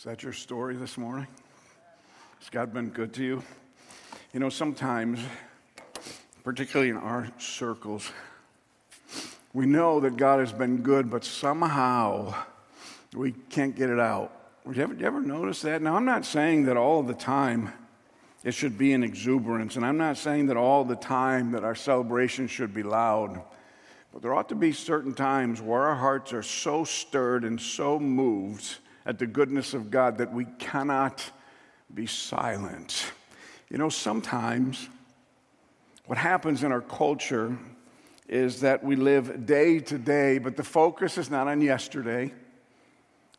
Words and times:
Is 0.00 0.04
that 0.04 0.22
your 0.22 0.32
story 0.32 0.76
this 0.76 0.96
morning? 0.96 1.26
Has 2.38 2.48
God 2.48 2.72
been 2.72 2.88
good 2.88 3.12
to 3.12 3.22
you? 3.22 3.42
You 4.32 4.40
know, 4.40 4.48
sometimes, 4.48 5.20
particularly 6.42 6.88
in 6.88 6.96
our 6.96 7.30
circles, 7.36 8.10
we 9.52 9.66
know 9.66 10.00
that 10.00 10.16
God 10.16 10.40
has 10.40 10.54
been 10.54 10.78
good, 10.78 11.10
but 11.10 11.22
somehow 11.22 12.34
we 13.14 13.32
can't 13.50 13.76
get 13.76 13.90
it 13.90 14.00
out. 14.00 14.32
Have 14.64 14.74
you 14.74 14.82
ever, 14.82 14.94
you 14.94 15.04
ever 15.04 15.20
notice 15.20 15.60
that? 15.60 15.82
Now, 15.82 15.96
I'm 15.96 16.06
not 16.06 16.24
saying 16.24 16.64
that 16.64 16.78
all 16.78 17.02
the 17.02 17.12
time 17.12 17.70
it 18.42 18.54
should 18.54 18.78
be 18.78 18.94
an 18.94 19.04
exuberance, 19.04 19.76
and 19.76 19.84
I'm 19.84 19.98
not 19.98 20.16
saying 20.16 20.46
that 20.46 20.56
all 20.56 20.82
the 20.82 20.96
time 20.96 21.52
that 21.52 21.62
our 21.62 21.74
celebration 21.74 22.46
should 22.46 22.72
be 22.72 22.82
loud. 22.82 23.42
But 24.14 24.22
there 24.22 24.32
ought 24.32 24.48
to 24.48 24.54
be 24.54 24.72
certain 24.72 25.12
times 25.12 25.60
where 25.60 25.82
our 25.82 25.96
hearts 25.96 26.32
are 26.32 26.42
so 26.42 26.84
stirred 26.84 27.44
and 27.44 27.60
so 27.60 28.00
moved 28.00 28.78
at 29.06 29.18
the 29.18 29.26
goodness 29.26 29.74
of 29.74 29.90
God 29.90 30.18
that 30.18 30.32
we 30.32 30.44
cannot 30.58 31.22
be 31.92 32.06
silent. 32.06 33.12
You 33.70 33.78
know, 33.78 33.88
sometimes 33.88 34.88
what 36.06 36.18
happens 36.18 36.62
in 36.62 36.72
our 36.72 36.80
culture 36.80 37.56
is 38.28 38.60
that 38.60 38.84
we 38.84 38.96
live 38.96 39.46
day 39.46 39.80
to 39.80 39.98
day, 39.98 40.38
but 40.38 40.56
the 40.56 40.62
focus 40.62 41.18
is 41.18 41.30
not 41.30 41.48
on 41.48 41.60
yesterday. 41.60 42.32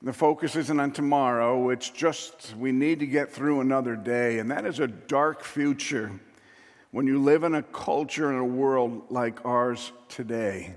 The 0.02 0.14
focus 0.14 0.56
isn't 0.56 0.80
on 0.80 0.92
tomorrow. 0.92 1.70
It's 1.70 1.90
just 1.90 2.56
we 2.58 2.72
need 2.72 3.00
to 3.00 3.06
get 3.06 3.32
through 3.32 3.62
another 3.62 3.96
day. 3.96 4.40
And 4.40 4.50
that 4.52 4.66
is 4.66 4.80
a 4.80 4.88
dark 4.88 5.44
future 5.44 6.12
when 6.92 7.08
you 7.08 7.22
live 7.22 7.44
in 7.44 7.56
a 7.56 7.64
culture 7.64 8.30
and 8.30 8.40
a 8.40 8.44
world 8.44 9.04
like 9.10 9.46
ours 9.46 9.92
today 10.10 10.76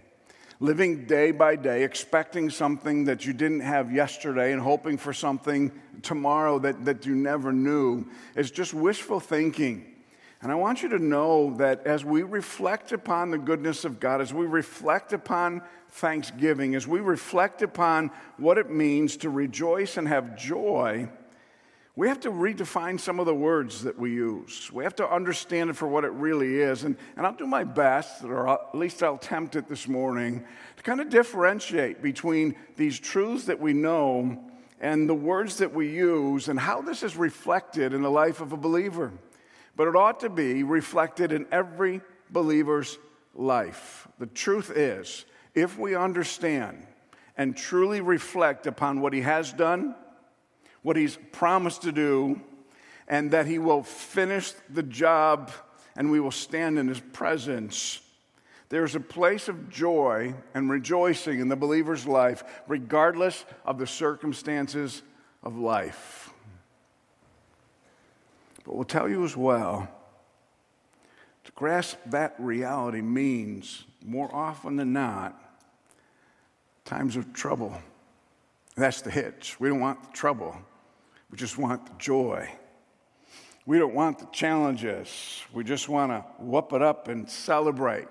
living 0.61 1.07
day 1.07 1.31
by 1.31 1.57
day, 1.57 1.83
expecting 1.83 2.51
something 2.51 3.05
that 3.05 3.27
you 3.27 3.33
didn't 3.33 3.61
have 3.61 3.93
yesterday 3.93 4.53
and 4.53 4.61
hoping 4.61 4.97
for 4.97 5.13
something 5.13 5.73
tomorrow 6.03 6.59
that, 6.59 6.85
that 6.85 7.07
you 7.07 7.15
never 7.15 7.53
knew, 7.53 8.07
is 8.37 8.51
just 8.51 8.75
wishful 8.75 9.21
thinking. 9.21 9.95
And 10.43 10.53
I 10.53 10.57
want 10.57 10.83
you 10.83 10.91
to 10.91 10.99
know 10.99 11.55
that 11.57 11.87
as 11.87 12.05
we 12.05 12.23
reflect 12.23 12.93
upon 12.93 13.31
the 13.31 13.39
goodness 13.39 13.85
of 13.85 13.99
God, 13.99 14.21
as 14.21 14.35
we 14.35 14.47
reflect 14.47 15.13
upon 15.13 15.63
thanksgiving, 15.91 16.75
as 16.75 16.87
we 16.87 17.01
reflect 17.01 17.63
upon 17.63 18.11
what 18.37 18.59
it 18.59 18.71
means 18.71 19.17
to 19.19 19.31
rejoice 19.31 19.97
and 19.97 20.07
have 20.07 20.37
joy, 20.37 21.09
we 21.97 22.09
have 22.09 22.21
to 22.21 22.31
redefine 22.31 22.99
some 22.99 23.21
of 23.21 23.27
the 23.27 23.35
words 23.35 23.85
that 23.85 23.97
we 23.97 24.11
use. 24.11 24.71
We 24.73 24.83
have 24.83 24.97
to 24.97 25.09
understand 25.09 25.71
it 25.71 25.77
for 25.77 25.87
what 25.87 26.05
it 26.05 26.11
really 26.11 26.61
is. 26.61 26.83
And, 26.83 26.97
and 27.17 27.25
I'll 27.25 27.35
do 27.35 27.47
my 27.47 27.63
best, 27.63 28.25
or 28.25 28.49
at 28.49 28.75
least 28.75 29.01
I'll 29.03 29.15
attempt 29.15 29.55
it 29.55 29.69
this 29.69 29.87
morning, 29.87 30.45
to 30.77 30.83
kind 30.83 31.01
of 31.01 31.09
differentiate 31.09 32.03
between 32.03 32.57
these 32.77 32.99
truths 32.99 33.45
that 33.45 33.61
we 33.61 33.75
know 33.75 34.43
and 34.81 35.09
the 35.09 35.15
words 35.15 35.59
that 35.59 35.73
we 35.73 35.89
use 35.89 36.49
and 36.49 36.59
how 36.59 36.83
this 36.83 37.05
is 37.05 37.17
reflected 37.17 37.93
in 37.93 38.03
the 38.03 38.11
life 38.11 38.41
of 38.41 38.53
a 38.53 38.57
believer. 38.57 39.13
But 39.77 39.87
it 39.87 39.95
ought 39.95 40.21
to 40.21 40.29
be 40.29 40.65
reflected 40.65 41.31
in 41.31 41.47
every 41.53 42.01
believer's 42.29 42.99
life. 43.35 44.09
The 44.19 44.27
truth 44.27 44.73
is, 44.75 45.25
if 45.55 45.79
we 45.79 45.95
understand 45.95 46.89
and 47.37 47.57
truly 47.57 48.01
reflect 48.01 48.67
upon 48.67 49.01
what 49.01 49.13
he 49.13 49.21
has 49.21 49.53
done, 49.53 49.95
what 50.85 50.97
he's 50.97 51.19
promised 51.33 51.83
to 51.83 51.91
do, 51.91 52.41
and 53.09 53.33
that 53.33 53.47
he 53.47 53.59
will 53.59 53.83
finish 53.83 54.53
the 54.71 54.83
job 54.83 55.51
and 55.97 56.11
we 56.11 56.21
will 56.21 56.31
stand 56.31 56.79
in 56.79 56.89
his 56.89 57.01
presence. 57.01 58.01
There's 58.69 58.95
a 58.95 59.01
place 59.01 59.49
of 59.49 59.71
joy 59.71 60.35
and 60.55 60.71
rejoicing 60.71 61.41
in 61.41 61.49
the 61.49 61.57
believer's 61.57 62.07
life, 62.07 62.45
regardless 62.67 63.45
of 63.65 63.79
the 63.79 63.87
circumstances 63.87 65.03
of 65.43 65.57
life. 65.57 66.31
But 68.65 68.75
we'll 68.75 68.85
tell 68.85 69.09
you 69.09 69.25
as 69.25 69.37
well 69.37 69.89
to 71.45 71.53
grasp 71.53 71.99
that 72.07 72.35
reality 72.39 73.01
means, 73.01 73.85
more 74.05 74.35
often 74.35 74.77
than 74.77 74.93
not, 74.93 75.41
times 76.85 77.17
of 77.17 77.33
trouble. 77.33 77.75
That's 78.77 79.03
the 79.03 79.11
hitch. 79.11 79.59
We 79.61 79.69
don't 79.69 79.81
want 79.81 80.03
the 80.03 80.13
trouble. 80.17 80.57
We 81.35 81.39
just 81.39 81.59
want 81.59 81.85
the 81.85 81.93
joy. 81.99 82.49
We 83.67 83.81
don't 83.81 83.93
want 83.93 84.21
the 84.21 84.27
challenges. 84.27 85.43
We 85.53 85.65
just 85.65 85.89
want 85.89 86.13
to 86.13 86.21
whoop 86.39 86.73
it 86.73 86.81
up 86.81 87.09
and 87.09 87.29
celebrate. 87.29 88.07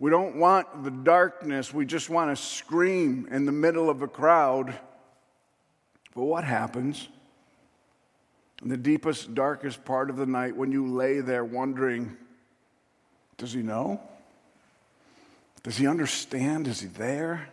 We 0.00 0.10
don't 0.10 0.34
want 0.34 0.82
the 0.82 0.90
darkness. 0.90 1.72
We 1.72 1.86
just 1.86 2.10
want 2.10 2.36
to 2.36 2.44
scream 2.44 3.28
in 3.30 3.44
the 3.44 3.52
middle 3.52 3.88
of 3.88 4.02
a 4.02 4.08
crowd. 4.08 4.76
But 6.16 6.24
what 6.24 6.42
happens 6.42 7.06
in 8.62 8.68
the 8.68 8.76
deepest, 8.76 9.32
darkest 9.36 9.84
part 9.84 10.10
of 10.10 10.16
the 10.16 10.26
night 10.26 10.56
when 10.56 10.72
you 10.72 10.88
lay 10.88 11.20
there 11.20 11.44
wondering, 11.44 12.16
does 13.36 13.52
he 13.52 13.62
know? 13.62 14.00
Does 15.62 15.76
he 15.76 15.86
understand? 15.86 16.66
Is 16.66 16.80
he 16.80 16.88
there? 16.88 17.48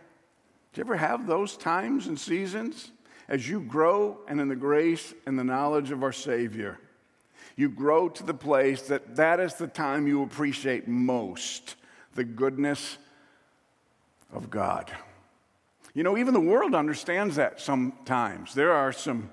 Do 0.72 0.80
you 0.80 0.84
ever 0.84 0.96
have 0.96 1.28
those 1.28 1.56
times 1.56 2.08
and 2.08 2.18
seasons? 2.18 2.90
As 3.28 3.48
you 3.48 3.60
grow 3.60 4.18
and 4.28 4.40
in 4.40 4.48
the 4.48 4.56
grace 4.56 5.14
and 5.26 5.38
the 5.38 5.44
knowledge 5.44 5.90
of 5.90 6.02
our 6.02 6.12
Savior, 6.12 6.78
you 7.56 7.68
grow 7.68 8.08
to 8.08 8.22
the 8.22 8.34
place 8.34 8.82
that 8.82 9.16
that 9.16 9.40
is 9.40 9.54
the 9.54 9.66
time 9.66 10.06
you 10.06 10.22
appreciate 10.22 10.86
most 10.86 11.76
the 12.14 12.24
goodness 12.24 12.98
of 14.32 14.50
God. 14.50 14.90
You 15.94 16.02
know, 16.02 16.18
even 16.18 16.34
the 16.34 16.40
world 16.40 16.74
understands 16.74 17.36
that 17.36 17.60
sometimes. 17.60 18.54
There 18.54 18.72
are 18.72 18.92
some 18.92 19.30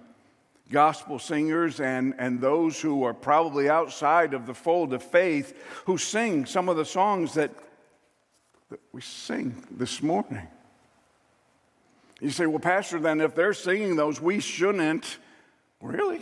gospel 0.72 1.20
singers 1.20 1.80
and, 1.80 2.16
and 2.18 2.40
those 2.40 2.80
who 2.80 3.04
are 3.04 3.14
probably 3.14 3.70
outside 3.70 4.34
of 4.34 4.46
the 4.46 4.54
fold 4.54 4.94
of 4.94 5.04
faith 5.04 5.56
who 5.86 5.98
sing 5.98 6.46
some 6.46 6.70
of 6.70 6.78
the 6.78 6.86
songs 6.86 7.34
that, 7.34 7.52
that 8.70 8.80
we 8.92 9.02
sing 9.02 9.64
this 9.72 10.02
morning. 10.02 10.48
You 12.24 12.30
say, 12.30 12.46
well, 12.46 12.60
Pastor, 12.60 13.00
then 13.00 13.20
if 13.20 13.36
they're 13.36 13.54
singing 13.54 13.98
those, 13.98 14.22
we 14.22 14.40
shouldn't. 14.40 15.18
Really? 15.82 16.22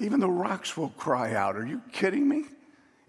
Even 0.00 0.18
the 0.18 0.30
rocks 0.30 0.74
will 0.74 0.88
cry 0.88 1.34
out. 1.34 1.56
Are 1.56 1.66
you 1.66 1.82
kidding 1.92 2.26
me? 2.26 2.44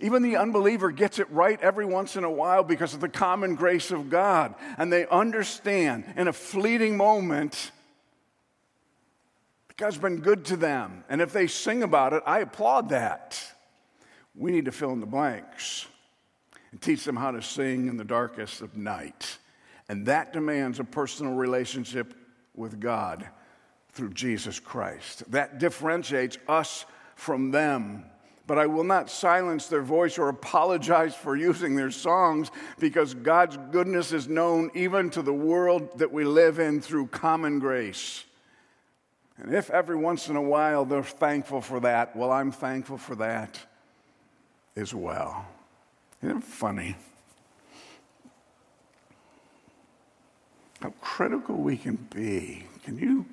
Even 0.01 0.23
the 0.23 0.35
unbeliever 0.35 0.91
gets 0.91 1.19
it 1.19 1.31
right 1.31 1.57
every 1.61 1.85
once 1.85 2.17
in 2.17 2.25
a 2.25 2.29
while 2.29 2.65
because 2.65 2.93
of 2.93 2.99
the 2.99 3.07
common 3.07 3.55
grace 3.55 3.91
of 3.91 4.09
God. 4.09 4.55
And 4.77 4.91
they 4.91 5.07
understand 5.07 6.03
in 6.17 6.27
a 6.27 6.33
fleeting 6.33 6.97
moment 6.97 7.71
God's 9.77 9.97
been 9.97 10.19
good 10.19 10.45
to 10.45 10.57
them. 10.57 11.05
And 11.07 11.21
if 11.21 11.31
they 11.31 11.47
sing 11.47 11.81
about 11.81 12.11
it, 12.11 12.23
I 12.25 12.39
applaud 12.39 12.89
that. 12.89 13.41
We 14.33 14.51
need 14.51 14.65
to 14.65 14.71
fill 14.73 14.91
in 14.91 14.99
the 14.99 15.05
blanks 15.05 15.87
and 16.71 16.81
teach 16.81 17.05
them 17.05 17.15
how 17.15 17.31
to 17.31 17.41
sing 17.41 17.87
in 17.87 17.95
the 17.95 18.03
darkest 18.03 18.59
of 18.59 18.75
night. 18.75 19.37
And 19.89 20.05
that 20.07 20.33
demands 20.33 20.79
a 20.79 20.83
personal 20.83 21.33
relationship 21.33 22.13
with 22.55 22.79
God 22.79 23.27
through 23.91 24.13
Jesus 24.13 24.59
Christ. 24.59 25.29
That 25.31 25.59
differentiates 25.59 26.37
us 26.47 26.85
from 27.15 27.51
them. 27.51 28.05
But 28.47 28.59
I 28.59 28.67
will 28.67 28.83
not 28.83 29.09
silence 29.09 29.67
their 29.67 29.81
voice 29.81 30.19
or 30.19 30.29
apologize 30.29 31.15
for 31.15 31.35
using 31.35 31.75
their 31.75 31.89
songs 31.89 32.51
because 32.79 33.15
God's 33.15 33.57
goodness 33.71 34.11
is 34.11 34.27
known 34.27 34.69
even 34.75 35.09
to 35.11 35.23
the 35.23 35.33
world 35.33 35.97
that 35.97 36.11
we 36.11 36.25
live 36.25 36.59
in 36.59 36.79
through 36.79 37.07
common 37.07 37.57
grace. 37.59 38.23
And 39.37 39.53
if 39.53 39.69
every 39.71 39.95
once 39.95 40.29
in 40.29 40.35
a 40.35 40.41
while 40.41 40.85
they're 40.85 41.03
thankful 41.03 41.59
for 41.59 41.79
that, 41.79 42.15
well, 42.15 42.31
I'm 42.31 42.51
thankful 42.51 42.97
for 42.97 43.15
that 43.15 43.59
as 44.75 44.93
well. 44.93 45.45
Isn't 46.21 46.37
it 46.37 46.43
funny? 46.43 46.95
How 50.81 50.89
critical 51.01 51.55
we 51.55 51.77
can 51.77 51.95
be. 52.13 52.65
Can 52.83 52.97
you 52.97 53.25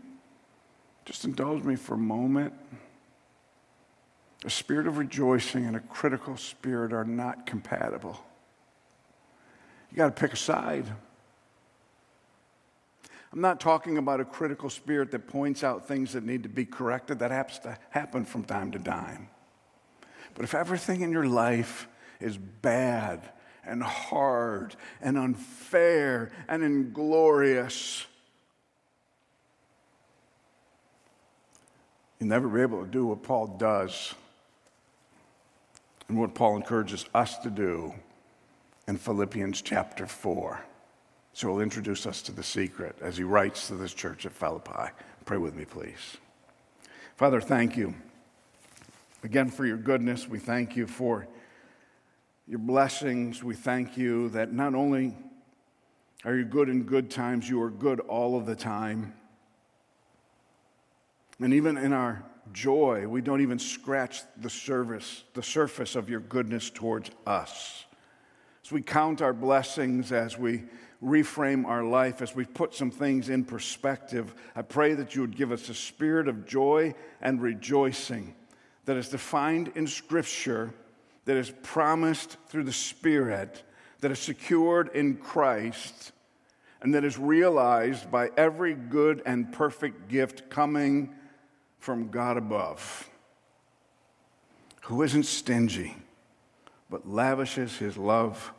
just 1.05 1.25
indulge 1.25 1.63
me 1.63 1.77
for 1.77 1.95
a 1.95 1.99
moment? 1.99 2.53
A 4.45 4.51
spirit 4.51 4.87
of 4.87 4.99
rejoicing 4.99 5.67
and 5.67 5.77
a 5.77 5.81
critical 5.81 6.37
spirit 6.37 6.93
are 6.93 7.05
not 7.05 7.47
compatible. 7.47 8.21
You 9.91 9.97
got 9.97 10.17
to 10.17 10.21
pick 10.21 10.33
a 10.33 10.37
side. 10.37 10.87
I'm 13.33 13.41
not 13.41 13.61
talking 13.61 13.99
about 13.99 14.21
a 14.21 14.25
critical 14.25 14.69
spirit 14.69 15.11
that 15.13 15.27
points 15.27 15.65
out 15.65 15.87
things 15.89 16.13
that 16.13 16.25
need 16.25 16.43
to 16.43 16.49
be 16.49 16.65
corrected. 16.65 17.19
That 17.21 17.31
happens 17.31 17.61
to 17.61 17.79
happen 17.91 18.25
from 18.25 18.45
time 18.45 18.71
to 18.73 18.79
time. 18.79 19.29
But 20.35 20.45
if 20.45 20.55
everything 20.55 21.03
in 21.03 21.13
your 21.13 21.27
life 21.27 21.89
is 22.21 22.37
bad 22.37 23.23
and 23.65 23.83
hard 23.83 24.77
and 25.01 25.17
unfair 25.17 26.31
and 26.49 26.63
inglorious. 26.63 28.07
You'll 32.19 32.29
never 32.29 32.49
be 32.49 32.61
able 32.61 32.85
to 32.85 32.91
do 32.91 33.07
what 33.07 33.23
Paul 33.23 33.47
does 33.59 34.15
and 36.09 36.19
what 36.19 36.35
Paul 36.35 36.57
encourages 36.57 37.05
us 37.15 37.39
to 37.39 37.51
do 37.51 37.95
in 38.87 38.97
Philippians 38.97 39.63
chapter 39.63 40.07
4. 40.07 40.61
So 41.33 41.49
he'll 41.49 41.61
introduce 41.61 42.07
us 42.07 42.21
to 42.23 42.33
the 42.33 42.43
secret 42.43 42.97
as 43.01 43.17
he 43.17 43.25
writes 43.25 43.69
to 43.69 43.75
this 43.75 43.95
church 43.95 44.27
at 44.27 44.33
Philippi. 44.33 44.93
Pray 45.25 45.39
with 45.39 45.55
me, 45.55 45.65
please. 45.65 46.19
Father, 47.17 47.41
thank 47.41 47.77
you 47.77 47.95
again 49.25 49.49
for 49.49 49.65
your 49.65 49.77
goodness. 49.77 50.29
We 50.29 50.39
thank 50.39 50.77
you 50.77 50.87
for 50.87 51.27
your 52.53 52.59
blessings. 52.59 53.43
We 53.43 53.55
thank 53.55 53.97
you 53.97 54.29
that 54.29 54.53
not 54.53 54.75
only 54.75 55.17
are 56.23 56.37
you 56.37 56.45
good 56.45 56.69
in 56.69 56.83
good 56.83 57.11
times, 57.11 57.49
you 57.49 57.63
are 57.63 57.71
good 57.71 57.99
all 58.01 58.37
of 58.37 58.45
the 58.45 58.55
time. 58.55 59.15
And 61.41 61.55
even 61.55 61.79
in 61.79 61.95
our 61.95 62.23
joy, 62.53 63.09
we 63.09 63.23
don't 63.23 63.41
even 63.41 63.59
scratch 63.59 64.21
the 64.37 64.51
surface, 64.51 65.25
the 65.33 65.43
surface 65.43 65.97
of 65.97 66.11
your 66.11 66.21
goodness 66.21 66.69
towards 66.69 67.11
us. 67.27 67.87
As 68.63 68.71
we 68.71 68.83
count 68.83 69.23
our 69.23 69.33
blessings, 69.33 70.13
as 70.13 70.37
we 70.37 70.65
reframe 71.03 71.65
our 71.65 71.83
life, 71.83 72.21
as 72.21 72.37
we 72.37 72.45
put 72.45 72.75
some 72.75 72.91
things 72.91 73.31
in 73.31 73.45
perspective, 73.47 74.35
I 74.55 74.61
pray 74.61 74.93
that 74.93 75.15
you 75.15 75.23
would 75.23 75.39
give 75.39 75.53
us 75.53 75.71
a 75.71 75.75
spirit 75.75 76.29
of 76.29 76.47
joy 76.47 76.95
and 77.23 77.41
rejoicing 77.41 78.35
that 78.85 78.99
is 78.99 79.09
defined 79.09 79.73
in 79.75 79.87
Scripture, 79.87 80.75
that 81.25 81.37
is 81.37 81.53
promised 81.63 82.37
through 82.49 82.65
the 82.65 82.73
Spirit, 82.73 83.63
that 84.01 84.11
is 84.11 84.19
secured 84.19 84.91
in 84.95 85.17
Christ, 85.17 86.13
and 86.81 86.95
that 86.95 87.05
is 87.05 87.17
realized 87.17 88.11
by 88.11 88.31
every 88.37 88.75
good 88.75 89.23
and 89.25 89.53
perfect 89.53 90.09
gift 90.09 90.51
coming 90.51 91.15
from 91.79 92.11
God 92.11 92.37
above, 92.37 93.09
who 94.83 95.03
isn't 95.03 95.27
stingy, 95.27 95.97
but 96.91 97.09
lavishes 97.09 97.77
his 97.77 97.97
love 97.97 98.53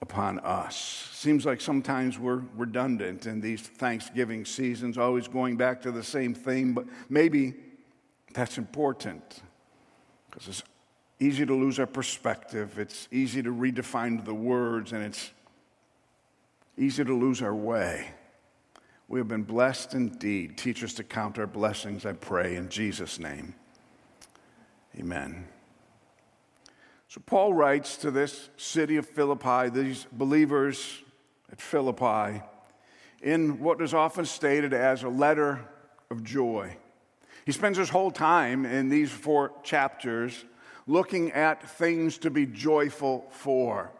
upon 0.00 0.40
us. 0.40 1.08
Seems 1.12 1.46
like 1.46 1.60
sometimes 1.60 2.18
we're 2.18 2.42
redundant 2.56 3.26
in 3.26 3.40
these 3.40 3.60
Thanksgiving 3.60 4.44
seasons, 4.44 4.98
always 4.98 5.28
going 5.28 5.56
back 5.56 5.80
to 5.82 5.92
the 5.92 6.02
same 6.02 6.34
theme, 6.34 6.74
but 6.74 6.86
maybe 7.08 7.54
that's 8.34 8.58
important 8.58 9.42
because 10.28 10.48
it's 10.48 10.62
easy 11.22 11.46
to 11.46 11.54
lose 11.54 11.78
our 11.78 11.86
perspective, 11.86 12.78
it's 12.80 13.06
easy 13.12 13.42
to 13.42 13.54
redefine 13.54 14.24
the 14.24 14.34
words, 14.34 14.92
and 14.92 15.04
it's 15.04 15.30
easy 16.76 17.04
to 17.04 17.14
lose 17.14 17.40
our 17.40 17.54
way. 17.54 18.08
We 19.06 19.20
have 19.20 19.28
been 19.28 19.44
blessed 19.44 19.94
indeed. 19.94 20.58
Teach 20.58 20.82
us 20.82 20.94
to 20.94 21.04
count 21.04 21.38
our 21.38 21.46
blessings, 21.46 22.04
I 22.04 22.14
pray, 22.14 22.56
in 22.56 22.68
Jesus' 22.68 23.20
name. 23.20 23.54
Amen. 24.98 25.46
So, 27.06 27.22
Paul 27.24 27.52
writes 27.52 27.96
to 27.98 28.10
this 28.10 28.48
city 28.56 28.96
of 28.96 29.06
Philippi, 29.06 29.68
these 29.68 30.06
believers 30.10 31.02
at 31.52 31.60
Philippi, 31.60 32.42
in 33.22 33.60
what 33.60 33.80
is 33.80 33.94
often 33.94 34.24
stated 34.24 34.72
as 34.72 35.04
a 35.04 35.08
letter 35.08 35.60
of 36.10 36.24
joy. 36.24 36.76
He 37.46 37.52
spends 37.52 37.78
his 37.78 37.90
whole 37.90 38.10
time 38.10 38.66
in 38.66 38.88
these 38.88 39.10
four 39.12 39.52
chapters 39.62 40.44
looking 40.86 41.32
at 41.32 41.68
things 41.68 42.18
to 42.18 42.30
be 42.30 42.46
joyful 42.46 43.26
for, 43.30 43.90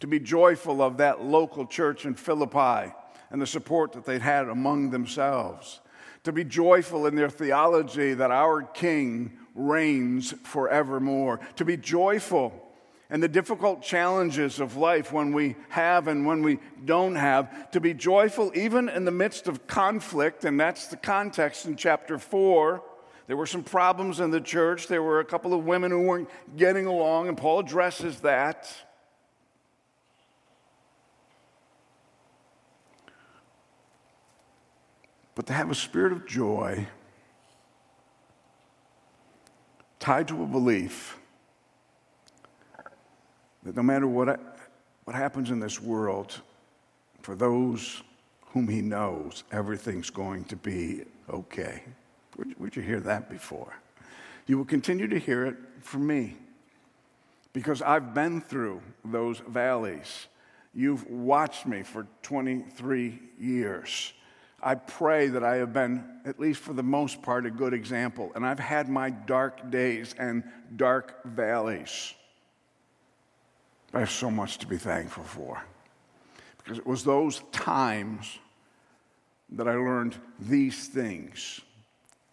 to 0.00 0.06
be 0.06 0.20
joyful 0.20 0.82
of 0.82 0.98
that 0.98 1.22
local 1.22 1.66
church 1.66 2.04
in 2.04 2.14
Philippi 2.14 2.92
and 3.30 3.40
the 3.40 3.46
support 3.46 3.92
that 3.92 4.04
they'd 4.04 4.22
had 4.22 4.48
among 4.48 4.90
themselves, 4.90 5.80
to 6.24 6.32
be 6.32 6.44
joyful 6.44 7.06
in 7.06 7.14
their 7.14 7.30
theology 7.30 8.14
that 8.14 8.30
our 8.30 8.62
King 8.62 9.38
reigns 9.54 10.32
forevermore, 10.44 11.40
to 11.56 11.64
be 11.64 11.76
joyful 11.76 12.66
in 13.10 13.20
the 13.20 13.28
difficult 13.28 13.82
challenges 13.82 14.60
of 14.60 14.76
life 14.76 15.12
when 15.12 15.32
we 15.32 15.56
have 15.68 16.06
and 16.06 16.24
when 16.24 16.42
we 16.42 16.58
don't 16.84 17.16
have, 17.16 17.70
to 17.72 17.80
be 17.80 17.92
joyful 17.92 18.52
even 18.54 18.88
in 18.88 19.04
the 19.04 19.10
midst 19.10 19.48
of 19.48 19.66
conflict, 19.66 20.44
and 20.44 20.60
that's 20.60 20.86
the 20.86 20.96
context 20.96 21.66
in 21.66 21.76
chapter 21.76 22.18
4. 22.18 22.82
There 23.30 23.36
were 23.36 23.46
some 23.46 23.62
problems 23.62 24.18
in 24.18 24.32
the 24.32 24.40
church. 24.40 24.88
There 24.88 25.04
were 25.04 25.20
a 25.20 25.24
couple 25.24 25.54
of 25.54 25.64
women 25.64 25.92
who 25.92 26.00
weren't 26.00 26.28
getting 26.56 26.86
along, 26.86 27.28
and 27.28 27.38
Paul 27.38 27.60
addresses 27.60 28.18
that. 28.22 28.68
But 35.36 35.46
to 35.46 35.52
have 35.52 35.70
a 35.70 35.76
spirit 35.76 36.10
of 36.10 36.26
joy 36.26 36.88
tied 40.00 40.26
to 40.26 40.42
a 40.42 40.46
belief 40.46 41.16
that 43.62 43.76
no 43.76 43.82
matter 43.84 44.08
what, 44.08 44.58
what 45.04 45.14
happens 45.14 45.52
in 45.52 45.60
this 45.60 45.80
world, 45.80 46.40
for 47.22 47.36
those 47.36 48.02
whom 48.46 48.66
he 48.66 48.82
knows, 48.82 49.44
everything's 49.52 50.10
going 50.10 50.42
to 50.46 50.56
be 50.56 51.04
okay. 51.28 51.84
Where'd, 52.40 52.58
where'd 52.58 52.76
you 52.76 52.82
hear 52.82 53.00
that 53.00 53.28
before? 53.28 53.74
You 54.46 54.56
will 54.56 54.64
continue 54.64 55.06
to 55.08 55.18
hear 55.18 55.44
it 55.44 55.56
from 55.82 56.06
me 56.06 56.38
because 57.52 57.82
I've 57.82 58.14
been 58.14 58.40
through 58.40 58.80
those 59.04 59.40
valleys. 59.40 60.26
You've 60.72 61.06
watched 61.10 61.66
me 61.66 61.82
for 61.82 62.06
23 62.22 63.18
years. 63.38 64.14
I 64.62 64.74
pray 64.76 65.28
that 65.28 65.44
I 65.44 65.56
have 65.56 65.74
been, 65.74 66.02
at 66.24 66.40
least 66.40 66.60
for 66.60 66.72
the 66.72 66.82
most 66.82 67.20
part, 67.20 67.44
a 67.44 67.50
good 67.50 67.74
example. 67.74 68.32
And 68.34 68.46
I've 68.46 68.58
had 68.58 68.88
my 68.88 69.10
dark 69.10 69.70
days 69.70 70.14
and 70.18 70.42
dark 70.76 71.22
valleys. 71.24 72.14
I 73.92 73.98
have 73.98 74.10
so 74.10 74.30
much 74.30 74.56
to 74.58 74.66
be 74.66 74.78
thankful 74.78 75.24
for. 75.24 75.62
Because 76.56 76.78
it 76.78 76.86
was 76.86 77.04
those 77.04 77.42
times 77.52 78.38
that 79.50 79.68
I 79.68 79.74
learned 79.74 80.16
these 80.38 80.88
things. 80.88 81.60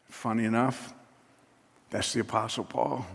Funny 0.09 0.45
enough, 0.45 0.93
that's 1.89 2.13
the 2.13 2.21
Apostle 2.21 2.63
Paul. 2.63 3.05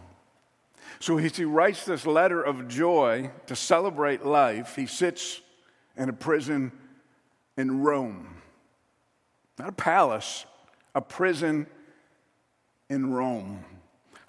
So 1.00 1.16
he 1.16 1.44
writes 1.44 1.84
this 1.84 2.06
letter 2.06 2.42
of 2.42 2.68
joy 2.68 3.30
to 3.46 3.56
celebrate 3.56 4.24
life, 4.24 4.76
he 4.76 4.86
sits 4.86 5.40
in 5.96 6.08
a 6.08 6.12
prison 6.12 6.72
in 7.56 7.82
Rome. 7.82 8.36
Not 9.58 9.68
a 9.68 9.72
palace, 9.72 10.46
a 10.94 11.00
prison 11.00 11.66
in 12.88 13.12
Rome. 13.12 13.64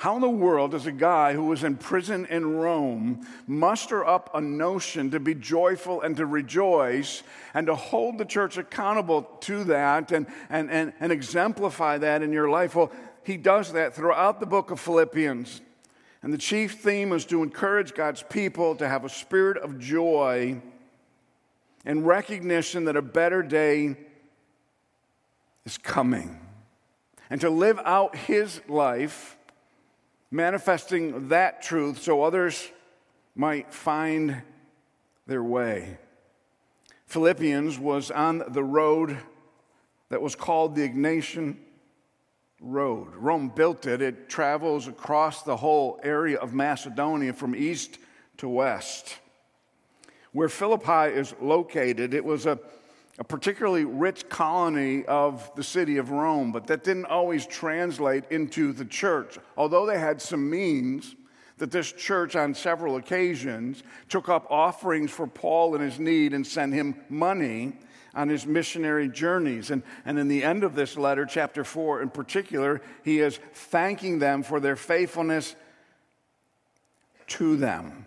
How 0.03 0.15
in 0.15 0.21
the 0.21 0.29
world 0.29 0.71
does 0.71 0.85
a 0.85 0.91
guy 0.91 1.31
who 1.33 1.45
was 1.45 1.63
in 1.63 1.77
prison 1.77 2.25
in 2.25 2.57
Rome 2.57 3.25
muster 3.47 4.05
up 4.05 4.31
a 4.33 4.41
notion 4.41 5.11
to 5.11 5.19
be 5.21 5.33
joyful 5.33 6.01
and 6.01 6.17
to 6.17 6.25
rejoice 6.25 7.23
and 7.53 7.67
to 7.67 7.75
hold 7.75 8.17
the 8.17 8.25
church 8.25 8.57
accountable 8.57 9.21
to 9.21 9.63
that 9.63 10.11
and, 10.11 10.27
and, 10.49 10.69
and, 10.69 10.91
and 10.99 11.13
exemplify 11.13 11.99
that 11.99 12.21
in 12.21 12.33
your 12.33 12.49
life? 12.49 12.75
Well, 12.75 12.91
he 13.23 13.37
does 13.37 13.71
that 13.71 13.95
throughout 13.95 14.41
the 14.41 14.45
book 14.45 14.71
of 14.71 14.79
Philippians. 14.81 15.61
And 16.21 16.33
the 16.33 16.37
chief 16.37 16.81
theme 16.81 17.13
is 17.13 17.23
to 17.27 17.41
encourage 17.41 17.93
God's 17.93 18.23
people 18.23 18.75
to 18.75 18.89
have 18.89 19.05
a 19.05 19.09
spirit 19.09 19.55
of 19.55 19.79
joy 19.79 20.61
and 21.85 22.05
recognition 22.05 22.83
that 22.83 22.97
a 22.97 23.01
better 23.01 23.41
day 23.41 23.95
is 25.65 25.77
coming. 25.77 26.41
And 27.29 27.39
to 27.39 27.49
live 27.49 27.79
out 27.85 28.17
his 28.17 28.59
life, 28.67 29.37
manifesting 30.33 31.27
that 31.27 31.61
truth 31.61 32.01
so 32.01 32.23
others 32.23 32.67
might 33.35 33.71
find 33.71 34.41
their 35.27 35.43
way. 35.43 35.97
Philippians 37.05 37.77
was 37.77 38.09
on 38.09 38.43
the 38.49 38.63
road 38.63 39.15
that 40.09 40.23
was 40.23 40.33
called 40.33 40.75
the 40.75 40.89
Egnatian 40.89 41.55
Road. 42.59 43.09
Rome 43.15 43.49
built 43.49 43.85
it, 43.85 44.01
it 44.01 44.27
travels 44.27 44.87
across 44.87 45.43
the 45.43 45.55
whole 45.55 45.99
area 46.01 46.39
of 46.39 46.53
Macedonia 46.53 47.33
from 47.33 47.55
east 47.55 47.99
to 48.37 48.49
west. 48.49 49.19
Where 50.31 50.49
Philippi 50.49 51.15
is 51.15 51.35
located, 51.41 52.15
it 52.15 52.25
was 52.25 52.47
a 52.47 52.57
a 53.19 53.23
particularly 53.23 53.85
rich 53.85 54.27
colony 54.29 55.05
of 55.05 55.51
the 55.55 55.63
city 55.63 55.97
of 55.97 56.09
Rome, 56.09 56.51
but 56.51 56.67
that 56.67 56.83
didn't 56.83 57.05
always 57.05 57.45
translate 57.45 58.23
into 58.31 58.73
the 58.73 58.85
church. 58.85 59.37
Although 59.55 59.85
they 59.85 59.99
had 59.99 60.21
some 60.21 60.49
means, 60.49 61.15
that 61.57 61.71
this 61.71 61.91
church 61.91 62.35
on 62.35 62.53
several 62.53 62.95
occasions 62.95 63.83
took 64.09 64.27
up 64.27 64.47
offerings 64.49 65.11
for 65.11 65.27
Paul 65.27 65.75
in 65.75 65.81
his 65.81 65.99
need 65.99 66.33
and 66.33 66.45
sent 66.45 66.73
him 66.73 66.95
money 67.09 67.73
on 68.13 68.29
his 68.29 68.45
missionary 68.45 69.07
journeys. 69.07 69.71
And, 69.71 69.83
and 70.05 70.19
in 70.19 70.27
the 70.27 70.43
end 70.43 70.63
of 70.63 70.75
this 70.75 70.97
letter, 70.97 71.25
chapter 71.25 71.63
4 71.63 72.01
in 72.01 72.09
particular, 72.09 72.81
he 73.03 73.19
is 73.19 73.39
thanking 73.53 74.19
them 74.19 74.43
for 74.43 74.59
their 74.59 74.75
faithfulness 74.75 75.55
to 77.27 77.55
them. 77.55 78.05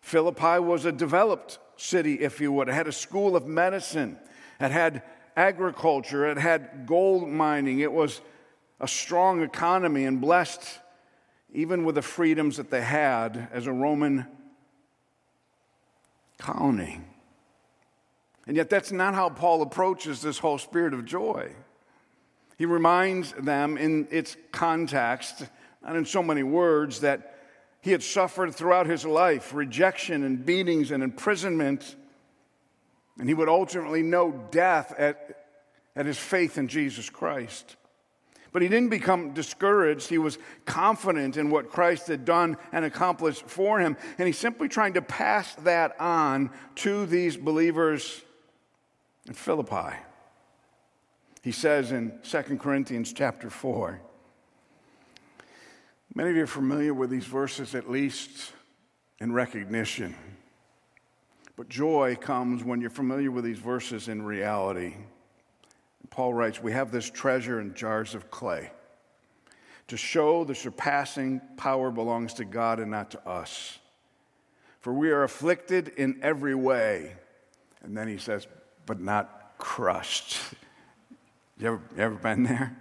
Philippi 0.00 0.58
was 0.58 0.84
a 0.84 0.92
developed 0.92 1.58
city, 1.82 2.14
if 2.14 2.40
you 2.40 2.52
would. 2.52 2.68
It 2.68 2.74
had 2.74 2.86
a 2.86 2.92
school 2.92 3.36
of 3.36 3.46
medicine, 3.46 4.18
it 4.60 4.70
had 4.70 5.02
agriculture, 5.36 6.26
it 6.26 6.38
had 6.38 6.86
gold 6.86 7.28
mining. 7.28 7.80
It 7.80 7.92
was 7.92 8.20
a 8.80 8.88
strong 8.88 9.42
economy 9.42 10.04
and 10.04 10.20
blessed 10.20 10.80
even 11.54 11.84
with 11.84 11.96
the 11.96 12.02
freedoms 12.02 12.56
that 12.56 12.70
they 12.70 12.80
had 12.80 13.48
as 13.52 13.66
a 13.66 13.72
Roman 13.72 14.26
colony. 16.38 17.00
And 18.46 18.56
yet, 18.56 18.70
that's 18.70 18.90
not 18.90 19.14
how 19.14 19.28
Paul 19.28 19.62
approaches 19.62 20.22
this 20.22 20.38
whole 20.38 20.58
spirit 20.58 20.94
of 20.94 21.04
joy. 21.04 21.52
He 22.58 22.66
reminds 22.66 23.32
them 23.32 23.76
in 23.76 24.08
its 24.10 24.36
context, 24.50 25.46
not 25.82 25.94
in 25.94 26.04
so 26.04 26.22
many 26.22 26.42
words, 26.42 27.00
that 27.00 27.41
he 27.82 27.90
had 27.90 28.02
suffered 28.02 28.54
throughout 28.54 28.86
his 28.86 29.04
life 29.04 29.52
rejection 29.52 30.22
and 30.22 30.46
beatings 30.46 30.92
and 30.92 31.02
imprisonment, 31.02 31.96
and 33.18 33.28
he 33.28 33.34
would 33.34 33.48
ultimately 33.48 34.02
know 34.02 34.32
death 34.52 34.94
at, 34.96 35.46
at 35.96 36.06
his 36.06 36.16
faith 36.16 36.56
in 36.56 36.68
Jesus 36.68 37.10
Christ. 37.10 37.76
But 38.52 38.62
he 38.62 38.68
didn't 38.68 38.90
become 38.90 39.32
discouraged. 39.32 40.08
He 40.08 40.18
was 40.18 40.38
confident 40.64 41.36
in 41.36 41.50
what 41.50 41.70
Christ 41.70 42.06
had 42.06 42.24
done 42.24 42.56
and 42.70 42.84
accomplished 42.84 43.46
for 43.46 43.80
him. 43.80 43.96
And 44.18 44.26
he's 44.26 44.38
simply 44.38 44.68
trying 44.68 44.92
to 44.92 45.02
pass 45.02 45.54
that 45.56 45.98
on 45.98 46.50
to 46.76 47.06
these 47.06 47.36
believers 47.36 48.22
in 49.26 49.34
Philippi. 49.34 49.96
He 51.42 51.50
says 51.50 51.90
in 51.90 52.12
2 52.22 52.42
Corinthians 52.58 53.12
chapter 53.12 53.50
4, 53.50 54.00
many 56.14 56.30
of 56.30 56.36
you 56.36 56.42
are 56.42 56.46
familiar 56.46 56.94
with 56.94 57.10
these 57.10 57.26
verses, 57.26 57.74
at 57.74 57.90
least 57.90 58.52
in 59.20 59.32
recognition. 59.32 60.14
But 61.56 61.68
joy 61.68 62.16
comes 62.16 62.64
when 62.64 62.80
you're 62.80 62.90
familiar 62.90 63.30
with 63.30 63.44
these 63.44 63.58
verses 63.58 64.08
in 64.08 64.22
reality. 64.22 64.94
Paul 66.10 66.34
writes, 66.34 66.62
We 66.62 66.72
have 66.72 66.90
this 66.90 67.08
treasure 67.10 67.60
in 67.60 67.74
jars 67.74 68.14
of 68.14 68.30
clay 68.30 68.70
to 69.88 69.96
show 69.96 70.44
the 70.44 70.54
surpassing 70.54 71.40
power 71.56 71.90
belongs 71.90 72.34
to 72.34 72.44
God 72.44 72.80
and 72.80 72.90
not 72.90 73.10
to 73.10 73.28
us. 73.28 73.78
For 74.80 74.92
we 74.92 75.10
are 75.10 75.22
afflicted 75.22 75.88
in 75.96 76.18
every 76.22 76.54
way. 76.54 77.14
And 77.82 77.96
then 77.96 78.08
he 78.08 78.18
says, 78.18 78.46
but 78.86 79.00
not 79.00 79.54
crushed. 79.58 80.38
You 81.58 81.68
ever, 81.68 81.80
you 81.94 82.02
ever 82.02 82.14
been 82.16 82.42
there? 82.42 82.76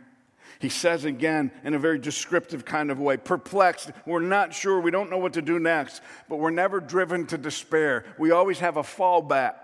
He 0.62 0.70
says 0.70 1.06
again 1.06 1.52
in 1.64 1.74
a 1.74 1.80
very 1.80 1.98
descriptive 1.98 2.64
kind 2.66 2.92
of 2.92 3.00
way 3.00 3.18
perplexed. 3.18 3.92
We're 4.06 4.20
not 4.20 4.54
sure. 4.54 4.80
We 4.80 4.92
don't 4.92 5.10
know 5.10 5.18
what 5.18 5.34
to 5.34 5.42
do 5.42 5.58
next, 5.58 6.02
but 6.30 6.38
we're 6.38 6.52
never 6.52 6.80
driven 6.80 7.26
to 7.28 7.38
despair. 7.38 8.06
We 8.20 8.30
always 8.30 8.60
have 8.60 8.78
a 8.78 8.84
fallback. 8.84 9.56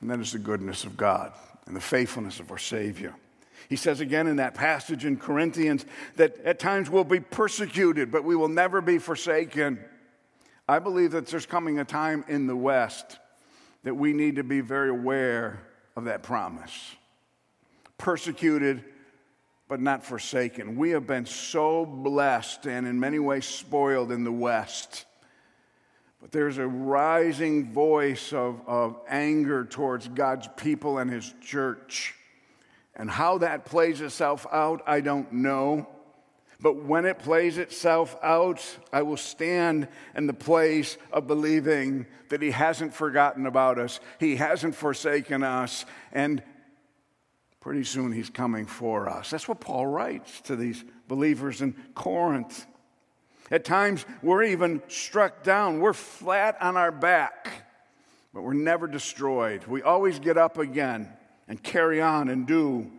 And 0.00 0.08
that 0.10 0.20
is 0.20 0.32
the 0.32 0.38
goodness 0.38 0.84
of 0.84 0.96
God 0.96 1.32
and 1.66 1.74
the 1.74 1.80
faithfulness 1.80 2.38
of 2.38 2.52
our 2.52 2.58
Savior. 2.58 3.14
He 3.68 3.74
says 3.76 4.00
again 4.00 4.28
in 4.28 4.36
that 4.36 4.54
passage 4.54 5.04
in 5.04 5.16
Corinthians 5.16 5.84
that 6.14 6.38
at 6.44 6.60
times 6.60 6.88
we'll 6.88 7.04
be 7.04 7.20
persecuted, 7.20 8.12
but 8.12 8.22
we 8.22 8.36
will 8.36 8.48
never 8.48 8.80
be 8.80 8.98
forsaken. 8.98 9.80
I 10.68 10.78
believe 10.78 11.10
that 11.12 11.26
there's 11.26 11.46
coming 11.46 11.80
a 11.80 11.84
time 11.84 12.24
in 12.28 12.46
the 12.46 12.56
West 12.56 13.18
that 13.82 13.94
we 13.94 14.12
need 14.12 14.36
to 14.36 14.44
be 14.44 14.60
very 14.60 14.90
aware 14.90 15.60
of 15.96 16.04
that 16.04 16.22
promise 16.22 16.94
persecuted, 18.00 18.82
but 19.70 19.80
not 19.80 20.04
forsaken. 20.04 20.74
We 20.74 20.90
have 20.90 21.06
been 21.06 21.26
so 21.26 21.86
blessed 21.86 22.66
and 22.66 22.88
in 22.88 22.98
many 22.98 23.20
ways 23.20 23.46
spoiled 23.46 24.10
in 24.10 24.24
the 24.24 24.32
West. 24.32 25.04
But 26.20 26.32
there's 26.32 26.58
a 26.58 26.66
rising 26.66 27.72
voice 27.72 28.32
of, 28.32 28.60
of 28.66 29.00
anger 29.08 29.64
towards 29.64 30.08
God's 30.08 30.48
people 30.56 30.98
and 30.98 31.08
His 31.08 31.32
church. 31.40 32.16
And 32.96 33.08
how 33.08 33.38
that 33.38 33.64
plays 33.64 34.00
itself 34.00 34.44
out, 34.50 34.82
I 34.88 35.02
don't 35.02 35.32
know. 35.32 35.88
But 36.58 36.84
when 36.84 37.04
it 37.06 37.20
plays 37.20 37.56
itself 37.56 38.16
out, 38.24 38.60
I 38.92 39.02
will 39.02 39.16
stand 39.16 39.86
in 40.16 40.26
the 40.26 40.34
place 40.34 40.98
of 41.12 41.28
believing 41.28 42.06
that 42.30 42.42
He 42.42 42.50
hasn't 42.50 42.92
forgotten 42.92 43.46
about 43.46 43.78
us, 43.78 44.00
He 44.18 44.34
hasn't 44.34 44.74
forsaken 44.74 45.44
us, 45.44 45.84
and 46.10 46.42
Pretty 47.60 47.84
soon 47.84 48.12
he's 48.12 48.30
coming 48.30 48.64
for 48.64 49.08
us. 49.08 49.30
That's 49.30 49.46
what 49.46 49.60
Paul 49.60 49.86
writes 49.86 50.40
to 50.42 50.56
these 50.56 50.82
believers 51.08 51.60
in 51.60 51.74
Corinth. 51.94 52.66
At 53.50 53.64
times, 53.64 54.06
we're 54.22 54.44
even 54.44 54.82
struck 54.88 55.42
down. 55.42 55.80
We're 55.80 55.92
flat 55.92 56.56
on 56.60 56.76
our 56.76 56.92
back, 56.92 57.66
but 58.32 58.42
we're 58.42 58.54
never 58.54 58.86
destroyed. 58.86 59.66
We 59.66 59.82
always 59.82 60.18
get 60.18 60.38
up 60.38 60.56
again 60.56 61.08
and 61.48 61.62
carry 61.62 62.00
on 62.00 62.28
and 62.28 62.46
do 62.46 62.90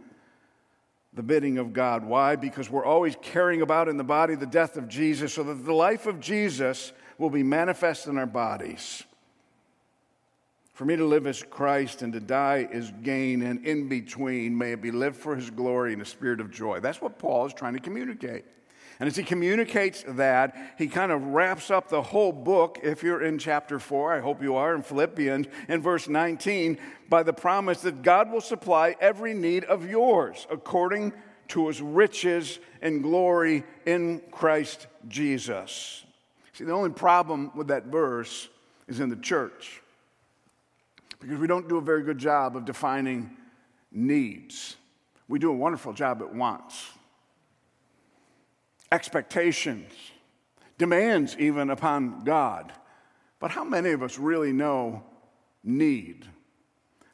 the 1.14 1.24
bidding 1.24 1.58
of 1.58 1.74
God. 1.74 2.06
Why? 2.06 2.36
Because 2.36 2.70
we're 2.70 2.86
always 2.86 3.16
carrying 3.22 3.62
about 3.62 3.88
in 3.88 3.98
the 3.98 4.04
body 4.04 4.36
the 4.36 4.46
death 4.46 4.78
of 4.78 4.88
Jesus 4.88 5.34
so 5.34 5.44
that 5.44 5.66
the 5.66 5.74
life 5.74 6.06
of 6.06 6.20
Jesus 6.20 6.94
will 7.18 7.30
be 7.30 7.44
manifest 7.44 8.08
in 8.08 8.18
our 8.18 8.26
bodies. 8.26 9.04
For 10.82 10.86
me 10.86 10.96
to 10.96 11.06
live 11.06 11.28
as 11.28 11.44
Christ 11.44 12.02
and 12.02 12.12
to 12.14 12.20
die 12.20 12.68
is 12.72 12.92
gain, 13.04 13.44
and 13.44 13.64
in 13.64 13.88
between, 13.88 14.58
may 14.58 14.72
it 14.72 14.82
be 14.82 14.90
lived 14.90 15.16
for 15.16 15.36
his 15.36 15.52
glory 15.52 15.94
in 15.94 16.02
a 16.02 16.06
spirit 16.06 16.40
of 16.40 16.50
joy. 16.50 16.80
That's 16.80 17.00
what 17.00 17.20
Paul 17.20 17.46
is 17.46 17.54
trying 17.54 17.76
to 17.76 17.80
communicate. 17.80 18.46
And 19.00 19.06
as 19.06 19.16
he 19.16 19.22
communicates 19.22 20.04
that, 20.08 20.74
he 20.80 20.88
kind 20.88 21.12
of 21.12 21.24
wraps 21.24 21.70
up 21.70 21.88
the 21.88 22.02
whole 22.02 22.32
book, 22.32 22.80
if 22.82 23.04
you're 23.04 23.22
in 23.22 23.38
chapter 23.38 23.78
4, 23.78 24.16
I 24.16 24.22
hope 24.22 24.42
you 24.42 24.56
are 24.56 24.74
in 24.74 24.82
Philippians, 24.82 25.46
in 25.70 25.84
verse 25.84 26.10
19, 26.10 26.80
by 27.10 27.22
the 27.22 27.32
promise 27.32 27.82
that 27.82 28.02
God 28.02 28.32
will 28.32 28.42
supply 28.42 28.96
every 29.00 29.36
need 29.36 29.66
of 29.66 29.88
yours 29.88 30.48
according 30.50 31.14
to 31.50 31.68
his 31.68 31.80
riches 31.80 32.58
and 32.82 33.04
glory 33.04 33.66
in 33.86 34.20
Christ 34.32 34.88
Jesus. 35.08 36.04
See, 36.54 36.64
the 36.64 36.74
only 36.74 36.90
problem 36.90 37.52
with 37.54 37.68
that 37.68 37.86
verse 37.86 38.50
is 38.88 39.00
in 39.00 39.10
the 39.10 39.16
church 39.16 39.81
because 41.22 41.40
we 41.40 41.48
don't 41.48 41.70
do 41.70 41.78
a 41.78 41.82
very 41.82 42.04
good 42.04 42.18
job 42.18 42.58
of 42.58 42.66
defining 42.66 43.30
needs. 43.92 44.76
We 45.28 45.40
do 45.40 45.52
a 45.52 45.56
wonderful 45.56 45.94
job 45.94 46.22
at 46.22 46.34
wants, 46.34 46.90
expectations, 48.92 49.92
demands 50.78 51.38
even 51.38 51.70
upon 51.70 52.24
God. 52.24 52.74
But 53.40 53.52
how 53.52 53.64
many 53.64 53.92
of 53.92 54.04
us 54.04 54.18
really 54.18 54.52
know 54.52 55.04
need? 55.64 56.26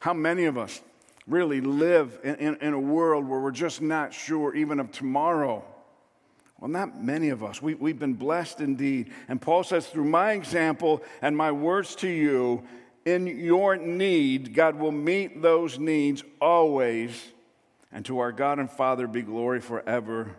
How 0.00 0.14
many 0.14 0.46
of 0.46 0.56
us 0.56 0.80
really 1.26 1.60
live 1.60 2.18
in, 2.24 2.34
in, 2.36 2.56
in, 2.56 2.72
a 2.72 2.80
world 2.80 3.28
where 3.28 3.40
we're 3.40 3.50
just 3.50 3.82
not 3.82 4.14
sure 4.14 4.54
even 4.54 4.80
of 4.80 4.90
tomorrow? 4.90 5.62
Well, 6.58 6.70
not 6.70 7.02
many 7.02 7.28
of 7.28 7.44
us. 7.44 7.62
We, 7.62 7.74
we've 7.74 7.98
been 7.98 8.14
blessed 8.14 8.60
indeed. 8.60 9.12
And 9.28 9.40
Paul 9.40 9.62
says, 9.62 9.86
through 9.86 10.06
my 10.06 10.32
example 10.32 11.02
and 11.22 11.36
my 11.36 11.52
words 11.52 11.94
to 11.96 12.08
you, 12.08 12.64
in 13.08 13.26
your 13.26 13.76
need, 13.76 14.52
God 14.54 14.76
will 14.76 14.92
meet 14.92 15.40
those 15.40 15.78
needs 15.78 16.22
always. 16.40 17.32
And 17.90 18.04
to 18.04 18.18
our 18.18 18.32
God 18.32 18.58
and 18.58 18.70
Father 18.70 19.06
be 19.06 19.22
glory 19.22 19.60
forever 19.60 20.36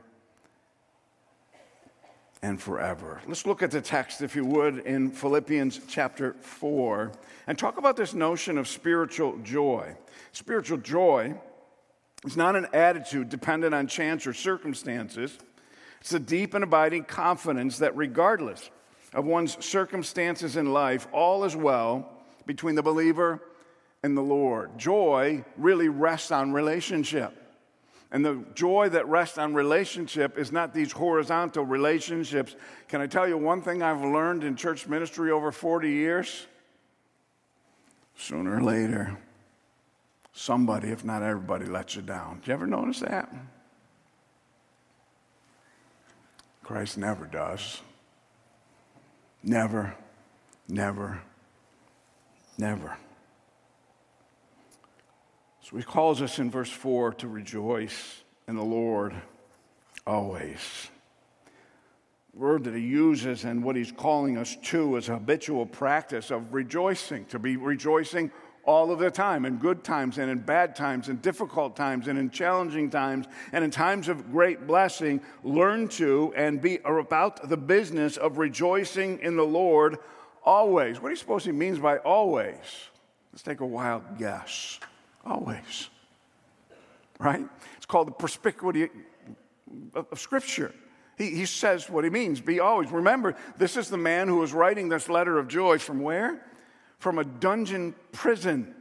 and 2.43 2.61
forever. 2.61 3.21
Let's 3.27 3.47
look 3.47 3.63
at 3.63 3.71
the 3.71 3.81
text, 3.81 4.21
if 4.21 4.35
you 4.35 4.45
would, 4.45 4.79
in 4.79 5.09
Philippians 5.09 5.81
chapter 5.87 6.33
4 6.41 7.11
and 7.47 7.57
talk 7.57 7.77
about 7.77 7.97
this 7.97 8.13
notion 8.13 8.59
of 8.59 8.67
spiritual 8.67 9.39
joy. 9.39 9.95
Spiritual 10.31 10.77
joy 10.77 11.33
is 12.23 12.37
not 12.37 12.55
an 12.55 12.67
attitude 12.71 13.29
dependent 13.29 13.73
on 13.73 13.87
chance 13.87 14.27
or 14.27 14.33
circumstances, 14.33 15.39
it's 16.01 16.13
a 16.13 16.19
deep 16.19 16.53
and 16.53 16.63
abiding 16.63 17.03
confidence 17.03 17.79
that 17.79 17.97
regardless 17.97 18.69
of 19.13 19.25
one's 19.25 19.63
circumstances 19.65 20.55
in 20.55 20.71
life, 20.71 21.07
all 21.11 21.43
is 21.43 21.55
well 21.55 22.18
between 22.49 22.73
the 22.73 22.81
believer 22.81 23.39
and 24.01 24.17
the 24.17 24.23
Lord. 24.23 24.75
Joy 24.75 25.45
really 25.55 25.87
rests 25.87 26.31
on 26.31 26.51
relationship. 26.51 27.31
And 28.11 28.25
the 28.25 28.43
joy 28.55 28.89
that 28.89 29.07
rests 29.07 29.37
on 29.37 29.53
relationship 29.53 30.35
is 30.35 30.51
not 30.51 30.73
these 30.73 30.91
horizontal 30.91 31.63
relationships. 31.63 32.55
Can 32.87 33.01
I 33.01 33.05
tell 33.05 33.27
you 33.27 33.37
one 33.37 33.61
thing 33.61 33.83
I've 33.83 34.01
learned 34.01 34.43
in 34.43 34.55
church 34.55 34.87
ministry 34.87 35.29
over 35.29 35.51
40 35.51 35.91
years? 35.91 36.47
Sooner 38.17 38.57
or 38.57 38.63
later, 38.63 39.15
somebody, 40.33 40.89
if 40.89 41.05
not 41.05 41.21
everybody, 41.21 41.67
lets 41.67 41.95
you 41.95 42.01
down. 42.01 42.39
Did 42.39 42.47
you 42.47 42.53
ever 42.55 42.65
notice 42.65 43.01
that? 43.01 43.31
Christ 46.63 46.97
never 46.97 47.27
does. 47.27 47.83
Never, 49.43 49.95
never, 50.67 51.21
Never. 52.59 52.97
So 55.61 55.77
he 55.77 55.83
calls 55.83 56.21
us 56.21 56.39
in 56.39 56.51
verse 56.51 56.69
4 56.69 57.13
to 57.13 57.27
rejoice 57.29 58.23
in 58.49 58.57
the 58.57 58.63
Lord 58.63 59.13
always. 60.05 60.89
The 62.33 62.39
word 62.39 62.65
that 62.65 62.75
he 62.75 62.81
uses 62.81 63.45
and 63.45 63.63
what 63.63 63.77
he's 63.77 63.93
calling 63.93 64.37
us 64.37 64.57
to 64.63 64.97
is 64.97 65.07
a 65.07 65.13
habitual 65.13 65.65
practice 65.67 66.31
of 66.31 66.53
rejoicing, 66.53 67.25
to 67.27 67.39
be 67.39 67.55
rejoicing 67.55 68.29
all 68.65 68.91
of 68.91 68.99
the 68.99 69.09
time, 69.09 69.45
in 69.45 69.55
good 69.55 69.81
times 69.85 70.17
and 70.17 70.29
in 70.29 70.39
bad 70.39 70.75
times, 70.75 71.07
in 71.07 71.15
difficult 71.17 71.77
times 71.77 72.09
and 72.09 72.19
in 72.19 72.29
challenging 72.29 72.89
times, 72.89 73.25
and 73.53 73.63
in 73.63 73.71
times 73.71 74.09
of 74.09 74.31
great 74.33 74.67
blessing. 74.67 75.21
Learn 75.45 75.87
to 75.87 76.33
and 76.35 76.61
be 76.61 76.79
about 76.83 77.47
the 77.47 77.57
business 77.57 78.17
of 78.17 78.37
rejoicing 78.37 79.17
in 79.19 79.37
the 79.37 79.45
Lord 79.45 79.97
always. 80.43 81.01
What 81.01 81.09
do 81.09 81.11
you 81.11 81.17
suppose 81.17 81.45
he 81.45 81.51
means 81.51 81.79
by 81.79 81.97
always? 81.97 82.55
Let's 83.31 83.43
take 83.43 83.59
a 83.59 83.65
wild 83.65 84.17
guess. 84.17 84.79
Always. 85.25 85.89
Right? 87.19 87.45
It's 87.77 87.85
called 87.85 88.07
the 88.07 88.13
perspicuity 88.13 88.89
of, 89.93 90.19
Scripture. 90.19 90.73
He, 91.17 91.31
he 91.31 91.45
says 91.45 91.89
what 91.89 92.03
he 92.03 92.09
means 92.09 92.41
be 92.41 92.59
always. 92.59 92.91
Remember, 92.91 93.35
this 93.57 93.77
is 93.77 93.89
the 93.89 93.97
man 93.97 94.27
who 94.27 94.41
is 94.43 94.53
writing 94.53 94.89
this 94.89 95.09
letter 95.09 95.37
of 95.37 95.47
joy 95.47 95.77
from 95.77 96.01
where? 96.01 96.45
From 96.97 97.19
a 97.19 97.23
dungeon 97.23 97.93
prison. 98.11 98.73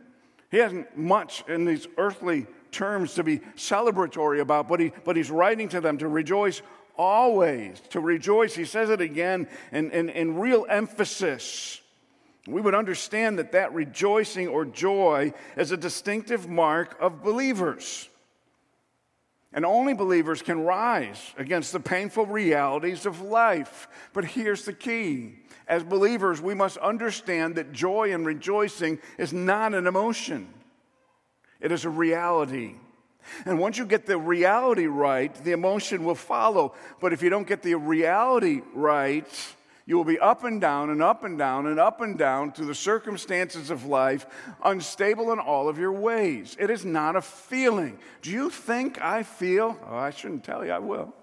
He 0.50 0.58
hasn't 0.58 0.96
much 0.96 1.44
in 1.48 1.64
these 1.64 1.86
earthly 1.98 2.46
terms 2.70 3.14
to 3.14 3.22
be 3.22 3.38
celebratory 3.56 4.40
about, 4.40 4.68
but, 4.68 4.80
he, 4.80 4.92
but 5.04 5.16
he's 5.16 5.30
writing 5.30 5.68
to 5.70 5.80
them 5.80 5.98
to 5.98 6.08
rejoice 6.08 6.62
always. 6.98 7.80
To 7.90 8.00
rejoice, 8.00 8.54
he 8.54 8.64
says 8.64 8.90
it 8.90 9.00
again 9.00 9.48
in, 9.72 9.90
in, 9.92 10.08
in 10.08 10.38
real 10.38 10.66
emphasis. 10.68 11.80
We 12.46 12.60
would 12.60 12.74
understand 12.74 13.38
that 13.38 13.52
that 13.52 13.72
rejoicing 13.74 14.48
or 14.48 14.64
joy 14.64 15.32
is 15.56 15.70
a 15.70 15.76
distinctive 15.76 16.48
mark 16.48 16.96
of 17.00 17.22
believers. 17.22 18.08
And 19.52 19.64
only 19.64 19.94
believers 19.94 20.42
can 20.42 20.64
rise 20.64 21.32
against 21.38 21.72
the 21.72 21.80
painful 21.80 22.26
realities 22.26 23.06
of 23.06 23.22
life. 23.22 23.88
But 24.12 24.24
here's 24.24 24.64
the 24.64 24.72
key 24.72 25.36
as 25.68 25.84
believers, 25.84 26.40
we 26.40 26.54
must 26.54 26.78
understand 26.78 27.56
that 27.56 27.72
joy 27.72 28.14
and 28.14 28.24
rejoicing 28.24 28.98
is 29.18 29.34
not 29.34 29.74
an 29.74 29.86
emotion, 29.86 30.48
it 31.60 31.70
is 31.70 31.84
a 31.84 31.90
reality. 31.90 32.74
And 33.44 33.58
once 33.58 33.78
you 33.78 33.86
get 33.86 34.06
the 34.06 34.18
reality 34.18 34.86
right, 34.86 35.34
the 35.44 35.52
emotion 35.52 36.04
will 36.04 36.14
follow. 36.14 36.74
But 37.00 37.12
if 37.12 37.22
you 37.22 37.30
don't 37.30 37.46
get 37.46 37.62
the 37.62 37.74
reality 37.74 38.62
right, 38.74 39.26
you 39.88 39.96
will 39.96 40.04
be 40.04 40.18
up 40.18 40.44
and 40.44 40.60
down 40.60 40.90
and 40.90 41.02
up 41.02 41.24
and 41.24 41.38
down 41.38 41.66
and 41.66 41.80
up 41.80 42.00
and 42.00 42.18
down 42.18 42.52
through 42.52 42.66
the 42.66 42.74
circumstances 42.74 43.70
of 43.70 43.86
life, 43.86 44.26
unstable 44.62 45.32
in 45.32 45.38
all 45.38 45.68
of 45.68 45.78
your 45.78 45.92
ways. 45.92 46.56
It 46.60 46.68
is 46.68 46.84
not 46.84 47.16
a 47.16 47.22
feeling. 47.22 47.98
Do 48.20 48.30
you 48.30 48.50
think 48.50 49.00
I 49.00 49.22
feel? 49.22 49.78
Oh, 49.88 49.96
I 49.96 50.10
shouldn't 50.10 50.44
tell 50.44 50.64
you, 50.64 50.72
I 50.72 50.78
will. 50.78 51.14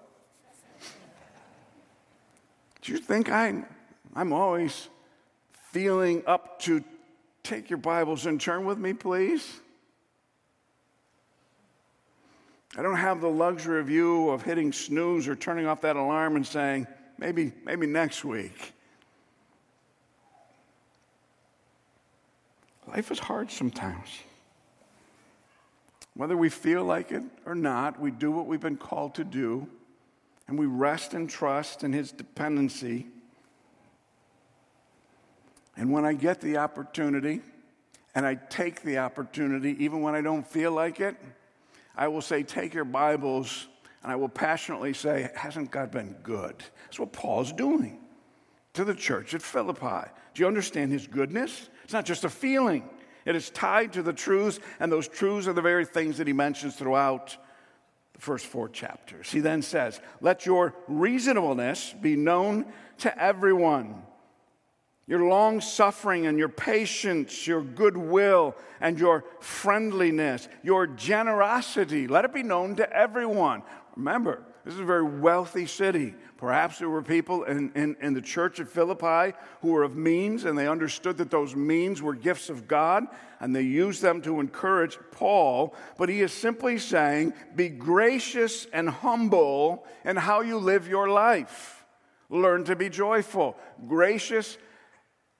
Do 2.82 2.92
you 2.92 2.98
think 2.98 3.30
I, 3.30 3.64
I'm 4.14 4.32
always 4.32 4.88
feeling 5.72 6.24
up 6.26 6.60
to 6.62 6.82
take 7.42 7.70
your 7.70 7.78
Bibles 7.78 8.26
and 8.26 8.40
turn 8.40 8.64
with 8.64 8.78
me, 8.78 8.92
please? 8.92 9.60
I 12.76 12.82
don't 12.82 12.96
have 12.96 13.22
the 13.22 13.30
luxury 13.30 13.80
of 13.80 13.88
you 13.88 14.28
of 14.28 14.42
hitting 14.42 14.70
snooze 14.70 15.26
or 15.28 15.34
turning 15.34 15.66
off 15.66 15.80
that 15.80 15.96
alarm 15.96 16.36
and 16.36 16.46
saying, 16.46 16.86
maybe, 17.16 17.52
maybe 17.64 17.86
next 17.86 18.22
week. 18.22 18.74
Life 22.86 23.10
is 23.10 23.18
hard 23.18 23.50
sometimes. 23.50 24.08
Whether 26.14 26.36
we 26.36 26.50
feel 26.50 26.84
like 26.84 27.12
it 27.12 27.22
or 27.46 27.54
not, 27.54 27.98
we 27.98 28.10
do 28.10 28.30
what 28.30 28.46
we've 28.46 28.60
been 28.60 28.76
called 28.76 29.14
to 29.16 29.24
do, 29.24 29.66
and 30.46 30.58
we 30.58 30.66
rest 30.66 31.14
and 31.14 31.28
trust 31.28 31.82
in 31.82 31.92
His 31.92 32.12
dependency. 32.12 33.06
And 35.76 35.92
when 35.92 36.04
I 36.04 36.12
get 36.12 36.40
the 36.40 36.58
opportunity, 36.58 37.40
and 38.14 38.26
I 38.26 38.34
take 38.34 38.82
the 38.82 38.98
opportunity, 38.98 39.76
even 39.82 40.00
when 40.00 40.14
I 40.14 40.20
don't 40.20 40.46
feel 40.46 40.72
like 40.72 41.00
it, 41.00 41.16
I 41.96 42.08
will 42.08 42.20
say, 42.20 42.42
Take 42.42 42.74
your 42.74 42.84
Bibles 42.84 43.68
and 44.02 44.12
I 44.12 44.16
will 44.16 44.28
passionately 44.28 44.92
say, 44.92 45.30
Hasn't 45.34 45.70
God 45.70 45.90
been 45.90 46.16
good? 46.22 46.56
That's 46.84 46.98
what 46.98 47.12
Paul's 47.12 47.52
doing 47.52 48.00
to 48.74 48.84
the 48.84 48.94
church 48.94 49.34
at 49.34 49.42
Philippi. 49.42 50.08
Do 50.34 50.42
you 50.42 50.46
understand 50.46 50.92
his 50.92 51.06
goodness? 51.06 51.70
It's 51.84 51.92
not 51.92 52.04
just 52.04 52.24
a 52.24 52.28
feeling, 52.28 52.88
it 53.24 53.34
is 53.34 53.50
tied 53.50 53.94
to 53.94 54.02
the 54.02 54.12
truths, 54.12 54.60
and 54.78 54.92
those 54.92 55.08
truths 55.08 55.48
are 55.48 55.52
the 55.52 55.62
very 55.62 55.84
things 55.84 56.18
that 56.18 56.26
he 56.26 56.32
mentions 56.32 56.76
throughout 56.76 57.36
the 58.12 58.20
first 58.20 58.46
four 58.46 58.68
chapters. 58.68 59.30
He 59.30 59.40
then 59.40 59.62
says, 59.62 60.00
Let 60.20 60.46
your 60.46 60.74
reasonableness 60.86 61.94
be 62.00 62.16
known 62.16 62.66
to 62.98 63.22
everyone. 63.22 64.02
Your 65.08 65.24
long 65.26 65.60
suffering 65.60 66.26
and 66.26 66.36
your 66.36 66.48
patience, 66.48 67.46
your 67.46 67.62
goodwill 67.62 68.56
and 68.80 68.98
your 68.98 69.24
friendliness, 69.40 70.48
your 70.64 70.88
generosity, 70.88 72.08
let 72.08 72.24
it 72.24 72.34
be 72.34 72.42
known 72.42 72.74
to 72.76 72.92
everyone. 72.92 73.62
Remember, 73.94 74.42
this 74.64 74.74
is 74.74 74.80
a 74.80 74.84
very 74.84 75.04
wealthy 75.04 75.64
city. 75.64 76.12
Perhaps 76.36 76.80
there 76.80 76.90
were 76.90 77.02
people 77.02 77.44
in, 77.44 77.70
in, 77.76 77.96
in, 78.00 78.14
the 78.14 78.20
church 78.20 78.58
at 78.58 78.68
Philippi 78.68 79.36
who 79.62 79.68
were 79.68 79.84
of 79.84 79.94
means, 79.94 80.44
and 80.44 80.58
they 80.58 80.66
understood 80.66 81.16
that 81.18 81.30
those 81.30 81.54
means 81.54 82.02
were 82.02 82.14
gifts 82.14 82.50
of 82.50 82.66
God, 82.66 83.04
and 83.38 83.54
they 83.54 83.62
used 83.62 84.02
them 84.02 84.20
to 84.22 84.40
encourage 84.40 84.98
Paul. 85.12 85.72
But 85.96 86.08
he 86.08 86.20
is 86.20 86.32
simply 86.32 86.78
saying, 86.78 87.32
be 87.54 87.68
gracious 87.68 88.66
and 88.72 88.90
humble 88.90 89.86
in 90.04 90.16
how 90.16 90.40
you 90.40 90.58
live 90.58 90.88
your 90.88 91.08
life. 91.08 91.86
Learn 92.28 92.64
to 92.64 92.74
be 92.74 92.88
joyful, 92.88 93.56
gracious 93.86 94.58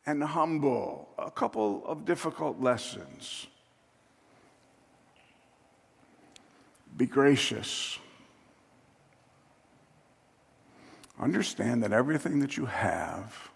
and 0.06 0.22
humble. 0.22 1.08
A 1.18 1.30
couple 1.30 1.82
of 1.86 2.04
difficult 2.04 2.60
lessons. 2.60 3.46
Be 6.96 7.06
gracious. 7.06 7.98
Understand 11.18 11.82
that 11.82 11.92
everything 11.92 12.40
that 12.40 12.56
you 12.56 12.66
have 12.66 13.50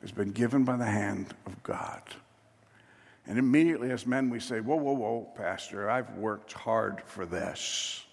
has 0.00 0.12
been 0.12 0.32
given 0.32 0.64
by 0.64 0.76
the 0.76 0.84
hand 0.84 1.34
of 1.46 1.60
God. 1.62 2.02
And 3.26 3.38
immediately, 3.38 3.90
as 3.90 4.06
men, 4.06 4.30
we 4.30 4.40
say, 4.40 4.60
Whoa, 4.60 4.76
whoa, 4.76 4.92
whoa, 4.92 5.28
Pastor, 5.36 5.90
I've 5.90 6.10
worked 6.16 6.52
hard 6.52 7.02
for 7.04 7.26
this. 7.26 8.04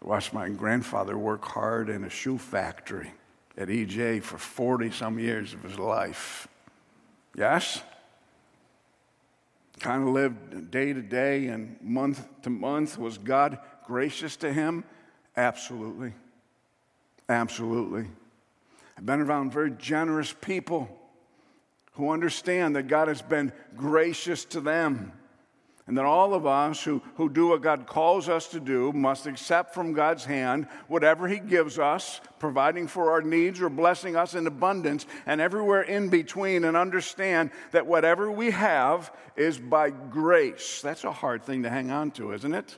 I 0.00 0.06
watched 0.06 0.32
my 0.32 0.48
grandfather 0.48 1.18
work 1.18 1.44
hard 1.44 1.88
in 1.88 2.04
a 2.04 2.10
shoe 2.10 2.38
factory 2.38 3.12
at 3.58 3.68
EJ 3.68 4.22
for 4.22 4.38
40 4.38 4.92
some 4.92 5.18
years 5.18 5.52
of 5.52 5.62
his 5.62 5.78
life. 5.78 6.46
Yes? 7.36 7.82
Kind 9.80 10.04
of 10.04 10.14
lived 10.14 10.70
day 10.70 10.92
to 10.92 11.02
day 11.02 11.48
and 11.48 11.76
month 11.82 12.24
to 12.42 12.50
month. 12.50 12.96
Was 12.98 13.18
God 13.18 13.58
gracious 13.84 14.36
to 14.36 14.52
him? 14.52 14.84
Absolutely. 15.36 16.12
Absolutely. 17.28 18.06
I've 18.96 19.06
been 19.06 19.20
around 19.20 19.52
very 19.52 19.72
generous 19.72 20.32
people 20.32 20.88
who 21.92 22.10
understand 22.10 22.76
that 22.76 22.84
God 22.84 23.08
has 23.08 23.22
been 23.22 23.52
gracious 23.76 24.44
to 24.46 24.60
them. 24.60 25.12
And 25.88 25.96
that 25.96 26.04
all 26.04 26.34
of 26.34 26.46
us 26.46 26.84
who, 26.84 27.02
who 27.14 27.30
do 27.30 27.48
what 27.48 27.62
God 27.62 27.86
calls 27.86 28.28
us 28.28 28.48
to 28.48 28.60
do 28.60 28.92
must 28.92 29.26
accept 29.26 29.72
from 29.72 29.94
God's 29.94 30.22
hand 30.22 30.68
whatever 30.86 31.26
He 31.26 31.38
gives 31.38 31.78
us, 31.78 32.20
providing 32.38 32.86
for 32.86 33.10
our 33.10 33.22
needs 33.22 33.62
or 33.62 33.70
blessing 33.70 34.14
us 34.14 34.34
in 34.34 34.46
abundance, 34.46 35.06
and 35.24 35.40
everywhere 35.40 35.80
in 35.80 36.10
between, 36.10 36.64
and 36.64 36.76
understand 36.76 37.50
that 37.70 37.86
whatever 37.86 38.30
we 38.30 38.50
have 38.50 39.10
is 39.34 39.56
by 39.58 39.88
grace. 39.88 40.82
That's 40.82 41.04
a 41.04 41.12
hard 41.12 41.42
thing 41.42 41.62
to 41.62 41.70
hang 41.70 41.90
on 41.90 42.10
to, 42.12 42.32
isn't 42.32 42.54
it? 42.54 42.76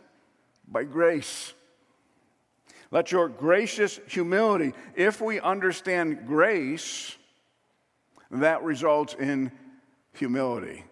By 0.69 0.85
grace. 0.85 1.53
Let 2.93 3.11
your 3.11 3.29
gracious 3.29 3.99
humility, 4.07 4.73
if 4.95 5.21
we 5.21 5.41
understand 5.41 6.29
grace, 6.29 7.17
that 8.31 8.63
results 8.63 9.15
in 9.15 9.51
humility. 10.13 10.85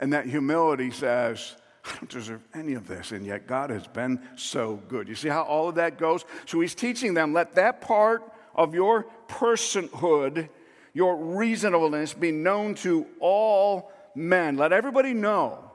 And 0.00 0.12
that 0.12 0.26
humility 0.26 0.90
says, 0.90 1.54
I 1.84 1.94
don't 1.96 2.10
deserve 2.10 2.40
any 2.54 2.74
of 2.74 2.88
this, 2.88 3.12
and 3.12 3.26
yet 3.26 3.46
God 3.46 3.70
has 3.70 3.86
been 3.86 4.20
so 4.36 4.80
good. 4.88 5.08
You 5.08 5.14
see 5.14 5.28
how 5.28 5.42
all 5.42 5.68
of 5.68 5.74
that 5.74 5.98
goes? 5.98 6.24
So 6.46 6.60
he's 6.60 6.74
teaching 6.74 7.14
them 7.14 7.32
let 7.32 7.54
that 7.56 7.80
part 7.80 8.22
of 8.54 8.74
your 8.74 9.06
personhood, 9.28 10.48
your 10.94 11.16
reasonableness, 11.16 12.14
be 12.14 12.32
known 12.32 12.74
to 12.76 13.06
all 13.20 13.92
men. 14.14 14.56
Let 14.56 14.72
everybody 14.72 15.12
know 15.12 15.70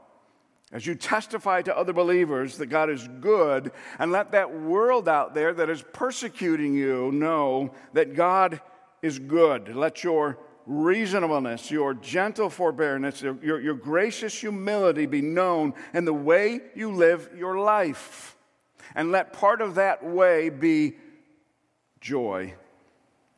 as 0.71 0.86
you 0.86 0.95
testify 0.95 1.62
to 1.63 1.75
other 1.75 1.93
believers 1.93 2.58
that 2.58 2.67
God 2.67 2.89
is 2.89 3.08
good, 3.19 3.71
and 3.97 4.12
let 4.12 4.32
that 4.32 4.53
world 4.62 5.10
out 5.10 5.34
there 5.34 5.53
that 5.53 5.69
is 5.69 5.84
persecuting 5.93 6.75
you 6.75 7.12
know 7.12 7.71
that 7.93 8.15
God 8.15 8.62
is 9.01 9.17
good. 9.17 9.75
Let 9.75 10.03
your 10.03 10.38
reasonableness, 10.69 11.71
your 11.71 11.95
gentle 11.95 12.49
forbearance, 12.49 13.23
your, 13.23 13.36
your, 13.43 13.60
your 13.60 13.73
gracious 13.73 14.39
humility 14.39 15.08
be 15.08 15.21
known 15.21 15.73
in 15.95 16.05
the 16.05 16.13
way 16.13 16.62
you 16.75 16.91
live 16.91 17.27
your 17.36 17.58
life. 17.58 18.38
And 18.95 19.12
let 19.12 19.34
part 19.34 19.62
of 19.62 19.75
that 19.75 20.05
way 20.05 20.49
be 20.49 20.95
joy 21.99 22.53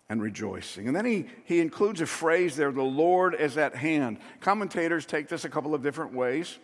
and 0.09 0.21
rejoicing. 0.21 0.87
And 0.87 0.95
then 0.95 1.05
he, 1.05 1.27
he 1.45 1.61
includes 1.61 2.01
a 2.01 2.05
phrase 2.05 2.57
there 2.57 2.71
the 2.71 2.83
Lord 2.83 3.33
is 3.33 3.57
at 3.57 3.75
hand. 3.75 4.19
Commentators 4.41 5.05
take 5.05 5.29
this 5.29 5.45
a 5.45 5.49
couple 5.49 5.73
of 5.73 5.81
different 5.81 6.13
ways. 6.13 6.59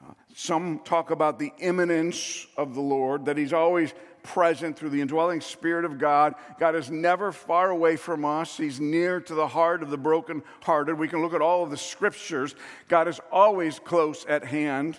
Uh, 0.00 0.12
some 0.34 0.80
talk 0.84 1.10
about 1.10 1.40
the 1.40 1.52
imminence 1.58 2.46
of 2.56 2.74
the 2.74 2.80
Lord, 2.80 3.24
that 3.26 3.36
He's 3.36 3.52
always 3.52 3.92
present 4.22 4.76
through 4.76 4.90
the 4.90 5.00
indwelling 5.00 5.40
Spirit 5.40 5.84
of 5.84 5.98
God. 5.98 6.34
God 6.58 6.74
is 6.74 6.90
never 6.90 7.32
far 7.32 7.70
away 7.70 7.96
from 7.96 8.24
us, 8.24 8.56
He's 8.56 8.80
near 8.80 9.20
to 9.20 9.34
the 9.34 9.48
heart 9.48 9.82
of 9.82 9.90
the 9.90 9.98
brokenhearted. 9.98 10.98
We 10.98 11.08
can 11.08 11.22
look 11.22 11.34
at 11.34 11.42
all 11.42 11.62
of 11.62 11.70
the 11.70 11.76
scriptures. 11.76 12.54
God 12.88 13.08
is 13.08 13.20
always 13.30 13.78
close 13.78 14.24
at 14.26 14.44
hand. 14.44 14.98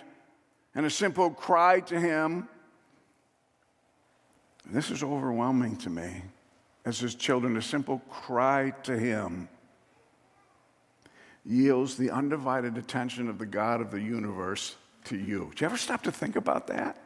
And 0.74 0.84
a 0.84 0.90
simple 0.90 1.30
cry 1.30 1.80
to 1.80 2.00
Him. 2.00 2.48
This 4.66 4.90
is 4.90 5.02
overwhelming 5.02 5.76
to 5.78 5.90
me 5.90 6.22
as 6.84 6.98
His 6.98 7.14
children. 7.14 7.56
A 7.56 7.62
simple 7.62 8.00
cry 8.10 8.70
to 8.84 8.98
Him 8.98 9.48
yields 11.44 11.96
the 11.96 12.10
undivided 12.10 12.78
attention 12.78 13.28
of 13.28 13.38
the 13.38 13.46
God 13.46 13.80
of 13.80 13.90
the 13.90 14.00
universe 14.00 14.76
to 15.04 15.16
you. 15.16 15.52
Do 15.54 15.64
you 15.64 15.66
ever 15.66 15.76
stop 15.76 16.02
to 16.04 16.12
think 16.12 16.36
about 16.36 16.66
that? 16.68 16.96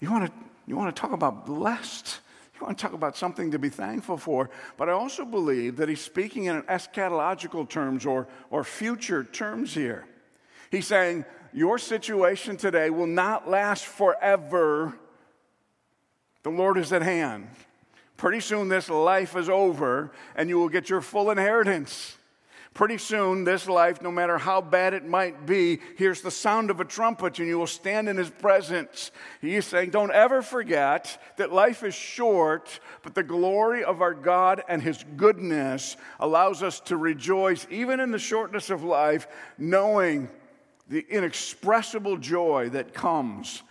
You 0.00 0.10
want 0.10 0.26
to, 0.26 0.32
you 0.66 0.76
want 0.76 0.94
to 0.94 1.00
talk 1.00 1.12
about 1.12 1.46
blessed. 1.46 2.20
You 2.54 2.66
want 2.66 2.78
to 2.78 2.82
talk 2.82 2.92
about 2.92 3.16
something 3.16 3.50
to 3.50 3.58
be 3.58 3.68
thankful 3.68 4.16
for. 4.16 4.50
But 4.76 4.88
I 4.88 4.92
also 4.92 5.24
believe 5.24 5.76
that 5.76 5.88
he's 5.88 6.00
speaking 6.00 6.44
in 6.44 6.62
eschatological 6.62 7.68
terms 7.68 8.06
or, 8.06 8.28
or 8.50 8.62
future 8.62 9.24
terms 9.24 9.74
here. 9.74 10.06
He's 10.70 10.86
saying, 10.86 11.24
Your 11.52 11.78
situation 11.78 12.56
today 12.56 12.90
will 12.90 13.06
not 13.06 13.48
last 13.48 13.84
forever. 13.86 14.94
The 16.44 16.50
Lord 16.50 16.78
is 16.78 16.92
at 16.92 17.02
hand. 17.02 17.48
Pretty 18.16 18.40
soon, 18.40 18.68
this 18.68 18.88
life 18.88 19.36
is 19.36 19.48
over, 19.48 20.12
and 20.36 20.48
you 20.48 20.56
will 20.58 20.68
get 20.68 20.88
your 20.88 21.00
full 21.00 21.30
inheritance. 21.30 22.16
Pretty 22.74 22.96
soon, 22.96 23.44
this 23.44 23.68
life, 23.68 24.00
no 24.00 24.10
matter 24.10 24.38
how 24.38 24.62
bad 24.62 24.94
it 24.94 25.04
might 25.04 25.44
be, 25.44 25.78
hears 25.98 26.22
the 26.22 26.30
sound 26.30 26.70
of 26.70 26.80
a 26.80 26.86
trumpet 26.86 27.38
and 27.38 27.46
you 27.46 27.58
will 27.58 27.66
stand 27.66 28.08
in 28.08 28.16
his 28.16 28.30
presence. 28.30 29.10
He 29.42 29.56
is 29.56 29.66
saying, 29.66 29.90
Don't 29.90 30.10
ever 30.10 30.40
forget 30.40 31.22
that 31.36 31.52
life 31.52 31.82
is 31.82 31.94
short, 31.94 32.80
but 33.02 33.14
the 33.14 33.22
glory 33.22 33.84
of 33.84 34.00
our 34.00 34.14
God 34.14 34.62
and 34.68 34.80
his 34.80 35.04
goodness 35.18 35.98
allows 36.18 36.62
us 36.62 36.80
to 36.80 36.96
rejoice, 36.96 37.66
even 37.70 38.00
in 38.00 38.10
the 38.10 38.18
shortness 38.18 38.70
of 38.70 38.82
life, 38.82 39.26
knowing 39.58 40.30
the 40.88 41.04
inexpressible 41.10 42.16
joy 42.16 42.70
that 42.70 42.94
comes 42.94 43.62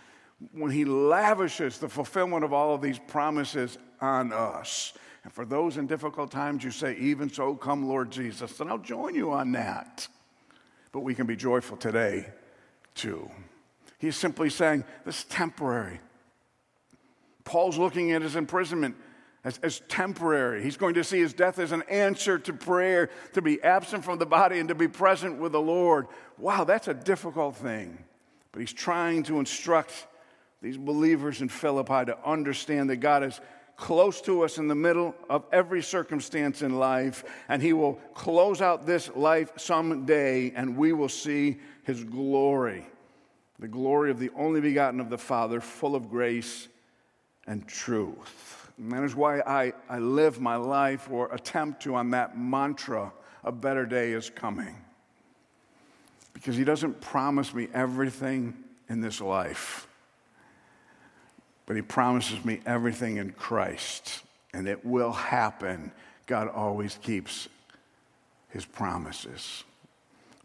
when 0.52 0.70
he 0.70 0.84
lavishes 0.84 1.78
the 1.78 1.88
fulfillment 1.88 2.44
of 2.44 2.52
all 2.52 2.72
of 2.74 2.80
these 2.80 3.00
promises 3.00 3.78
on 4.00 4.32
us. 4.32 4.92
And 5.24 5.32
for 5.32 5.44
those 5.44 5.76
in 5.76 5.86
difficult 5.86 6.30
times, 6.30 6.64
you 6.64 6.70
say, 6.70 6.96
Even 6.96 7.30
so, 7.30 7.54
come, 7.54 7.86
Lord 7.88 8.10
Jesus. 8.10 8.58
And 8.60 8.68
I'll 8.68 8.78
join 8.78 9.14
you 9.14 9.32
on 9.32 9.52
that. 9.52 10.08
But 10.90 11.00
we 11.00 11.14
can 11.14 11.26
be 11.26 11.36
joyful 11.36 11.76
today, 11.76 12.26
too. 12.94 13.30
He's 13.98 14.16
simply 14.16 14.50
saying, 14.50 14.84
This 15.04 15.18
is 15.20 15.24
temporary. 15.24 16.00
Paul's 17.44 17.78
looking 17.78 18.12
at 18.12 18.22
his 18.22 18.36
imprisonment 18.36 18.96
as, 19.44 19.58
as, 19.58 19.80
temporary. 19.88 20.62
He's 20.62 20.76
going 20.76 20.94
to 20.94 21.04
see 21.04 21.18
his 21.18 21.32
death 21.32 21.58
as 21.58 21.72
an 21.72 21.82
answer 21.88 22.38
to 22.38 22.52
prayer, 22.52 23.10
to 23.32 23.42
be 23.42 23.60
absent 23.62 24.04
from 24.04 24.18
the 24.18 24.26
body 24.26 24.60
and 24.60 24.68
to 24.68 24.74
be 24.74 24.86
present 24.86 25.38
with 25.38 25.52
the 25.52 25.60
Lord. 25.60 26.06
Wow, 26.38 26.64
that's 26.64 26.86
a 26.86 26.94
difficult 26.94 27.56
thing. 27.56 28.04
But 28.52 28.60
he's 28.60 28.72
trying 28.72 29.24
to 29.24 29.40
instruct 29.40 30.06
these 30.60 30.76
believers 30.76 31.42
in 31.42 31.48
Philippi 31.48 32.04
to 32.06 32.18
understand 32.24 32.90
that 32.90 32.96
God 32.96 33.24
is 33.24 33.40
close 33.82 34.20
to 34.20 34.42
us 34.42 34.58
in 34.58 34.68
the 34.68 34.76
middle 34.76 35.12
of 35.28 35.44
every 35.50 35.82
circumstance 35.82 36.62
in 36.62 36.78
life, 36.78 37.24
and 37.48 37.60
He 37.60 37.72
will 37.72 37.94
close 38.14 38.62
out 38.62 38.86
this 38.86 39.10
life 39.16 39.50
someday, 39.56 40.52
and 40.54 40.76
we 40.76 40.92
will 40.92 41.08
see 41.08 41.58
His 41.82 42.04
glory 42.04 42.86
the 43.58 43.68
glory 43.68 44.10
of 44.10 44.18
the 44.18 44.30
only 44.36 44.60
begotten 44.60 44.98
of 44.98 45.08
the 45.08 45.18
Father, 45.18 45.60
full 45.60 45.94
of 45.94 46.10
grace 46.10 46.66
and 47.46 47.66
truth. 47.68 48.72
And 48.76 48.90
that 48.90 49.04
is 49.04 49.14
why 49.14 49.38
I, 49.40 49.72
I 49.88 50.00
live 50.00 50.40
my 50.40 50.56
life 50.56 51.08
or 51.08 51.32
attempt 51.32 51.80
to 51.84 51.94
on 51.94 52.10
that 52.10 52.36
mantra 52.36 53.12
a 53.44 53.52
better 53.52 53.86
day 53.86 54.12
is 54.12 54.30
coming. 54.30 54.76
Because 56.32 56.56
He 56.56 56.64
doesn't 56.64 57.00
promise 57.00 57.54
me 57.54 57.68
everything 57.72 58.54
in 58.88 59.00
this 59.00 59.20
life 59.20 59.86
but 61.66 61.76
He 61.76 61.82
promises 61.82 62.44
me 62.44 62.60
everything 62.66 63.16
in 63.16 63.32
Christ, 63.32 64.22
and 64.52 64.68
it 64.68 64.84
will 64.84 65.12
happen. 65.12 65.92
God 66.26 66.48
always 66.48 66.98
keeps 67.02 67.48
His 68.50 68.64
promises. 68.64 69.64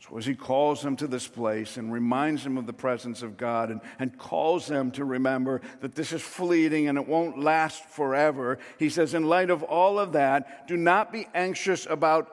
So, 0.07 0.17
as 0.17 0.25
He 0.25 0.35
calls 0.35 0.81
them 0.81 0.95
to 0.97 1.07
this 1.07 1.27
place 1.27 1.77
and 1.77 1.91
reminds 1.91 2.43
them 2.43 2.57
of 2.57 2.65
the 2.65 2.73
presence 2.73 3.21
of 3.21 3.37
God 3.37 3.71
and, 3.71 3.81
and 3.99 4.17
calls 4.17 4.67
them 4.67 4.91
to 4.91 5.03
remember 5.03 5.61
that 5.81 5.95
this 5.95 6.13
is 6.13 6.21
fleeting 6.21 6.87
and 6.87 6.97
it 6.97 7.07
won't 7.07 7.39
last 7.39 7.83
forever, 7.85 8.59
He 8.79 8.89
says, 8.89 9.13
in 9.13 9.27
light 9.27 9.49
of 9.49 9.63
all 9.63 9.99
of 9.99 10.13
that, 10.13 10.67
do 10.67 10.77
not 10.77 11.11
be 11.11 11.27
anxious 11.33 11.85
about 11.89 12.31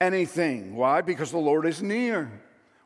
anything. 0.00 0.74
Why? 0.74 1.00
Because 1.00 1.30
the 1.30 1.38
Lord 1.38 1.66
is 1.66 1.82
near. 1.82 2.30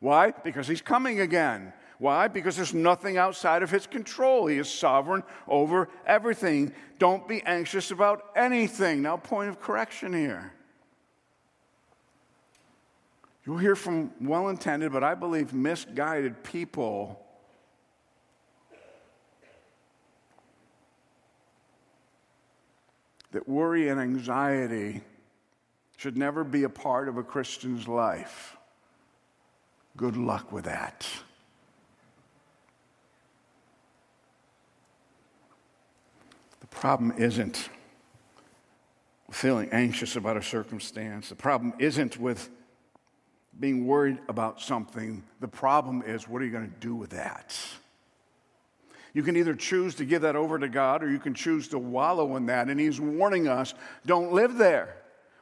Why? 0.01 0.33
Because 0.33 0.67
He's 0.67 0.83
coming 0.83 1.21
again. 1.21 1.73
Why? 2.03 2.27
Because 2.27 2.57
there's 2.57 2.75
nothing 2.75 3.17
outside 3.17 3.63
of 3.63 3.71
his 3.71 3.87
control. 3.87 4.49
He 4.49 4.59
is 4.59 4.69
sovereign 4.69 5.23
over 5.47 5.89
everything. 6.05 6.73
Don't 6.99 7.29
be 7.29 7.41
anxious 7.45 7.93
about 7.93 8.25
anything. 8.35 9.03
Now, 9.03 9.17
point 9.17 9.51
of 9.51 9.61
correction 9.61 10.13
here. 10.13 10.53
You'll 13.47 13.59
hear 13.59 13.77
from 13.77 14.11
well 14.21 14.49
intended, 14.49 14.91
but 14.91 15.05
I 15.05 15.15
believe 15.15 15.55
misguided 15.55 16.43
people 16.43 17.25
that 23.31 23.49
worry 23.49 23.91
and 23.91 24.01
anxiety 24.01 25.03
should 25.99 26.17
never 26.17 26.43
be 26.43 26.65
a 26.65 26.69
part 26.69 27.09
of 27.09 27.17
a 27.17 27.23
Christian's 27.23 27.87
life. 27.87 28.57
Good 29.97 30.17
luck 30.17 30.51
with 30.51 30.65
that. 30.65 31.07
Problem 36.75 37.15
isn't 37.19 37.69
feeling 39.31 39.69
anxious 39.73 40.17
about 40.17 40.37
a 40.37 40.43
circumstance. 40.43 41.29
The 41.29 41.35
problem 41.35 41.73
isn't 41.79 42.19
with 42.19 42.51
being 43.59 43.87
worried 43.87 44.19
about 44.29 44.61
something. 44.61 45.23
The 45.41 45.49
problem 45.49 46.03
is, 46.03 46.29
what 46.29 46.43
are 46.43 46.45
you 46.45 46.51
going 46.51 46.71
to 46.71 46.81
do 46.81 46.95
with 46.95 47.11
that? 47.11 47.59
You 49.15 49.23
can 49.23 49.37
either 49.37 49.55
choose 49.55 49.95
to 49.97 50.05
give 50.05 50.23
that 50.23 50.37
over 50.37 50.59
to 50.59 50.69
God 50.69 51.03
or 51.03 51.11
you 51.11 51.19
can 51.19 51.35
choose 51.35 51.69
to 51.69 51.79
wallow 51.79 52.37
in 52.37 52.47
that. 52.47 52.69
And 52.69 52.81
He's 52.81 53.01
warning 53.01 53.47
us 53.49 53.75
don't 54.07 54.33
live 54.33 54.57
there. 54.57 54.97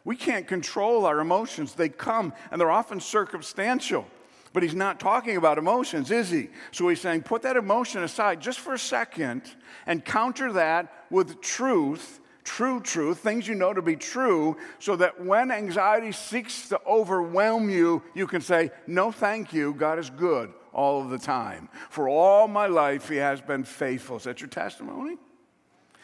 We 0.04 0.16
can't 0.16 0.46
control 0.46 1.04
our 1.06 1.20
emotions, 1.20 1.74
they 1.74 1.88
come 1.88 2.32
and 2.50 2.60
they're 2.60 2.70
often 2.70 3.00
circumstantial. 3.00 4.06
But 4.52 4.64
he's 4.64 4.74
not 4.74 4.98
talking 4.98 5.36
about 5.36 5.58
emotions, 5.58 6.10
is 6.10 6.30
he? 6.30 6.50
So 6.72 6.88
he's 6.88 7.00
saying, 7.00 7.22
put 7.22 7.42
that 7.42 7.56
emotion 7.56 8.02
aside 8.02 8.40
just 8.40 8.58
for 8.58 8.74
a 8.74 8.78
second 8.78 9.42
and 9.86 10.04
counter 10.04 10.52
that 10.54 10.92
with 11.08 11.40
truth, 11.40 12.20
true 12.42 12.80
truth, 12.80 13.18
things 13.18 13.46
you 13.46 13.54
know 13.54 13.72
to 13.72 13.82
be 13.82 13.94
true, 13.94 14.56
so 14.80 14.96
that 14.96 15.24
when 15.24 15.52
anxiety 15.52 16.10
seeks 16.10 16.68
to 16.70 16.80
overwhelm 16.84 17.70
you, 17.70 18.02
you 18.14 18.26
can 18.26 18.40
say, 18.40 18.72
No, 18.88 19.12
thank 19.12 19.52
you. 19.52 19.72
God 19.72 20.00
is 20.00 20.10
good 20.10 20.52
all 20.72 21.00
of 21.00 21.10
the 21.10 21.18
time. 21.18 21.68
For 21.88 22.08
all 22.08 22.48
my 22.48 22.66
life, 22.66 23.08
he 23.08 23.16
has 23.16 23.40
been 23.40 23.64
faithful. 23.64 24.16
Is 24.16 24.24
that 24.24 24.40
your 24.40 24.48
testimony? 24.48 25.16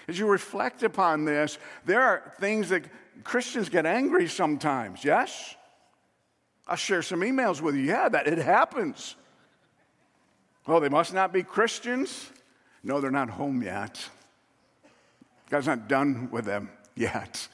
As 0.09 0.19
you 0.19 0.29
reflect 0.29 0.85
upon 0.85 1.25
this, 1.25 1.59
there 1.85 2.03
are 2.03 2.33
things 2.39 2.69
that 2.69 2.85
Christians 3.25 3.69
get 3.69 3.87
angry 3.87 4.29
sometimes, 4.29 5.05
yes? 5.05 5.57
I'll 6.67 6.77
share 6.77 7.03
some 7.03 7.21
emails 7.21 7.61
with 7.61 7.77
you. 7.77 7.83
Yeah, 7.83 8.09
that 8.09 8.27
it 8.27 8.39
happens. 8.39 9.15
Oh, 10.67 10.81
they 10.81 10.89
must 10.89 11.15
not 11.15 11.33
be 11.33 11.43
Christians. 11.43 12.31
No, 12.83 13.01
they're 13.01 13.11
not 13.11 13.31
home 13.31 13.63
yet. 13.63 14.09
God's 15.49 15.67
not 15.67 15.87
done 15.89 16.29
with 16.31 16.45
them 16.45 16.71
yet. 16.97 17.49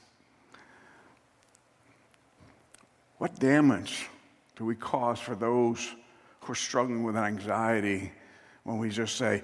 What 3.18 3.38
damage 3.38 4.08
do 4.56 4.64
we 4.64 4.74
cause 4.74 5.20
for 5.20 5.34
those 5.34 5.94
who 6.40 6.52
are 6.52 6.56
struggling 6.56 7.04
with 7.04 7.16
anxiety 7.16 8.10
when 8.64 8.78
we 8.78 8.88
just 8.88 9.16
say, 9.16 9.42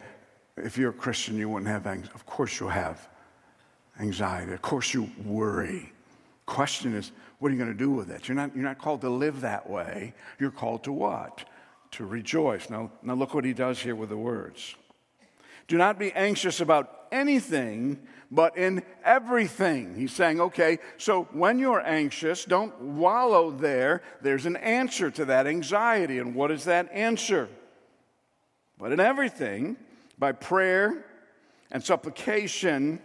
if 0.57 0.77
you're 0.79 0.91
a 0.91 0.95
Christian, 0.95 1.37
you 1.37 1.49
wouldn't 1.49 1.71
have 1.71 1.87
anxiety? 1.87 2.15
Of 2.15 2.27
course, 2.27 2.59
you'll 2.59 2.71
have 2.71 3.07
anxiety. 4.01 4.53
Of 4.53 4.63
course, 4.63 4.95
you 4.95 5.11
worry. 5.25 5.93
Question 6.47 6.95
is, 6.95 7.13
what 7.39 7.49
are 7.49 7.55
you 7.55 7.59
going 7.59 7.73
to 7.73 7.79
do 7.79 7.91
with 7.91 8.11
it? 8.11 8.29
You're 8.29 8.37
not, 8.37 8.55
you're 8.55 8.65
not 8.65 8.79
called 8.79 9.01
to 9.03 9.11
live 9.11 9.43
that 9.43 9.69
way. 9.69 10.15
You're 10.41 10.51
called 10.51 10.85
to 10.85 10.93
what? 10.93 11.45
To 11.93 12.05
rejoice. 12.05 12.69
Now, 12.69 12.91
now 13.03 13.15
look 13.15 13.35
what 13.35 13.45
he 13.45 13.53
does 13.53 13.81
here 13.81 13.95
with 13.95 14.09
the 14.09 14.17
words. 14.17 14.75
Do 15.69 15.77
not 15.77 15.99
be 15.99 16.13
anxious 16.13 16.61
about 16.61 17.07
anything, 17.13 18.01
but 18.31 18.57
in 18.57 18.83
everything. 19.05 19.95
He's 19.95 20.13
saying, 20.13 20.41
okay, 20.41 20.79
so 20.97 21.25
when 21.33 21.59
you're 21.59 21.87
anxious, 21.87 22.45
don't 22.45 22.79
wallow 22.81 23.51
there. 23.51 24.03
There's 24.21 24.47
an 24.47 24.57
answer 24.57 25.11
to 25.13 25.27
that 25.27 25.47
anxiety. 25.47 26.19
And 26.19 26.35
what 26.35 26.51
is 26.51 26.65
that 26.65 26.91
answer? 26.93 27.49
But 28.79 28.93
in 28.93 29.01
everything, 29.01 29.77
by 30.19 30.33
prayer 30.33 31.05
and 31.71 31.85
supplication, 31.85 33.01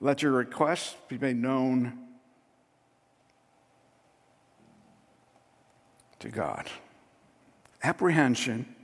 let 0.00 0.22
your 0.22 0.32
requests 0.32 0.96
be 1.08 1.18
made 1.18 1.36
known 1.36 2.07
to 6.20 6.28
God. 6.28 6.68
Apprehension 7.82 8.74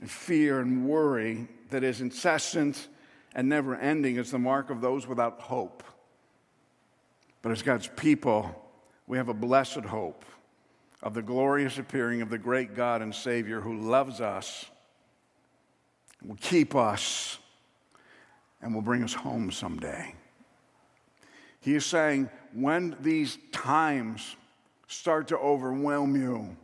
and 0.00 0.10
fear 0.10 0.60
and 0.60 0.86
worry 0.86 1.48
that 1.70 1.82
is 1.82 2.00
incessant 2.00 2.88
and 3.34 3.48
never 3.48 3.76
ending 3.76 4.16
is 4.16 4.30
the 4.30 4.38
mark 4.38 4.70
of 4.70 4.80
those 4.80 5.06
without 5.06 5.40
hope. 5.40 5.82
But 7.42 7.52
as 7.52 7.62
God's 7.62 7.88
people, 7.96 8.70
we 9.06 9.16
have 9.16 9.28
a 9.28 9.34
blessed 9.34 9.84
hope 9.84 10.24
of 11.02 11.14
the 11.14 11.22
glorious 11.22 11.78
appearing 11.78 12.22
of 12.22 12.30
the 12.30 12.38
great 12.38 12.74
God 12.74 13.02
and 13.02 13.14
Savior 13.14 13.60
who 13.60 13.80
loves 13.80 14.20
us, 14.20 14.66
will 16.24 16.38
keep 16.40 16.74
us, 16.74 17.38
and 18.60 18.74
will 18.74 18.82
bring 18.82 19.04
us 19.04 19.14
home 19.14 19.52
someday. 19.52 20.14
He 21.60 21.74
is 21.74 21.86
saying, 21.86 22.28
when 22.52 22.96
these 23.00 23.38
times 23.52 24.36
start 24.88 25.28
to 25.28 25.38
overwhelm 25.38 26.16
you, 26.16 26.56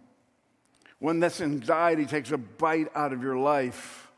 when 1.05 1.21
this 1.21 1.43
anxiety 1.43 2.07
takes 2.07 2.31
a 2.31 2.38
bite 2.38 2.88
out 2.95 3.12
of 3.12 3.23
your 3.23 3.37
life, 3.37 4.11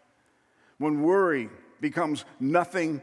when 0.78 1.02
worry 1.02 1.48
becomes 1.80 2.24
nothing 2.38 3.02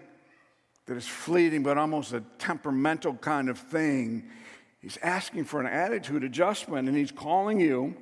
that 0.86 0.96
is 0.96 1.06
fleeting 1.06 1.64
but 1.64 1.78
almost 1.78 2.14
a 2.14 2.24
temperamental 2.40 3.14
kind 3.16 3.50
of 3.50 3.60
thing, 3.60 4.24
he's 4.80 4.98
asking 5.04 5.44
for 5.44 5.60
an 5.60 5.66
attitude 5.68 6.24
adjustment 6.24 6.88
and 6.88 6.96
he's 6.96 7.12
calling 7.12 7.60
you 7.60 7.94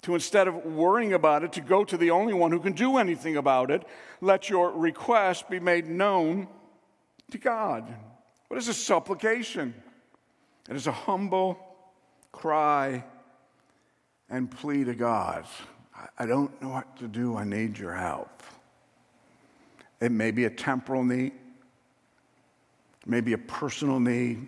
to 0.00 0.14
instead 0.14 0.48
of 0.48 0.54
worrying 0.64 1.12
about 1.12 1.44
it, 1.44 1.52
to 1.52 1.60
go 1.60 1.84
to 1.84 1.98
the 1.98 2.10
only 2.10 2.32
one 2.32 2.50
who 2.50 2.58
can 2.58 2.72
do 2.72 2.96
anything 2.96 3.36
about 3.36 3.70
it. 3.70 3.82
Let 4.22 4.48
your 4.48 4.70
request 4.70 5.50
be 5.50 5.60
made 5.60 5.86
known 5.86 6.48
to 7.30 7.36
God. 7.36 7.94
What 8.48 8.56
is 8.56 8.68
a 8.68 8.74
supplication? 8.74 9.74
It 10.66 10.76
is 10.76 10.86
a 10.86 10.92
humble 10.92 11.58
cry 12.32 13.04
and 14.30 14.50
plea 14.50 14.84
to 14.84 14.94
God. 14.94 15.44
I 16.18 16.26
don't 16.26 16.60
know 16.60 16.70
what 16.70 16.96
to 16.98 17.08
do. 17.08 17.36
I 17.36 17.44
need 17.44 17.78
your 17.78 17.94
help. 17.94 18.42
It 20.00 20.12
may 20.12 20.30
be 20.30 20.44
a 20.44 20.50
temporal 20.50 21.04
need, 21.04 21.32
maybe 23.06 23.32
a 23.32 23.38
personal 23.38 24.00
need, 24.00 24.46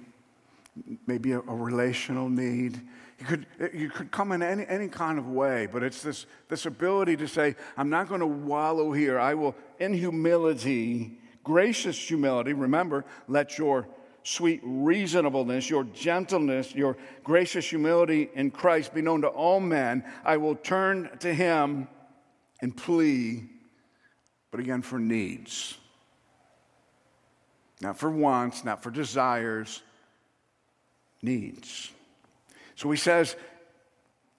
maybe 1.07 1.33
a, 1.33 1.39
a 1.39 1.55
relational 1.55 2.29
need. 2.29 2.81
You 3.19 3.27
could, 3.27 3.47
you 3.73 3.89
could 3.89 4.11
come 4.11 4.33
in 4.33 4.43
any, 4.43 4.67
any 4.67 4.89
kind 4.89 5.19
of 5.19 5.29
way, 5.29 5.67
but 5.67 5.83
it's 5.83 6.03
this, 6.03 6.27
this 6.49 6.67
ability 6.67 7.17
to 7.19 7.29
say, 7.29 7.57
I'm 7.77 7.89
not 7.89 8.09
going 8.09 8.21
to 8.21 8.27
wallow 8.27 8.93
here. 8.93 9.19
I 9.19 9.35
will, 9.35 9.55
in 9.79 9.95
humility, 9.95 11.19
gracious 11.43 11.97
humility, 11.97 12.53
remember, 12.53 13.07
let 13.29 13.57
your 13.57 13.87
sweet 14.27 14.61
reasonableness, 14.65 15.71
your 15.71 15.85
gentleness, 15.85 16.75
your 16.75 16.97
gracious 17.23 17.69
humility 17.69 18.29
in 18.35 18.51
Christ 18.51 18.93
be 18.93 19.01
known 19.01 19.21
to 19.21 19.29
all 19.29 19.61
men. 19.61 20.05
I 20.25 20.37
will 20.39 20.57
turn 20.57 21.09
to 21.21 21.33
him 21.33 21.87
and 22.61 22.77
plea, 22.77 23.45
but 24.51 24.59
again, 24.59 24.83
for 24.83 24.99
needs. 24.99 25.79
Not 27.81 27.99
for 27.99 28.11
wants, 28.11 28.65
not 28.65 28.83
for 28.83 28.91
desires, 28.91 29.83
needs. 31.23 31.93
So 32.75 32.91
he 32.91 32.97
says, 32.97 33.37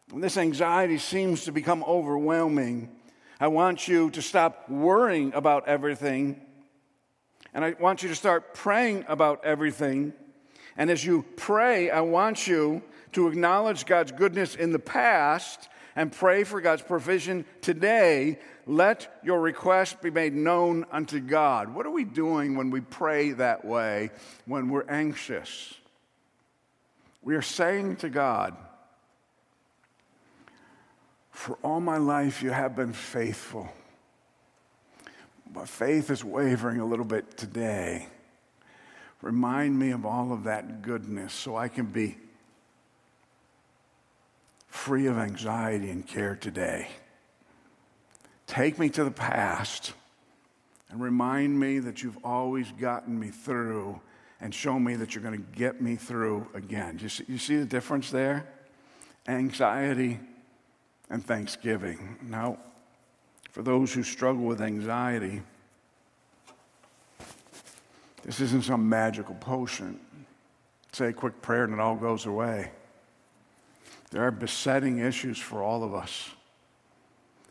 when 0.10 0.22
this 0.22 0.36
anxiety 0.36 0.98
seems 0.98 1.46
to 1.46 1.54
become 1.54 1.84
overwhelming, 1.86 2.90
I 3.40 3.48
want 3.48 3.88
you 3.88 4.10
to 4.12 4.22
stop 4.22 4.70
worrying 4.70 5.34
about 5.34 5.68
everything 5.68 6.42
and 7.58 7.66
I 7.66 7.74
want 7.80 8.04
you 8.04 8.10
to 8.10 8.16
start 8.16 8.54
praying 8.54 9.06
about 9.08 9.44
everything. 9.44 10.14
And 10.78 10.92
as 10.92 11.04
you 11.04 11.26
pray, 11.38 11.90
I 11.90 12.02
want 12.02 12.46
you 12.46 12.84
to 13.14 13.28
acknowledge 13.28 13.88
God's 13.88 14.12
goodness 14.12 14.54
in 14.54 14.72
the 14.72 14.78
past 14.78 15.68
and 15.96 16.12
pray 16.12 16.44
for 16.44 16.62
God's 16.62 16.84
provision 16.84 17.46
today. 17.62 18.38
Let 18.68 19.12
your 19.24 19.42
request 19.42 20.04
be 20.04 20.12
made 20.12 20.36
known 20.36 20.86
unto 20.92 21.20
God. 21.20 21.74
What 21.74 21.88
are 21.88 21.92
we 21.92 22.04
doing 22.04 22.58
when 22.58 22.70
we 22.70 22.80
pray 22.80 23.32
that 23.32 23.66
way, 23.66 24.12
when 24.46 24.70
we're 24.70 24.88
anxious? 24.88 25.74
We 27.24 27.34
are 27.34 27.42
saying 27.42 27.96
to 27.98 28.10
God, 28.10 28.56
For 31.32 31.58
all 31.64 31.80
my 31.80 31.98
life 31.98 32.44
you 32.44 32.52
have 32.52 32.76
been 32.76 32.94
faithful. 32.94 33.68
My 35.54 35.66
faith 35.66 36.10
is 36.10 36.24
wavering 36.24 36.80
a 36.80 36.86
little 36.86 37.06
bit 37.06 37.38
today. 37.38 38.08
Remind 39.22 39.78
me 39.78 39.92
of 39.92 40.06
all 40.06 40.32
of 40.32 40.44
that 40.44 40.82
goodness 40.82 41.34
so 41.34 41.56
I 41.56 41.68
can 41.68 41.86
be 41.88 42.18
free 44.68 45.08
of 45.08 45.18
anxiety 45.18 45.90
and 45.90 46.06
care 46.06 46.36
today. 46.36 46.88
Take 48.46 48.78
me 48.78 48.90
to 48.90 49.04
the 49.04 49.12
past 49.12 49.94
and 50.90 51.02
remind 51.02 51.60
me 51.60 51.80
that 51.80 52.04
you've 52.04 52.18
always 52.24 52.72
gotten 52.74 53.20
me 53.20 53.30
through 53.30 54.00
and 54.40 54.54
show 54.54 54.80
me 54.80 54.96
that 54.96 55.16
you're 55.16 55.24
going 55.24 55.38
to 55.38 55.58
get 55.58 55.82
me 55.82 55.96
through 55.96 56.48
again. 56.54 57.00
You 57.02 57.10
see, 57.10 57.26
you 57.28 57.38
see 57.38 57.58
the 57.58 57.66
difference 57.66 58.12
there? 58.12 58.48
Anxiety 59.28 60.20
and 61.10 61.26
thanksgiving. 61.26 62.18
Now, 62.22 62.60
for 63.58 63.64
those 63.64 63.92
who 63.92 64.04
struggle 64.04 64.44
with 64.44 64.62
anxiety, 64.62 65.42
this 68.22 68.40
isn't 68.40 68.66
some 68.66 68.88
magical 68.88 69.34
potion. 69.34 70.00
Say 70.92 71.08
a 71.08 71.14
quick 71.14 71.42
prayer 71.42 71.64
and 71.64 71.74
it 71.74 71.80
all 71.80 71.96
goes 71.96 72.28
away. 72.28 72.70
There 74.12 74.22
are 74.22 74.30
besetting 74.30 75.00
issues 75.00 75.40
for 75.40 75.64
all 75.64 75.84
of 75.84 75.96
us. 75.96 76.30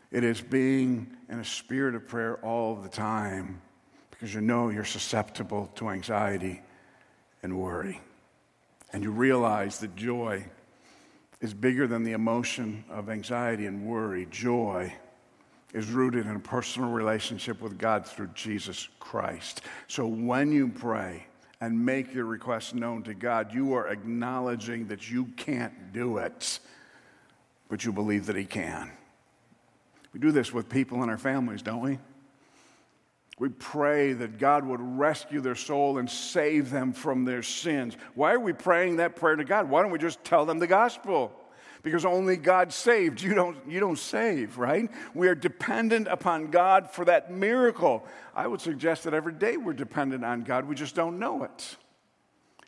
It 0.09 0.23
is 0.23 0.39
being 0.39 1.07
in 1.27 1.39
a 1.39 1.43
spirit 1.43 1.93
of 1.93 2.07
prayer 2.07 2.37
all 2.37 2.75
the 2.75 2.87
time 2.87 3.61
because 4.09 4.33
you 4.33 4.39
know 4.39 4.69
you're 4.69 4.85
susceptible 4.85 5.69
to 5.75 5.89
anxiety 5.89 6.61
and 7.43 7.59
worry. 7.59 7.99
And 8.93 9.03
you 9.03 9.11
realize 9.11 9.79
that 9.79 9.93
joy 9.97 10.45
is 11.41 11.53
bigger 11.53 11.85
than 11.85 12.05
the 12.05 12.13
emotion 12.13 12.85
of 12.89 13.09
anxiety 13.09 13.65
and 13.65 13.85
worry. 13.85 14.25
Joy 14.31 14.93
is 15.73 15.89
rooted 15.89 16.25
in 16.25 16.35
a 16.35 16.39
personal 16.39 16.89
relationship 16.89 17.61
with 17.61 17.77
God 17.77 18.05
through 18.05 18.29
Jesus 18.33 18.87
Christ. 18.99 19.61
So 19.87 20.07
when 20.07 20.51
you 20.51 20.69
pray 20.69 21.25
and 21.59 21.85
make 21.85 22.13
your 22.13 22.25
request 22.25 22.73
known 22.73 23.03
to 23.03 23.13
God, 23.13 23.53
you 23.53 23.73
are 23.73 23.87
acknowledging 23.87 24.87
that 24.87 25.09
you 25.09 25.25
can't 25.37 25.91
do 25.91 26.17
it, 26.17 26.59
but 27.69 27.83
you 27.83 27.91
believe 27.91 28.27
that 28.27 28.35
He 28.35 28.45
can. 28.45 28.91
We 30.13 30.19
do 30.19 30.31
this 30.31 30.53
with 30.53 30.69
people 30.69 31.03
in 31.03 31.09
our 31.09 31.17
families, 31.17 31.61
don't 31.61 31.81
we? 31.81 31.99
We 33.39 33.49
pray 33.49 34.13
that 34.13 34.39
God 34.39 34.65
would 34.65 34.81
rescue 34.81 35.41
their 35.41 35.55
soul 35.55 35.99
and 35.99 36.09
save 36.09 36.71
them 36.71 36.91
from 36.91 37.23
their 37.23 37.43
sins. 37.43 37.95
Why 38.15 38.33
are 38.33 38.39
we 38.39 38.53
praying 38.53 38.95
that 38.97 39.15
prayer 39.15 39.35
to 39.35 39.43
God? 39.43 39.69
Why 39.69 39.83
don't 39.83 39.91
we 39.91 39.99
just 39.99 40.23
tell 40.23 40.45
them 40.45 40.57
the 40.57 40.65
gospel? 40.65 41.31
Because 41.83 42.05
only 42.05 42.37
God 42.37 42.73
saved. 42.73 43.21
You 43.21 43.33
don't, 43.33 43.57
you 43.67 43.79
don't 43.79 43.97
save, 43.97 44.57
right? 44.57 44.89
We 45.13 45.27
are 45.27 45.35
dependent 45.35 46.07
upon 46.07 46.47
God 46.47 46.89
for 46.89 47.05
that 47.05 47.31
miracle. 47.31 48.05
I 48.35 48.47
would 48.47 48.61
suggest 48.61 49.03
that 49.03 49.13
every 49.13 49.33
day 49.33 49.57
we're 49.57 49.73
dependent 49.73 50.23
on 50.23 50.43
God, 50.43 50.65
we 50.65 50.75
just 50.75 50.95
don't 50.95 51.19
know 51.19 51.43
it. 51.43 51.77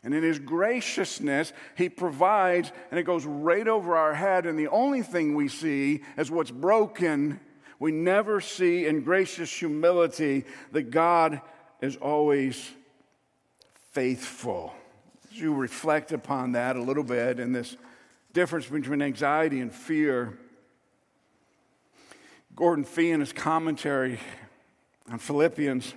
And 0.02 0.14
in 0.14 0.22
His 0.22 0.38
graciousness, 0.38 1.52
He 1.76 1.88
provides, 1.88 2.72
and 2.90 2.98
it 2.98 3.02
goes 3.02 3.26
right 3.26 3.66
over 3.68 3.96
our 3.96 4.14
head. 4.14 4.46
And 4.46 4.58
the 4.58 4.68
only 4.68 5.02
thing 5.02 5.34
we 5.34 5.48
see 5.48 6.02
is 6.16 6.30
what's 6.30 6.50
broken. 6.50 7.38
We 7.78 7.92
never 7.92 8.40
see 8.40 8.86
in 8.86 9.02
gracious 9.02 9.52
humility 9.52 10.44
that 10.72 10.90
God 10.90 11.42
is 11.82 11.96
always 11.96 12.70
faithful. 13.92 14.72
As 15.30 15.38
you 15.38 15.54
reflect 15.54 16.12
upon 16.12 16.52
that 16.52 16.76
a 16.76 16.82
little 16.82 17.04
bit 17.04 17.40
in 17.40 17.52
this 17.52 17.76
difference 18.32 18.66
between 18.66 19.02
anxiety 19.02 19.60
and 19.60 19.72
fear. 19.72 20.38
Gordon 22.54 22.84
Fee, 22.84 23.10
in 23.10 23.20
his 23.20 23.32
commentary 23.32 24.18
on 25.10 25.18
Philippians, 25.18 25.94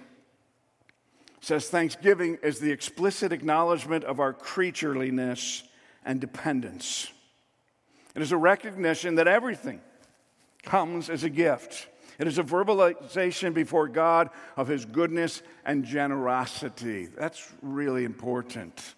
says 1.42 1.68
Thanksgiving 1.68 2.38
is 2.42 2.60
the 2.60 2.72
explicit 2.72 3.32
acknowledgement 3.32 4.04
of 4.06 4.20
our 4.20 4.34
creatureliness 4.34 5.64
and 6.06 6.22
dependence. 6.22 7.12
It 8.16 8.22
is 8.22 8.32
a 8.32 8.38
recognition 8.38 9.16
that 9.16 9.28
everything 9.28 9.82
comes 10.64 11.10
as 11.10 11.24
a 11.24 11.30
gift. 11.30 11.88
It 12.20 12.28
is 12.28 12.38
a 12.38 12.44
verbalization 12.44 13.54
before 13.54 13.88
God 13.88 14.30
of 14.56 14.68
his 14.68 14.86
goodness 14.86 15.42
and 15.66 15.84
generosity. 15.84 17.08
That's 17.08 17.52
really 17.62 18.06
important 18.06 18.96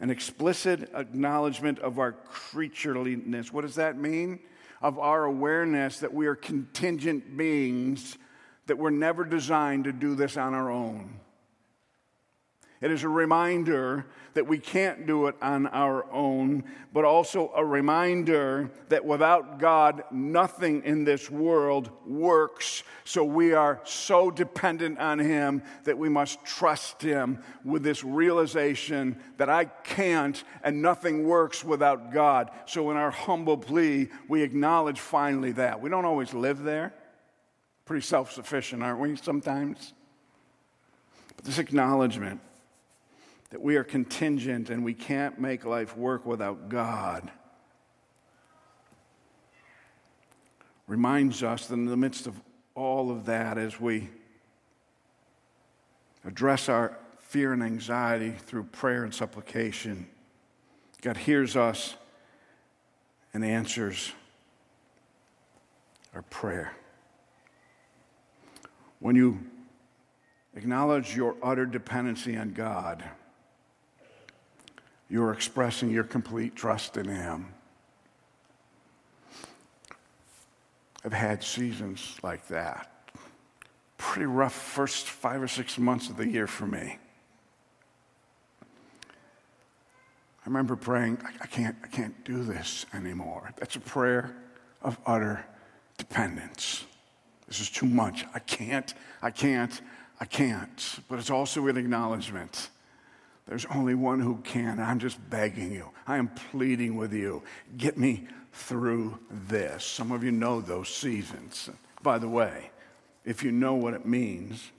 an 0.00 0.10
explicit 0.10 0.90
acknowledgement 0.94 1.78
of 1.80 1.98
our 1.98 2.12
creatureliness. 2.12 3.52
What 3.52 3.62
does 3.62 3.74
that 3.76 3.98
mean? 3.98 4.38
Of 4.80 4.98
our 4.98 5.24
awareness 5.24 5.98
that 6.00 6.14
we 6.14 6.26
are 6.26 6.36
contingent 6.36 7.36
beings 7.36 8.16
that 8.66 8.78
we're 8.78 8.90
never 8.90 9.24
designed 9.24 9.84
to 9.84 9.92
do 9.92 10.14
this 10.14 10.36
on 10.36 10.54
our 10.54 10.70
own. 10.70 11.18
It 12.80 12.92
is 12.92 13.02
a 13.02 13.08
reminder 13.08 14.06
that 14.38 14.46
we 14.46 14.58
can't 14.58 15.04
do 15.04 15.26
it 15.26 15.34
on 15.42 15.66
our 15.66 16.08
own, 16.12 16.62
but 16.92 17.04
also 17.04 17.50
a 17.56 17.64
reminder 17.64 18.70
that 18.88 19.04
without 19.04 19.58
God, 19.58 20.04
nothing 20.12 20.84
in 20.84 21.02
this 21.02 21.28
world 21.28 21.90
works. 22.06 22.84
So 23.02 23.24
we 23.24 23.52
are 23.52 23.80
so 23.82 24.30
dependent 24.30 25.00
on 25.00 25.18
Him 25.18 25.60
that 25.82 25.98
we 25.98 26.08
must 26.08 26.44
trust 26.44 27.02
Him 27.02 27.42
with 27.64 27.82
this 27.82 28.04
realization 28.04 29.20
that 29.38 29.48
I 29.48 29.64
can't 29.64 30.44
and 30.62 30.80
nothing 30.80 31.26
works 31.26 31.64
without 31.64 32.12
God. 32.12 32.52
So 32.66 32.92
in 32.92 32.96
our 32.96 33.10
humble 33.10 33.58
plea, 33.58 34.08
we 34.28 34.42
acknowledge 34.42 35.00
finally 35.00 35.50
that. 35.50 35.80
We 35.80 35.90
don't 35.90 36.04
always 36.04 36.32
live 36.32 36.62
there. 36.62 36.94
Pretty 37.86 38.06
self 38.06 38.30
sufficient, 38.30 38.84
aren't 38.84 39.00
we, 39.00 39.16
sometimes? 39.16 39.94
But 41.34 41.44
this 41.44 41.58
acknowledgement 41.58 42.40
that 43.50 43.60
we 43.60 43.76
are 43.76 43.84
contingent 43.84 44.70
and 44.70 44.84
we 44.84 44.94
can't 44.94 45.40
make 45.40 45.64
life 45.64 45.96
work 45.96 46.26
without 46.26 46.68
God 46.68 47.30
reminds 50.88 51.42
us 51.42 51.66
that 51.66 51.74
in 51.74 51.84
the 51.84 51.96
midst 51.96 52.26
of 52.26 52.40
all 52.74 53.10
of 53.10 53.26
that, 53.26 53.58
as 53.58 53.78
we 53.78 54.08
address 56.24 56.68
our 56.68 56.98
fear 57.20 57.52
and 57.52 57.62
anxiety 57.62 58.30
through 58.30 58.64
prayer 58.64 59.04
and 59.04 59.14
supplication, 59.14 60.08
God 61.02 61.16
hears 61.16 61.54
us 61.54 61.94
and 63.34 63.44
answers 63.44 64.12
our 66.14 66.22
prayer. 66.22 66.72
When 68.98 69.14
you 69.14 69.38
acknowledge 70.56 71.14
your 71.14 71.36
utter 71.42 71.66
dependency 71.66 72.36
on 72.36 72.52
God, 72.52 73.04
you're 75.08 75.32
expressing 75.32 75.90
your 75.90 76.04
complete 76.04 76.54
trust 76.54 76.96
in 76.96 77.08
Him. 77.08 77.46
I've 81.04 81.12
had 81.12 81.42
seasons 81.42 82.16
like 82.22 82.46
that. 82.48 82.90
Pretty 83.96 84.26
rough 84.26 84.52
first 84.52 85.06
five 85.06 85.42
or 85.42 85.48
six 85.48 85.78
months 85.78 86.08
of 86.10 86.16
the 86.16 86.28
year 86.28 86.46
for 86.46 86.66
me. 86.66 86.98
I 90.48 90.50
remember 90.50 90.76
praying, 90.76 91.18
I 91.40 91.46
can't, 91.46 91.76
I 91.82 91.88
can't 91.88 92.24
do 92.24 92.42
this 92.42 92.86
anymore. 92.94 93.52
That's 93.58 93.76
a 93.76 93.80
prayer 93.80 94.34
of 94.82 94.98
utter 95.06 95.44
dependence. 95.98 96.84
This 97.46 97.60
is 97.60 97.70
too 97.70 97.86
much. 97.86 98.24
I 98.34 98.38
can't, 98.38 98.94
I 99.22 99.30
can't, 99.30 99.80
I 100.20 100.24
can't. 100.24 101.00
But 101.08 101.18
it's 101.18 101.30
also 101.30 101.66
an 101.66 101.76
acknowledgement 101.76 102.70
there's 103.48 103.64
only 103.66 103.94
one 103.94 104.20
who 104.20 104.36
can. 104.44 104.78
I'm 104.78 104.98
just 104.98 105.18
begging 105.30 105.72
you. 105.72 105.88
I 106.06 106.18
am 106.18 106.28
pleading 106.28 106.96
with 106.96 107.14
you. 107.14 107.42
Get 107.78 107.96
me 107.96 108.28
through 108.52 109.18
this. 109.30 109.84
Some 109.84 110.12
of 110.12 110.22
you 110.22 110.30
know 110.30 110.60
those 110.60 110.90
seasons. 110.90 111.70
By 112.02 112.18
the 112.18 112.28
way, 112.28 112.70
if 113.24 113.42
you 113.42 113.50
know 113.50 113.74
what 113.74 113.94
it 113.94 114.04
means 114.04 114.70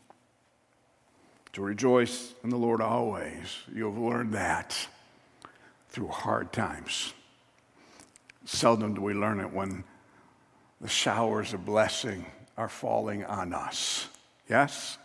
to 1.53 1.63
rejoice 1.63 2.33
in 2.43 2.51
the 2.51 2.57
Lord 2.57 2.79
always, 2.79 3.57
you've 3.73 3.97
learned 3.97 4.33
that 4.33 4.87
through 5.89 6.09
hard 6.09 6.53
times. 6.53 7.13
Seldom 8.45 8.93
do 8.93 9.01
we 9.01 9.15
learn 9.15 9.39
it 9.39 9.51
when 9.51 9.83
the 10.79 10.87
showers 10.87 11.53
of 11.53 11.65
blessing 11.65 12.23
are 12.55 12.69
falling 12.69 13.25
on 13.25 13.51
us. 13.51 14.07
Yes? 14.47 14.99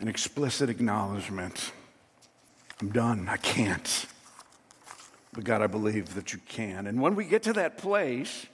An 0.00 0.08
explicit 0.08 0.70
acknowledgement 0.70 1.72
I'm 2.80 2.90
done. 2.90 3.28
I 3.28 3.36
can't. 3.36 4.06
But 5.32 5.44
God, 5.44 5.62
I 5.62 5.66
believe 5.66 6.14
that 6.14 6.32
you 6.32 6.38
can. 6.48 6.86
And 6.86 7.00
when 7.00 7.14
we 7.14 7.24
get 7.24 7.42
to 7.44 7.52
that 7.54 7.78
place, 7.78 8.46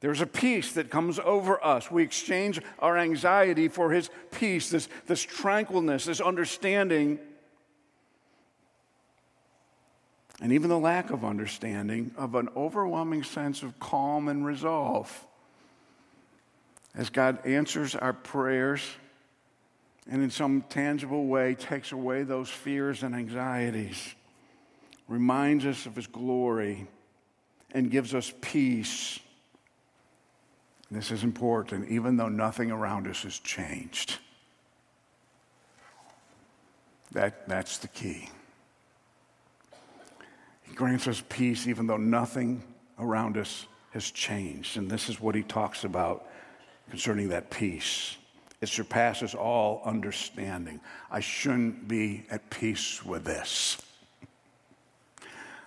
there's 0.00 0.20
a 0.20 0.26
peace 0.26 0.72
that 0.72 0.90
comes 0.90 1.18
over 1.18 1.64
us. 1.64 1.90
We 1.90 2.02
exchange 2.02 2.60
our 2.78 2.98
anxiety 2.98 3.68
for 3.68 3.90
His 3.90 4.10
peace, 4.30 4.68
this, 4.68 4.88
this 5.06 5.22
tranquilness, 5.22 6.04
this 6.04 6.20
understanding, 6.20 7.18
and 10.42 10.52
even 10.52 10.68
the 10.68 10.78
lack 10.78 11.10
of 11.10 11.24
understanding 11.24 12.10
of 12.18 12.34
an 12.34 12.48
overwhelming 12.54 13.22
sense 13.22 13.62
of 13.62 13.78
calm 13.80 14.28
and 14.28 14.44
resolve. 14.44 15.26
As 16.94 17.08
God 17.08 17.44
answers 17.46 17.94
our 17.94 18.12
prayers, 18.12 18.82
and 20.10 20.22
in 20.22 20.30
some 20.30 20.62
tangible 20.68 21.26
way 21.26 21.54
takes 21.54 21.92
away 21.92 22.22
those 22.22 22.50
fears 22.50 23.02
and 23.02 23.14
anxieties, 23.14 24.14
reminds 25.08 25.64
us 25.64 25.86
of 25.86 25.96
His 25.96 26.06
glory, 26.06 26.86
and 27.72 27.90
gives 27.90 28.14
us 28.14 28.32
peace. 28.40 29.18
This 30.90 31.10
is 31.10 31.24
important, 31.24 31.88
even 31.88 32.16
though 32.16 32.28
nothing 32.28 32.70
around 32.70 33.08
us 33.08 33.22
has 33.22 33.38
changed. 33.38 34.18
That, 37.12 37.48
that's 37.48 37.78
the 37.78 37.88
key. 37.88 38.28
He 40.62 40.74
grants 40.74 41.06
us 41.06 41.22
peace 41.28 41.66
even 41.66 41.86
though 41.86 41.96
nothing 41.96 42.62
around 42.98 43.36
us 43.36 43.66
has 43.92 44.10
changed. 44.10 44.76
And 44.76 44.90
this 44.90 45.08
is 45.08 45.20
what 45.20 45.34
he 45.34 45.42
talks 45.42 45.84
about 45.84 46.26
concerning 46.90 47.28
that 47.28 47.50
peace. 47.50 48.16
It 48.64 48.68
surpasses 48.68 49.34
all 49.34 49.82
understanding. 49.84 50.80
I 51.10 51.20
shouldn't 51.20 51.86
be 51.86 52.24
at 52.30 52.48
peace 52.48 53.04
with 53.04 53.22
this. 53.22 53.76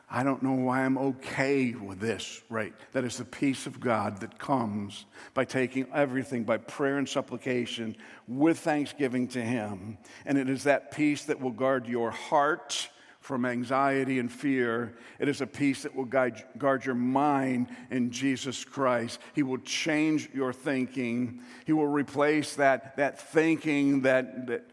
I 0.10 0.24
don't 0.24 0.42
know 0.42 0.54
why 0.54 0.84
I'm 0.84 0.98
okay 0.98 1.76
with 1.76 2.00
this, 2.00 2.42
right? 2.50 2.74
That 2.94 3.04
is 3.04 3.20
the 3.20 3.24
peace 3.24 3.68
of 3.68 3.80
God 3.80 4.22
that 4.22 4.40
comes 4.40 5.06
by 5.36 5.46
taking 5.46 5.86
everything 5.94 6.44
by 6.44 6.58
prayer 6.58 6.98
and 6.98 7.08
supplication 7.08 7.96
with 8.28 8.58
thanksgiving 8.58 9.28
to 9.28 9.44
Him. 9.44 10.00
And 10.26 10.40
it 10.40 10.50
is 10.50 10.64
that 10.64 10.90
peace 10.90 11.26
that 11.26 11.40
will 11.40 11.52
guard 11.52 11.86
your 11.86 12.10
heart 12.10 12.90
from 13.28 13.44
anxiety 13.44 14.20
and 14.20 14.32
fear. 14.32 14.94
It 15.20 15.28
is 15.28 15.42
a 15.42 15.46
peace 15.46 15.84
that 15.84 15.94
will 15.94 16.06
guide, 16.06 16.46
guard 16.58 16.86
your 16.86 16.96
mind 16.96 17.68
in 17.92 18.10
Jesus 18.10 18.64
Christ. 18.64 19.20
He 19.36 19.44
will 19.44 19.58
change 19.58 20.30
your 20.34 20.54
thinking. 20.54 21.42
He 21.66 21.74
will 21.74 21.88
replace 21.88 22.56
that, 22.56 22.96
that 22.96 23.20
thinking 23.20 24.04
that, 24.04 24.48
that 24.48 24.64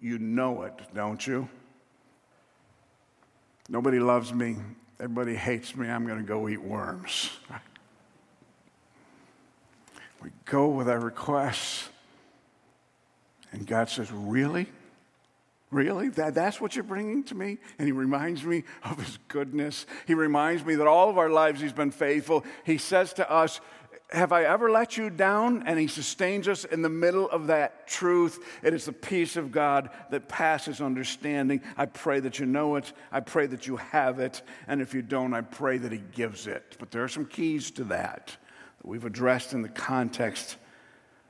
you 0.00 0.18
know 0.18 0.62
it, 0.62 0.72
don't 0.94 1.24
you? 1.26 1.46
Nobody 3.68 4.00
loves 4.00 4.32
me. 4.32 4.56
Everybody 4.98 5.34
hates 5.34 5.76
me. 5.76 5.86
I'm 5.86 6.06
going 6.06 6.18
to 6.18 6.24
go 6.24 6.48
eat 6.48 6.62
worms. 6.62 7.28
We 10.22 10.30
go 10.46 10.68
with 10.68 10.88
our 10.88 11.00
requests, 11.00 11.90
and 13.50 13.66
God 13.66 13.90
says, 13.90 14.10
Really? 14.10 14.66
Really? 15.72 16.10
That, 16.10 16.34
that's 16.34 16.60
what 16.60 16.76
you're 16.76 16.84
bringing 16.84 17.24
to 17.24 17.34
me? 17.34 17.56
And 17.78 17.88
he 17.88 17.92
reminds 17.92 18.44
me 18.44 18.64
of 18.84 19.02
his 19.02 19.18
goodness. 19.28 19.86
He 20.06 20.12
reminds 20.12 20.64
me 20.66 20.74
that 20.74 20.86
all 20.86 21.08
of 21.08 21.16
our 21.16 21.30
lives 21.30 21.62
he's 21.62 21.72
been 21.72 21.90
faithful. 21.90 22.44
He 22.64 22.76
says 22.76 23.14
to 23.14 23.30
us, 23.30 23.58
Have 24.10 24.32
I 24.32 24.44
ever 24.44 24.70
let 24.70 24.98
you 24.98 25.08
down? 25.08 25.62
And 25.66 25.78
he 25.78 25.86
sustains 25.86 26.46
us 26.46 26.66
in 26.66 26.82
the 26.82 26.90
middle 26.90 27.28
of 27.30 27.46
that 27.46 27.88
truth. 27.88 28.38
It 28.62 28.74
is 28.74 28.84
the 28.84 28.92
peace 28.92 29.36
of 29.36 29.50
God 29.50 29.88
that 30.10 30.28
passes 30.28 30.82
understanding. 30.82 31.62
I 31.78 31.86
pray 31.86 32.20
that 32.20 32.38
you 32.38 32.44
know 32.44 32.76
it. 32.76 32.92
I 33.10 33.20
pray 33.20 33.46
that 33.46 33.66
you 33.66 33.76
have 33.76 34.20
it. 34.20 34.42
And 34.68 34.82
if 34.82 34.92
you 34.92 35.00
don't, 35.00 35.32
I 35.32 35.40
pray 35.40 35.78
that 35.78 35.90
he 35.90 36.02
gives 36.12 36.46
it. 36.46 36.76
But 36.78 36.90
there 36.90 37.02
are 37.02 37.08
some 37.08 37.24
keys 37.24 37.70
to 37.72 37.84
that 37.84 38.26
that 38.26 38.86
we've 38.86 39.06
addressed 39.06 39.54
in 39.54 39.62
the 39.62 39.70
context 39.70 40.58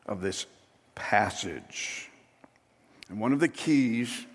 of 0.04 0.20
this 0.20 0.46
passage. 0.96 2.08
And 3.08 3.20
one 3.20 3.32
of 3.32 3.38
the 3.38 3.46
keys 3.46 4.26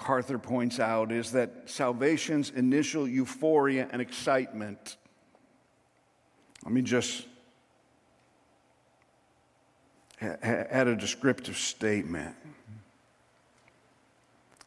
MacArthur 0.00 0.38
points 0.38 0.80
out 0.80 1.12
is 1.12 1.32
that 1.32 1.68
salvation's 1.68 2.48
initial 2.50 3.06
euphoria 3.06 3.86
and 3.92 4.00
excitement. 4.00 4.96
Let 6.64 6.72
me 6.72 6.80
just 6.80 7.26
add 10.22 10.88
a 10.88 10.96
descriptive 10.96 11.58
statement. 11.58 12.34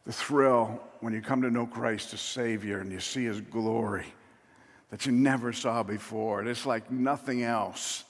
The 0.06 0.14
thrill 0.14 0.80
when 1.00 1.14
you 1.14 1.22
come 1.22 1.42
to 1.42 1.50
know 1.50 1.66
Christ 1.66 2.14
as 2.14 2.22
Savior 2.22 2.80
and 2.80 2.92
you 2.92 3.00
see 3.00 3.26
His 3.26 3.42
glory 3.42 4.06
that 4.92 5.08
you 5.08 5.12
never 5.12 5.52
saw 5.52 5.82
before. 5.82 6.46
It's 6.46 6.68
like 6.68 6.92
nothing 6.92 7.42
else. 7.42 8.04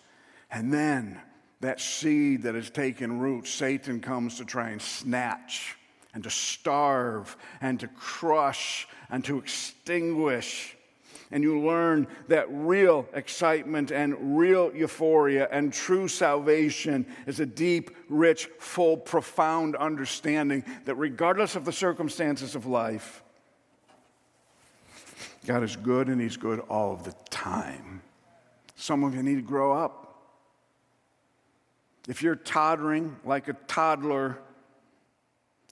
And 0.51 0.74
then 0.74 1.21
that 1.61 1.80
seed 1.80 2.43
that 2.43 2.55
has 2.55 2.69
taken 2.69 3.19
root, 3.19 3.47
Satan 3.47 4.01
comes 4.01 4.39
to 4.39 4.45
try 4.45 4.71
and 4.71 4.82
snatch 4.82 5.78
and 6.14 6.24
to 6.24 6.30
starve 6.30 7.36
and 7.61 7.80
to 7.80 7.88
crush 7.88 8.88
and 9.09 9.24
to 9.26 9.38
extinguish. 9.38 10.76
and 11.32 11.43
you 11.43 11.59
learn 11.59 12.05
that 12.28 12.45
real 12.49 13.07
excitement 13.14 13.91
and 13.91 14.38
real 14.38 14.72
euphoria 14.76 15.47
and 15.51 15.74
true 15.74 16.07
salvation 16.07 17.07
is 17.26 17.39
a 17.39 17.45
deep, 17.45 17.89
rich, 18.07 18.45
full, 18.59 18.95
profound 18.95 19.76
understanding 19.76 20.64
that 20.86 20.93
regardless 20.93 21.55
of 21.55 21.66
the 21.66 21.72
circumstances 21.72 22.53
of 22.53 22.68
life, 22.68 23.24
God 25.45 25.64
is 25.64 25.76
good 25.76 26.07
and 26.07 26.22
He's 26.22 26.38
good 26.38 26.59
all 26.61 26.93
of 26.93 27.03
the 27.03 27.14
time. 27.30 28.01
Some 28.76 29.03
of 29.03 29.16
you 29.16 29.24
need 29.24 29.36
to 29.36 29.41
grow 29.41 29.74
up. 29.74 30.03
If 32.07 32.22
you're 32.22 32.36
tottering 32.36 33.16
like 33.26 33.47
a 33.47 33.53
toddler, 33.68 34.38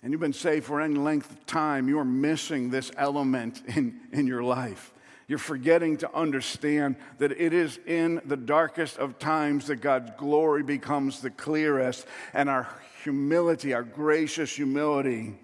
and 0.04 0.12
you've 0.12 0.22
been 0.22 0.34
saved 0.34 0.66
for 0.66 0.82
any 0.82 0.95
length 0.95 1.32
of 1.32 1.45
time, 1.45 1.88
you 1.88 1.99
are 1.99 2.06
missing 2.06 2.70
this 2.70 2.91
element 2.97 3.62
in, 3.68 3.99
in 4.12 4.26
your 4.26 4.43
life. 4.43 4.93
You're 5.28 5.38
forgetting 5.38 5.97
to 5.97 6.14
understand 6.14 6.95
that 7.20 7.32
it 7.32 7.54
is 7.54 7.80
in 7.86 8.22
the 8.26 8.36
darkest 8.36 8.97
of 8.97 9.20
times 9.20 9.68
that 9.68 9.78
God's 9.78 10.12
glory 10.18 10.64
becomes 10.64 11.22
the 11.22 11.30
clearest, 11.30 12.06
and 12.34 12.49
our 12.49 12.68
humility, 13.04 13.74
our 13.74 13.84
gracious 13.84 14.54
humility, 14.56 15.39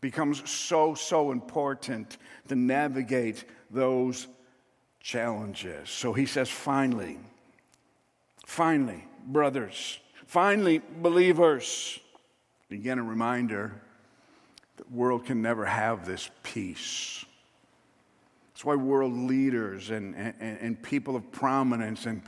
becomes 0.00 0.48
so, 0.50 0.94
so 0.94 1.30
important 1.30 2.16
to 2.48 2.56
navigate 2.56 3.44
those 3.70 4.26
challenges. 5.00 5.90
So 5.90 6.12
he 6.12 6.26
says, 6.26 6.48
finally, 6.48 7.18
finally, 8.46 9.04
brothers, 9.26 9.98
finally, 10.26 10.80
believers. 11.00 12.00
Again, 12.70 12.98
a 12.98 13.02
reminder 13.02 13.80
the 14.78 14.84
world 14.90 15.26
can 15.26 15.42
never 15.42 15.64
have 15.64 16.06
this 16.06 16.30
peace. 16.42 17.24
That's 18.52 18.64
why 18.64 18.74
world 18.74 19.12
leaders 19.12 19.90
and, 19.90 20.16
and, 20.16 20.34
and 20.40 20.82
people 20.82 21.14
of 21.14 21.30
prominence 21.30 22.06
and, 22.06 22.22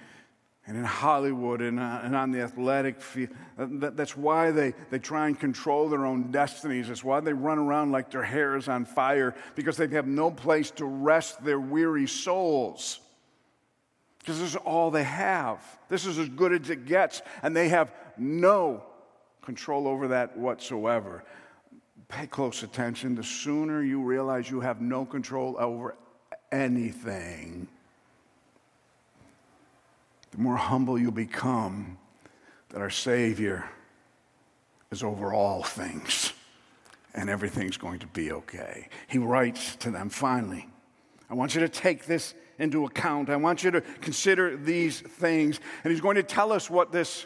and 0.67 0.77
in 0.77 0.85
Hollywood 0.85 1.61
and, 1.61 1.81
uh, 1.81 2.01
and 2.05 2.15
on 2.15 2.31
the 2.31 2.43
athletic 2.43 3.01
field, 3.01 3.31
uh, 3.59 3.67
that, 3.81 3.97
that's 3.97 4.17
why 4.17 4.53
they, 4.53 4.75
they 4.91 4.99
try 5.01 5.27
and 5.27 5.39
control 5.39 5.89
their 5.89 6.07
own 6.07 6.31
destinies. 6.31 6.87
That's 6.87 7.03
why 7.03 7.19
they 7.21 7.33
run 7.33 7.59
around 7.59 7.91
like 7.91 8.11
their 8.11 8.23
hair 8.23 8.57
is 8.57 8.69
on 8.69 8.85
fire, 8.85 9.35
because 9.57 9.77
they 9.77 9.89
have 9.89 10.07
no 10.07 10.31
place 10.31 10.71
to 10.73 10.85
rest 10.85 11.43
their 11.45 11.59
weary 11.59 12.07
souls. 12.07 13.01
Because 14.21 14.39
this 14.39 14.51
is 14.51 14.57
all 14.57 14.91
they 14.91 15.03
have. 15.03 15.65
This 15.89 16.07
is 16.07 16.19
as 16.19 16.29
good 16.29 16.53
as 16.53 16.71
it 16.71 16.87
gets, 16.87 17.23
and 17.43 17.57
they 17.57 17.71
have 17.71 17.93
no 18.17 18.85
control 19.43 19.89
over 19.89 20.09
that 20.09 20.37
whatsoever. 20.37 21.25
Pay 22.11 22.27
close 22.27 22.63
attention. 22.63 23.15
The 23.15 23.25
sooner 23.25 23.83
you 23.83 24.03
realize 24.03 24.51
you 24.51 24.61
have 24.61 24.81
no 24.81 25.05
control 25.05 25.57
over 25.59 25.97
anything, 26.53 27.69
the 30.33 30.39
more 30.39 30.57
humble 30.57 30.99
you 30.99 31.11
become 31.11 31.97
that 32.71 32.81
our 32.81 32.91
Savior 32.91 33.65
is 34.91 35.03
over 35.03 35.33
all 35.33 35.63
things 35.63 36.33
and 37.15 37.31
everything's 37.31 37.77
going 37.77 38.01
to 38.01 38.07
be 38.09 38.33
okay. 38.33 38.89
He 39.09 39.19
writes 39.19 39.77
to 39.77 39.91
them 39.91 40.09
finally, 40.09 40.69
I 41.29 41.35
want 41.35 41.55
you 41.55 41.61
to 41.61 41.69
take 41.69 42.07
this 42.07 42.35
into 42.59 42.85
account. 42.85 43.31
I 43.31 43.37
want 43.37 43.63
you 43.65 43.71
to 43.71 43.81
consider 43.81 44.57
these 44.57 45.01
things. 45.01 45.61
And 45.85 45.91
he's 45.91 46.01
going 46.01 46.17
to 46.17 46.23
tell 46.23 46.53
us 46.53 46.69
what 46.69 46.93
this, 46.93 47.25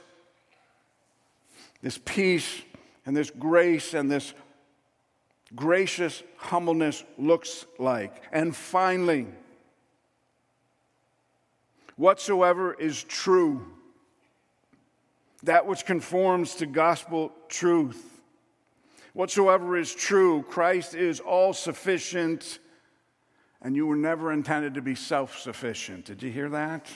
this 1.82 1.98
peace 2.04 2.62
and 3.06 3.16
this 3.16 3.30
grace 3.30 3.94
and 3.94 4.10
this 4.10 4.34
gracious 5.54 6.22
humbleness 6.36 7.04
looks 7.18 7.66
like. 7.78 8.22
And 8.32 8.54
finally, 8.54 9.26
whatsoever 11.96 12.74
is 12.74 13.02
true, 13.04 13.66
that 15.42 15.66
which 15.66 15.84
conforms 15.84 16.54
to 16.56 16.66
gospel 16.66 17.32
truth. 17.48 18.22
Whatsoever 19.12 19.76
is 19.76 19.94
true, 19.94 20.42
Christ 20.42 20.94
is 20.94 21.20
all 21.20 21.52
sufficient, 21.52 22.58
and 23.62 23.76
you 23.76 23.86
were 23.86 23.96
never 23.96 24.32
intended 24.32 24.74
to 24.74 24.82
be 24.82 24.94
self 24.94 25.38
sufficient. 25.38 26.06
Did 26.06 26.22
you 26.22 26.30
hear 26.30 26.48
that? 26.50 26.88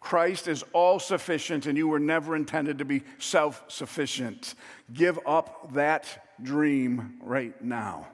Christ 0.00 0.48
is 0.48 0.62
all 0.74 0.98
sufficient, 0.98 1.64
and 1.64 1.78
you 1.78 1.88
were 1.88 1.98
never 1.98 2.36
intended 2.36 2.78
to 2.78 2.84
be 2.84 3.02
self 3.18 3.64
sufficient. 3.68 4.54
Give 4.92 5.18
up 5.24 5.72
that 5.72 6.23
dream 6.42 7.14
right 7.22 7.62
now. 7.62 8.08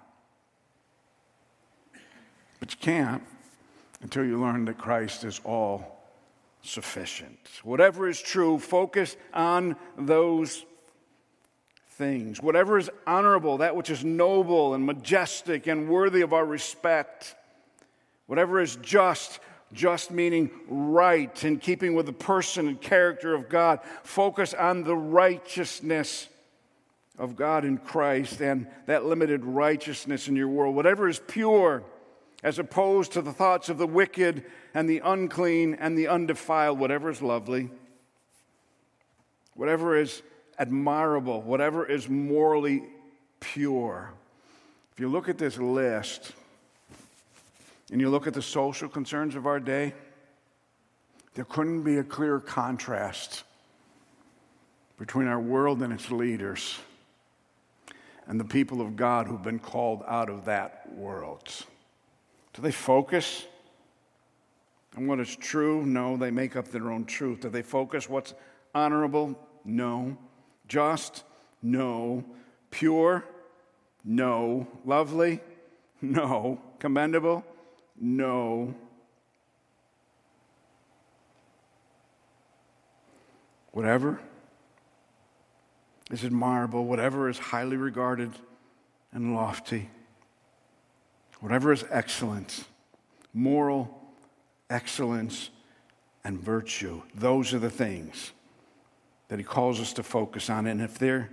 But 2.58 2.72
you 2.72 2.78
can't 2.80 3.22
until 4.02 4.24
you 4.24 4.40
learn 4.40 4.64
that 4.66 4.78
Christ 4.78 5.24
is 5.24 5.40
all 5.44 6.00
sufficient. 6.62 7.38
Whatever 7.62 8.08
is 8.08 8.20
true, 8.20 8.58
focus 8.58 9.16
on 9.32 9.76
those 9.96 10.64
things. 11.92 12.42
Whatever 12.42 12.78
is 12.78 12.90
honorable, 13.06 13.58
that 13.58 13.76
which 13.76 13.90
is 13.90 14.04
noble 14.04 14.74
and 14.74 14.84
majestic 14.84 15.66
and 15.66 15.88
worthy 15.88 16.22
of 16.22 16.32
our 16.32 16.44
respect. 16.44 17.34
Whatever 18.26 18.60
is 18.60 18.76
just, 18.76 19.40
just 19.72 20.10
meaning 20.10 20.50
right, 20.68 21.44
in 21.44 21.58
keeping 21.58 21.94
with 21.94 22.06
the 22.06 22.12
person 22.12 22.68
and 22.68 22.80
character 22.80 23.34
of 23.34 23.48
God. 23.48 23.80
Focus 24.02 24.54
on 24.54 24.82
the 24.82 24.96
righteousness 24.96 26.28
of 27.20 27.36
God 27.36 27.66
in 27.66 27.76
Christ 27.76 28.40
and 28.40 28.66
that 28.86 29.04
limited 29.04 29.44
righteousness 29.44 30.26
in 30.26 30.34
your 30.34 30.48
world. 30.48 30.74
Whatever 30.74 31.06
is 31.06 31.20
pure, 31.28 31.84
as 32.42 32.58
opposed 32.58 33.12
to 33.12 33.22
the 33.22 33.32
thoughts 33.32 33.68
of 33.68 33.76
the 33.76 33.86
wicked 33.86 34.44
and 34.72 34.88
the 34.88 35.02
unclean 35.04 35.74
and 35.74 35.96
the 35.96 36.08
undefiled, 36.08 36.78
whatever 36.78 37.10
is 37.10 37.20
lovely, 37.20 37.68
whatever 39.54 39.96
is 39.98 40.22
admirable, 40.58 41.42
whatever 41.42 41.84
is 41.84 42.08
morally 42.08 42.84
pure. 43.38 44.10
If 44.94 45.00
you 45.00 45.08
look 45.08 45.28
at 45.28 45.36
this 45.36 45.58
list 45.58 46.32
and 47.92 48.00
you 48.00 48.08
look 48.08 48.26
at 48.26 48.32
the 48.32 48.42
social 48.42 48.88
concerns 48.88 49.34
of 49.34 49.46
our 49.46 49.60
day, 49.60 49.92
there 51.34 51.44
couldn't 51.44 51.82
be 51.82 51.98
a 51.98 52.04
clearer 52.04 52.40
contrast 52.40 53.42
between 54.98 55.26
our 55.26 55.40
world 55.40 55.82
and 55.82 55.92
its 55.92 56.10
leaders 56.10 56.78
and 58.30 58.38
the 58.38 58.44
people 58.44 58.80
of 58.80 58.94
God 58.94 59.26
who've 59.26 59.42
been 59.42 59.58
called 59.58 60.04
out 60.06 60.30
of 60.30 60.44
that 60.44 60.88
world. 60.94 61.52
Do 62.52 62.62
they 62.62 62.70
focus 62.70 63.44
on 64.96 65.08
what 65.08 65.18
is 65.18 65.34
true? 65.34 65.84
No, 65.84 66.16
they 66.16 66.30
make 66.30 66.54
up 66.54 66.68
their 66.68 66.92
own 66.92 67.06
truth. 67.06 67.40
Do 67.40 67.48
they 67.48 67.62
focus 67.62 68.08
what's 68.08 68.32
honorable? 68.72 69.36
No. 69.64 70.16
Just? 70.68 71.24
No. 71.60 72.24
Pure? 72.70 73.24
No. 74.04 74.68
Lovely? 74.84 75.40
No. 76.00 76.60
Commendable? 76.78 77.44
No. 78.00 78.76
Whatever 83.72 84.20
is 86.10 86.24
admirable, 86.24 86.84
whatever 86.84 87.28
is 87.28 87.38
highly 87.38 87.76
regarded 87.76 88.32
and 89.12 89.34
lofty, 89.34 89.88
whatever 91.40 91.72
is 91.72 91.84
excellent, 91.90 92.64
moral 93.32 93.98
excellence, 94.68 95.50
and 96.24 96.38
virtue, 96.38 97.02
those 97.14 97.54
are 97.54 97.58
the 97.58 97.70
things 97.70 98.32
that 99.28 99.38
he 99.38 99.44
calls 99.44 99.80
us 99.80 99.92
to 99.94 100.02
focus 100.02 100.50
on. 100.50 100.66
And 100.66 100.80
if 100.80 100.98
there 100.98 101.30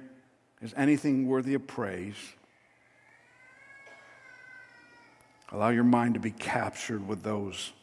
is 0.61 0.73
anything 0.77 1.27
worthy 1.27 1.53
of 1.55 1.67
praise, 1.67 2.15
allow 5.51 5.69
your 5.69 5.83
mind 5.83 6.13
to 6.13 6.19
be 6.19 6.31
captured 6.31 7.05
with 7.07 7.23
those 7.23 7.73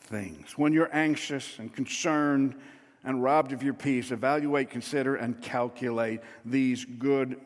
things. 0.00 0.56
When 0.56 0.72
you're 0.72 0.94
anxious 0.94 1.58
and 1.58 1.72
concerned 1.72 2.54
and 3.04 3.22
robbed 3.22 3.52
of 3.52 3.62
your 3.62 3.74
peace, 3.74 4.10
evaluate, 4.10 4.70
consider, 4.70 5.16
and 5.16 5.40
calculate 5.42 6.20
these 6.44 6.84
good 6.84 7.40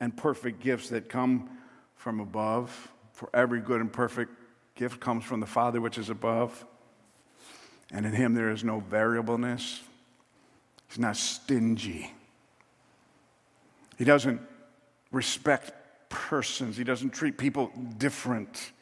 and 0.00 0.16
perfect 0.16 0.60
gifts 0.60 0.88
that 0.88 1.08
come 1.08 1.50
from 1.96 2.20
above. 2.20 2.90
For 3.12 3.28
every 3.34 3.60
good 3.60 3.80
and 3.80 3.92
perfect 3.92 4.32
gift 4.74 5.00
comes 5.00 5.24
from 5.24 5.40
the 5.40 5.46
Father 5.46 5.80
which 5.80 5.98
is 5.98 6.08
above. 6.08 6.64
And 7.92 8.06
in 8.06 8.12
Him 8.12 8.34
there 8.34 8.50
is 8.50 8.64
no 8.64 8.80
variableness. 8.80 9.82
He's 10.88 10.98
not 10.98 11.16
stingy. 11.16 12.10
He 13.98 14.04
doesn't 14.04 14.40
respect 15.10 15.72
persons, 16.08 16.76
He 16.76 16.84
doesn't 16.84 17.10
treat 17.10 17.36
people 17.36 17.70
different. 17.98 18.72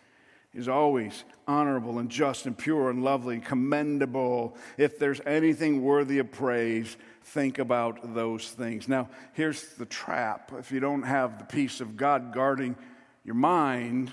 He's 0.53 0.69
always 0.69 1.25
honorable 1.47 2.01
and 2.01 2.11
just 2.11 2.47
and 2.47 2.59
pure 2.59 2.91
and 2.91 3.05
lovely 3.05 3.37
and 3.37 3.45
commendable. 3.45 4.57
If 4.77 4.99
there's 4.99 5.21
anything 5.25 5.83
worthy 5.83 6.19
of 6.19 6.33
praise, 6.33 6.97
think 7.23 7.59
about 7.61 8.15
those 8.15 8.51
things. 8.51 8.89
Now, 8.89 9.09
here's 9.33 9.75
the 9.75 9.87
trap 9.87 10.53
if 10.59 10.73
you 10.73 10.81
don't 10.81 11.03
have 11.03 11.39
the 11.39 11.45
peace 11.45 11.81
of 11.81 11.97
God 11.97 12.33
guarding 12.33 12.75
your 13.25 13.37
mind, 13.37 14.11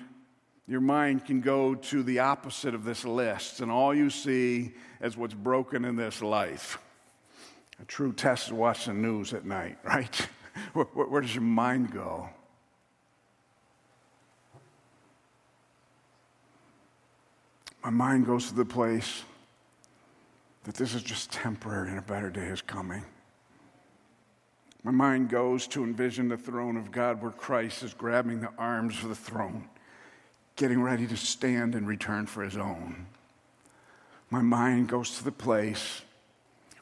your 0.67 0.81
mind 0.81 1.25
can 1.25 1.41
go 1.41 1.73
to 1.73 2.03
the 2.03 2.19
opposite 2.19 2.75
of 2.75 2.83
this 2.83 3.03
list, 3.03 3.61
and 3.61 3.71
all 3.71 3.95
you 3.95 4.09
see 4.11 4.73
is 5.01 5.17
what's 5.17 5.33
broken 5.33 5.85
in 5.85 5.95
this 5.95 6.21
life. 6.21 6.77
A 7.81 7.85
true 7.85 8.13
test 8.13 8.47
is 8.47 8.53
watching 8.53 9.01
the 9.01 9.07
news 9.07 9.33
at 9.33 9.45
night, 9.45 9.77
right? 9.83 10.27
where, 10.73 10.85
where, 10.93 11.07
where 11.07 11.21
does 11.21 11.33
your 11.33 11.43
mind 11.43 11.91
go? 11.91 12.29
My 17.87 17.91
mind 17.91 18.25
goes 18.25 18.49
to 18.49 18.53
the 18.53 18.65
place 18.65 19.23
that 20.65 20.75
this 20.75 20.93
is 20.93 21.01
just 21.01 21.31
temporary 21.31 21.87
and 21.87 21.97
a 21.97 22.01
better 22.01 22.29
day 22.29 22.47
is 22.47 22.61
coming. 22.61 23.01
My 24.83 24.91
mind 24.91 25.29
goes 25.29 25.67
to 25.67 25.85
envision 25.85 26.27
the 26.27 26.35
throne 26.35 26.75
of 26.75 26.91
God 26.91 27.21
where 27.21 27.31
Christ 27.31 27.83
is 27.83 27.93
grabbing 27.93 28.41
the 28.41 28.51
arms 28.57 29.01
of 29.03 29.07
the 29.07 29.15
throne, 29.15 29.69
getting 30.57 30.81
ready 30.81 31.07
to 31.07 31.15
stand 31.15 31.75
in 31.75 31.85
return 31.85 32.25
for 32.25 32.43
his 32.43 32.57
own. 32.57 33.05
My 34.29 34.41
mind 34.41 34.89
goes 34.89 35.17
to 35.19 35.23
the 35.23 35.31
place 35.31 36.01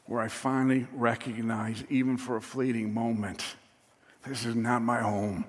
where 0.06 0.20
I 0.20 0.26
finally 0.26 0.88
recognize, 0.92 1.84
even 1.88 2.16
for 2.16 2.34
a 2.34 2.42
fleeting 2.42 2.92
moment, 2.92 3.44
this 4.26 4.44
is 4.44 4.56
not 4.56 4.82
my 4.82 5.02
home. 5.02 5.44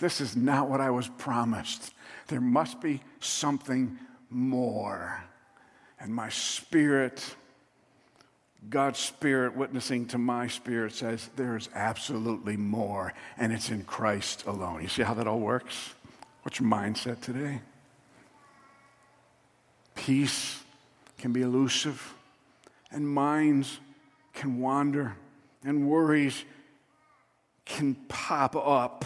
This 0.00 0.20
is 0.20 0.34
not 0.34 0.68
what 0.68 0.80
I 0.80 0.90
was 0.90 1.08
promised. 1.08 1.92
There 2.28 2.40
must 2.40 2.80
be 2.80 3.02
something 3.20 3.98
more. 4.30 5.22
And 6.00 6.14
my 6.14 6.30
spirit, 6.30 7.36
God's 8.70 8.98
spirit 8.98 9.54
witnessing 9.54 10.06
to 10.06 10.18
my 10.18 10.48
spirit 10.48 10.94
says 10.94 11.28
there 11.36 11.56
is 11.56 11.68
absolutely 11.74 12.56
more, 12.56 13.12
and 13.36 13.52
it's 13.52 13.70
in 13.70 13.84
Christ 13.84 14.46
alone. 14.46 14.82
You 14.82 14.88
see 14.88 15.02
how 15.02 15.14
that 15.14 15.26
all 15.26 15.40
works? 15.40 15.94
What's 16.42 16.58
your 16.58 16.68
mindset 16.70 17.20
today? 17.20 17.60
Peace 19.94 20.62
can 21.18 21.34
be 21.34 21.42
elusive, 21.42 22.14
and 22.90 23.06
minds 23.06 23.78
can 24.32 24.58
wander, 24.58 25.14
and 25.62 25.86
worries 25.86 26.44
can 27.66 27.94
pop 28.08 28.56
up. 28.56 29.04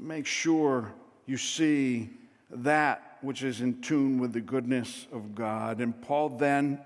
Make 0.00 0.24
sure 0.24 0.94
you 1.26 1.36
see 1.36 2.08
that 2.50 3.18
which 3.20 3.42
is 3.42 3.60
in 3.60 3.82
tune 3.82 4.18
with 4.18 4.32
the 4.32 4.40
goodness 4.40 5.06
of 5.12 5.34
God. 5.34 5.80
And 5.80 6.00
Paul 6.00 6.30
then 6.30 6.80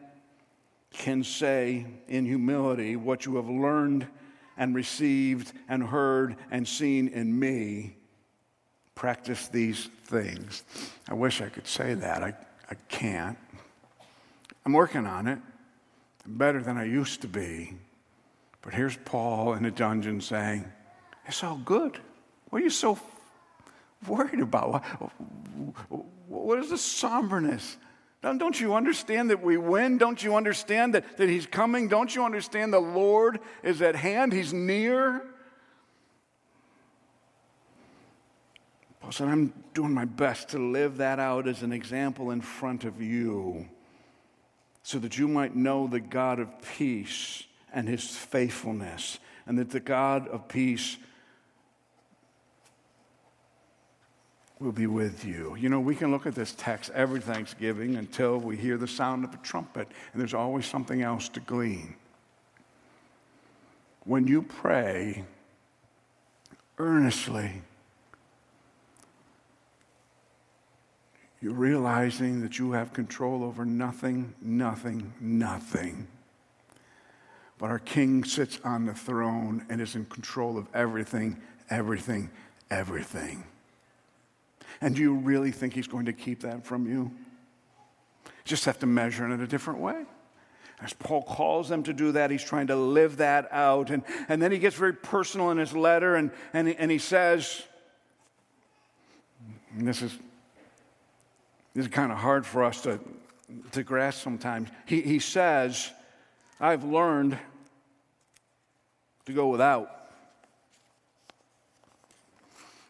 can 0.91 1.23
say 1.23 1.87
in 2.09 2.27
humility, 2.27 2.97
What 2.97 3.25
you 3.25 3.37
have 3.37 3.49
learned 3.49 4.09
and 4.57 4.75
received 4.75 5.53
and 5.69 5.83
heard 5.83 6.37
and 6.51 6.67
seen 6.67 7.07
in 7.07 7.39
me, 7.39 7.97
practice 8.97 9.47
these 9.47 9.89
things. 10.07 10.65
I 11.09 11.15
wish 11.15 11.41
I 11.41 11.49
could 11.49 11.69
say 11.69 11.95
that. 11.95 12.23
I, 12.23 12.35
I 12.69 12.75
can't. 12.89 13.39
I'm 14.67 14.73
working 14.73 15.07
on 15.07 15.29
it. 15.29 15.39
I'm 16.25 16.35
better 16.37 16.61
than 16.61 16.77
I 16.77 16.85
used 16.85 17.21
to 17.21 17.29
be. 17.29 17.75
But 18.62 18.75
here's 18.75 18.97
Paul 18.97 19.55
in 19.55 19.65
a 19.67 19.71
dungeon 19.71 20.21
saying, 20.21 20.65
It's 21.27 21.45
all 21.45 21.61
good. 21.65 22.01
What 22.55 22.61
are 22.61 22.67
you 22.67 22.71
so 22.71 22.97
worried 24.07 24.39
about? 24.39 24.85
What 26.29 26.61
is 26.61 26.71
the 26.71 26.79
somberness? 26.79 27.77
Don't 28.23 28.61
you 28.61 28.77
understand 28.77 29.31
that 29.31 29.43
we 29.43 29.57
win? 29.57 29.99
Don't 29.99 30.23
you 30.23 30.37
understand 30.37 30.95
that, 30.95 31.17
that 31.17 31.29
He's 31.29 31.47
coming? 31.47 31.89
Don't 31.89 32.15
you 32.15 32.25
understand 32.25 32.73
the 32.73 32.79
Lord 32.79 33.41
is 33.65 33.83
at 33.83 33.97
hand? 33.97 34.33
He's 34.33 34.53
near. 34.53 35.25
Paul 39.01 39.11
said, 39.11 39.27
I'm 39.27 39.53
doing 39.75 39.93
my 39.93 40.05
best 40.05 40.51
to 40.51 40.61
live 40.61 40.99
that 40.99 41.19
out 41.19 41.49
as 41.49 41.65
an 41.65 41.73
example 41.73 42.31
in 42.31 42.41
front 42.41 42.85
of 42.85 43.03
you 43.03 43.69
so 44.85 45.01
that 45.01 45.19
you 45.19 45.27
might 45.27 45.57
know 45.57 45.89
the 45.89 45.99
God 45.99 46.39
of 46.39 46.63
peace 46.63 47.43
and 47.73 47.89
his 47.89 48.09
faithfulness, 48.09 49.19
and 49.45 49.59
that 49.59 49.71
the 49.71 49.81
God 49.81 50.29
of 50.29 50.47
peace 50.47 50.99
will 54.61 54.73
be 54.73 54.87
with 54.87 55.25
you. 55.25 55.57
You 55.57 55.69
know, 55.69 55.81
we 55.81 55.95
can 55.95 56.11
look 56.11 56.27
at 56.27 56.35
this 56.35 56.55
text 56.57 56.91
every 56.95 57.21
Thanksgiving 57.21 57.97
until 57.97 58.39
we 58.39 58.57
hear 58.57 58.77
the 58.77 58.89
sound 58.89 59.25
of 59.25 59.35
a 59.35 59.39
trumpet, 59.39 59.89
and 60.13 60.21
there's 60.21 60.35
always 60.35 60.67
something 60.67 61.03
else 61.03 61.29
to 61.31 61.41
glean. 61.41 61.97
When 64.05 64.27
you 64.27 64.43
pray 64.43 65.25
earnestly, 66.79 67.63
you're 71.41 71.53
realizing 71.53 72.41
that 72.43 72.59
you 72.59 72.73
have 72.73 72.93
control 72.93 73.43
over 73.43 73.65
nothing, 73.65 74.35
nothing, 74.41 75.13
nothing. 75.21 76.07
But 77.59 77.71
our 77.71 77.79
King 77.79 78.25
sits 78.25 78.61
on 78.65 78.87
the 78.87 78.95
throne 78.95 79.65
and 79.69 79.81
is 79.81 79.95
in 79.95 80.07
control 80.07 80.59
of 80.59 80.67
everything, 80.75 81.41
everything, 81.71 82.31
everything. 82.71 83.45
And 84.81 84.95
do 84.95 85.03
you 85.03 85.14
really 85.14 85.51
think 85.51 85.75
he's 85.75 85.87
going 85.87 86.07
to 86.07 86.12
keep 86.12 86.41
that 86.41 86.64
from 86.64 86.87
you? 86.87 87.11
Just 88.45 88.64
have 88.66 88.79
to 88.81 88.87
measure 88.87 89.29
it 89.29 89.33
in 89.33 89.41
a 89.41 89.47
different 89.47 89.81
way. 89.81 90.05
As 90.81 90.93
Paul 90.93 91.22
calls 91.22 91.68
them 91.68 91.83
to 91.85 91.93
do 91.93 92.12
that, 92.12 92.31
he's 92.31 92.45
trying 92.45 92.66
to 92.66 92.77
live 92.77 93.18
that 93.18 93.49
out. 93.53 93.91
And, 93.91 94.03
and 94.29 94.43
then 94.43 94.53
he 94.53 94.59
gets 94.59 94.77
very 94.77 94.93
personal 94.93 95.51
in 95.51 95.59
his 95.59 95.72
letter 95.72 96.16
and, 96.16 96.31
and, 96.53 96.68
and 96.68 96.91
he 96.91 96.99
says, 96.99 97.62
and 99.77 99.87
this 99.89 100.03
is, 100.03 100.12
this 101.75 101.87
is 101.87 101.91
kind 101.91 102.12
of 102.12 102.18
hard 102.18 102.45
for 102.45 102.64
us 102.64 102.83
to, 102.83 103.01
to 103.72 103.83
grasp 103.83 104.22
sometimes. 104.22 104.68
He, 104.87 105.01
he 105.01 105.18
says, 105.18 105.91
I've 106.61 106.85
learned 106.85 107.39
to 109.27 109.33
go 109.33 109.49
without. 109.49 109.91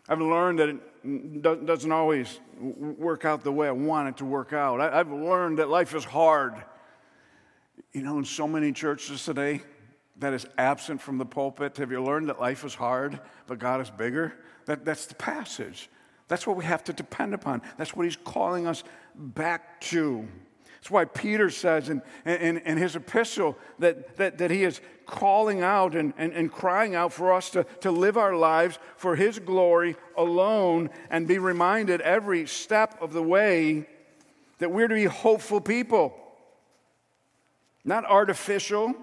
I've 0.08 0.20
learned 0.20 0.58
that 0.58 0.78
doesn't 1.40 1.92
always 1.92 2.40
work 2.58 3.24
out 3.24 3.44
the 3.44 3.52
way 3.52 3.68
I 3.68 3.72
want 3.72 4.08
it 4.08 4.16
to 4.18 4.24
work 4.24 4.52
out. 4.52 4.80
I've 4.80 5.12
learned 5.12 5.58
that 5.58 5.68
life 5.68 5.94
is 5.94 6.04
hard. 6.04 6.54
You 7.92 8.02
know, 8.02 8.18
in 8.18 8.24
so 8.24 8.48
many 8.48 8.72
churches 8.72 9.24
today, 9.24 9.62
that 10.18 10.32
is 10.32 10.46
absent 10.58 11.00
from 11.00 11.18
the 11.18 11.24
pulpit. 11.24 11.76
Have 11.76 11.90
you 11.90 12.02
learned 12.02 12.28
that 12.28 12.40
life 12.40 12.64
is 12.64 12.74
hard, 12.74 13.20
but 13.46 13.58
God 13.58 13.80
is 13.80 13.90
bigger? 13.90 14.34
That, 14.66 14.84
that's 14.84 15.06
the 15.06 15.14
passage. 15.14 15.90
That's 16.28 16.46
what 16.46 16.56
we 16.56 16.64
have 16.64 16.84
to 16.84 16.92
depend 16.92 17.34
upon. 17.34 17.62
That's 17.76 17.94
what 17.94 18.04
He's 18.04 18.16
calling 18.16 18.66
us 18.66 18.84
back 19.14 19.80
to. 19.82 20.26
That's 20.84 20.90
why 20.90 21.06
Peter 21.06 21.48
says 21.48 21.88
in, 21.88 22.02
in, 22.26 22.58
in, 22.58 22.76
his 22.76 22.94
epistle 22.94 23.56
that, 23.78 24.18
that, 24.18 24.36
that 24.36 24.50
he 24.50 24.64
is 24.64 24.82
calling 25.06 25.62
out 25.62 25.94
and, 25.94 26.12
and, 26.18 26.30
and 26.34 26.52
crying 26.52 26.94
out 26.94 27.10
for 27.10 27.32
us 27.32 27.48
to, 27.52 27.64
to 27.80 27.90
live 27.90 28.18
our 28.18 28.36
lives 28.36 28.78
for 28.98 29.16
his 29.16 29.38
glory 29.38 29.96
alone 30.14 30.90
and 31.08 31.26
be 31.26 31.38
reminded 31.38 32.02
every 32.02 32.46
step 32.46 33.00
of 33.00 33.14
the 33.14 33.22
way 33.22 33.88
that 34.58 34.70
we're 34.70 34.86
to 34.86 34.94
be 34.94 35.06
hopeful 35.06 35.58
people, 35.58 36.14
not 37.82 38.04
artificial, 38.04 38.94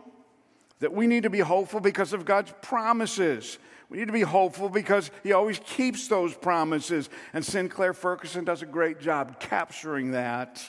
that 0.82 0.93
we 0.93 1.07
need 1.07 1.23
to 1.23 1.32
be 1.32 1.39
hopeful 1.39 1.79
because 1.79 2.13
of 2.13 2.25
God's 2.25 2.53
promises. 2.61 3.57
We 3.89 3.97
need 3.97 4.05
to 4.05 4.13
be 4.13 4.21
hopeful 4.21 4.69
because 4.69 5.09
He 5.23 5.34
always 5.34 5.57
keeps 5.57 6.07
those 6.07 6.36
promises. 6.36 7.09
And 7.34 7.43
Sinclair 7.43 7.95
Ferguson 7.95 8.45
does 8.45 8.61
a 8.61 8.67
great 8.67 8.99
job 8.99 9.39
capturing 9.39 10.11
that. 10.11 10.61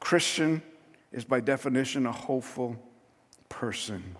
Christian 0.00 0.62
is 1.12 1.24
by 1.24 1.40
definition 1.40 2.06
a 2.06 2.12
hopeful 2.12 2.76
person. 3.48 4.16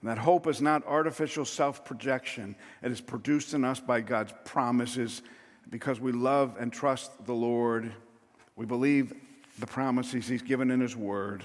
And 0.00 0.10
that 0.10 0.18
hope 0.18 0.46
is 0.46 0.60
not 0.60 0.86
artificial 0.86 1.44
self 1.44 1.84
projection, 1.84 2.54
it 2.82 2.92
is 2.92 3.00
produced 3.00 3.54
in 3.54 3.64
us 3.64 3.80
by 3.80 4.02
God's 4.02 4.34
promises 4.44 5.22
because 5.70 5.98
we 5.98 6.12
love 6.12 6.56
and 6.60 6.72
trust 6.72 7.24
the 7.24 7.32
Lord. 7.32 7.92
We 8.54 8.66
believe 8.66 9.12
the 9.58 9.66
promises 9.66 10.28
He's 10.28 10.42
given 10.42 10.70
in 10.70 10.80
His 10.80 10.94
Word. 10.94 11.42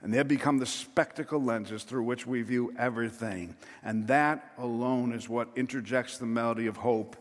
And 0.00 0.14
they 0.14 0.22
become 0.22 0.58
the 0.58 0.66
spectacle 0.66 1.42
lenses 1.42 1.82
through 1.82 2.04
which 2.04 2.24
we 2.24 2.42
view 2.42 2.72
everything. 2.78 3.56
And 3.82 4.06
that 4.06 4.52
alone 4.56 5.12
is 5.12 5.28
what 5.28 5.48
interjects 5.56 6.18
the 6.18 6.26
melody 6.26 6.68
of 6.68 6.76
hope 6.76 7.16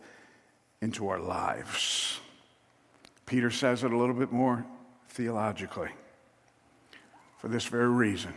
into 0.80 1.07
our 1.07 1.20
lives. 1.20 2.20
Peter 3.26 3.49
says 3.49 3.84
it 3.84 3.91
a 3.91 3.97
little 3.97 4.15
bit 4.15 4.32
more 4.32 4.63
theologically 5.18 5.89
for 7.39 7.47
this 7.47 7.65
very 7.65 7.89
reason. 7.89 8.32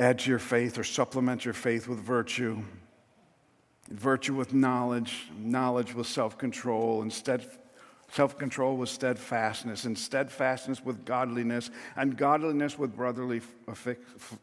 Add 0.00 0.20
to 0.20 0.30
your 0.30 0.38
faith 0.38 0.78
or 0.78 0.84
supplement 0.84 1.44
your 1.44 1.52
faith 1.52 1.86
with 1.86 1.98
virtue, 1.98 2.62
virtue 3.90 4.34
with 4.34 4.54
knowledge, 4.54 5.26
knowledge 5.36 5.92
with 5.94 6.06
self 6.06 6.38
control, 6.38 7.02
and 7.02 7.12
self 7.12 8.38
control 8.38 8.78
with 8.78 8.88
steadfastness, 8.88 9.84
and 9.84 9.98
steadfastness 9.98 10.82
with 10.82 11.04
godliness, 11.04 11.70
and 11.94 12.16
godliness 12.16 12.78
with 12.78 12.96
brotherly 12.96 13.42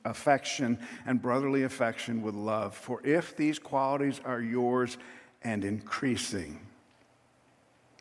affection, 0.05 0.77
and 1.07 1.19
brotherly 1.19 1.63
affection 1.63 2.21
with 2.21 2.35
love. 2.35 2.75
For 2.75 3.01
if 3.03 3.35
these 3.35 3.57
qualities 3.57 4.21
are 4.23 4.39
yours 4.39 4.99
and 5.41 5.65
increasing, 5.65 6.59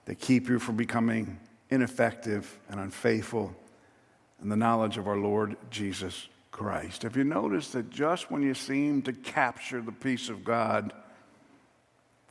they 0.08 0.14
keep 0.14 0.48
you 0.48 0.58
from 0.58 0.76
becoming 0.76 1.38
ineffective 1.68 2.58
and 2.70 2.80
unfaithful 2.80 3.54
in 4.40 4.48
the 4.48 4.56
knowledge 4.56 4.96
of 4.96 5.06
our 5.06 5.18
Lord 5.18 5.54
Jesus 5.70 6.28
Christ. 6.50 7.02
Have 7.02 7.14
you 7.14 7.24
noticed 7.24 7.74
that 7.74 7.90
just 7.90 8.30
when 8.30 8.42
you 8.42 8.54
seem 8.54 9.02
to 9.02 9.12
capture 9.12 9.82
the 9.82 9.92
peace 9.92 10.30
of 10.30 10.44
God, 10.44 10.94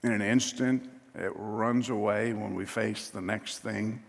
in 0.04 0.12
an 0.12 0.24
instant, 0.24 0.90
it 1.14 1.32
runs 1.36 1.90
away 1.90 2.34
when 2.34 2.56
we 2.56 2.66
face 2.66 3.10
the 3.10 3.22
next 3.22 3.60
thing. 3.60 4.02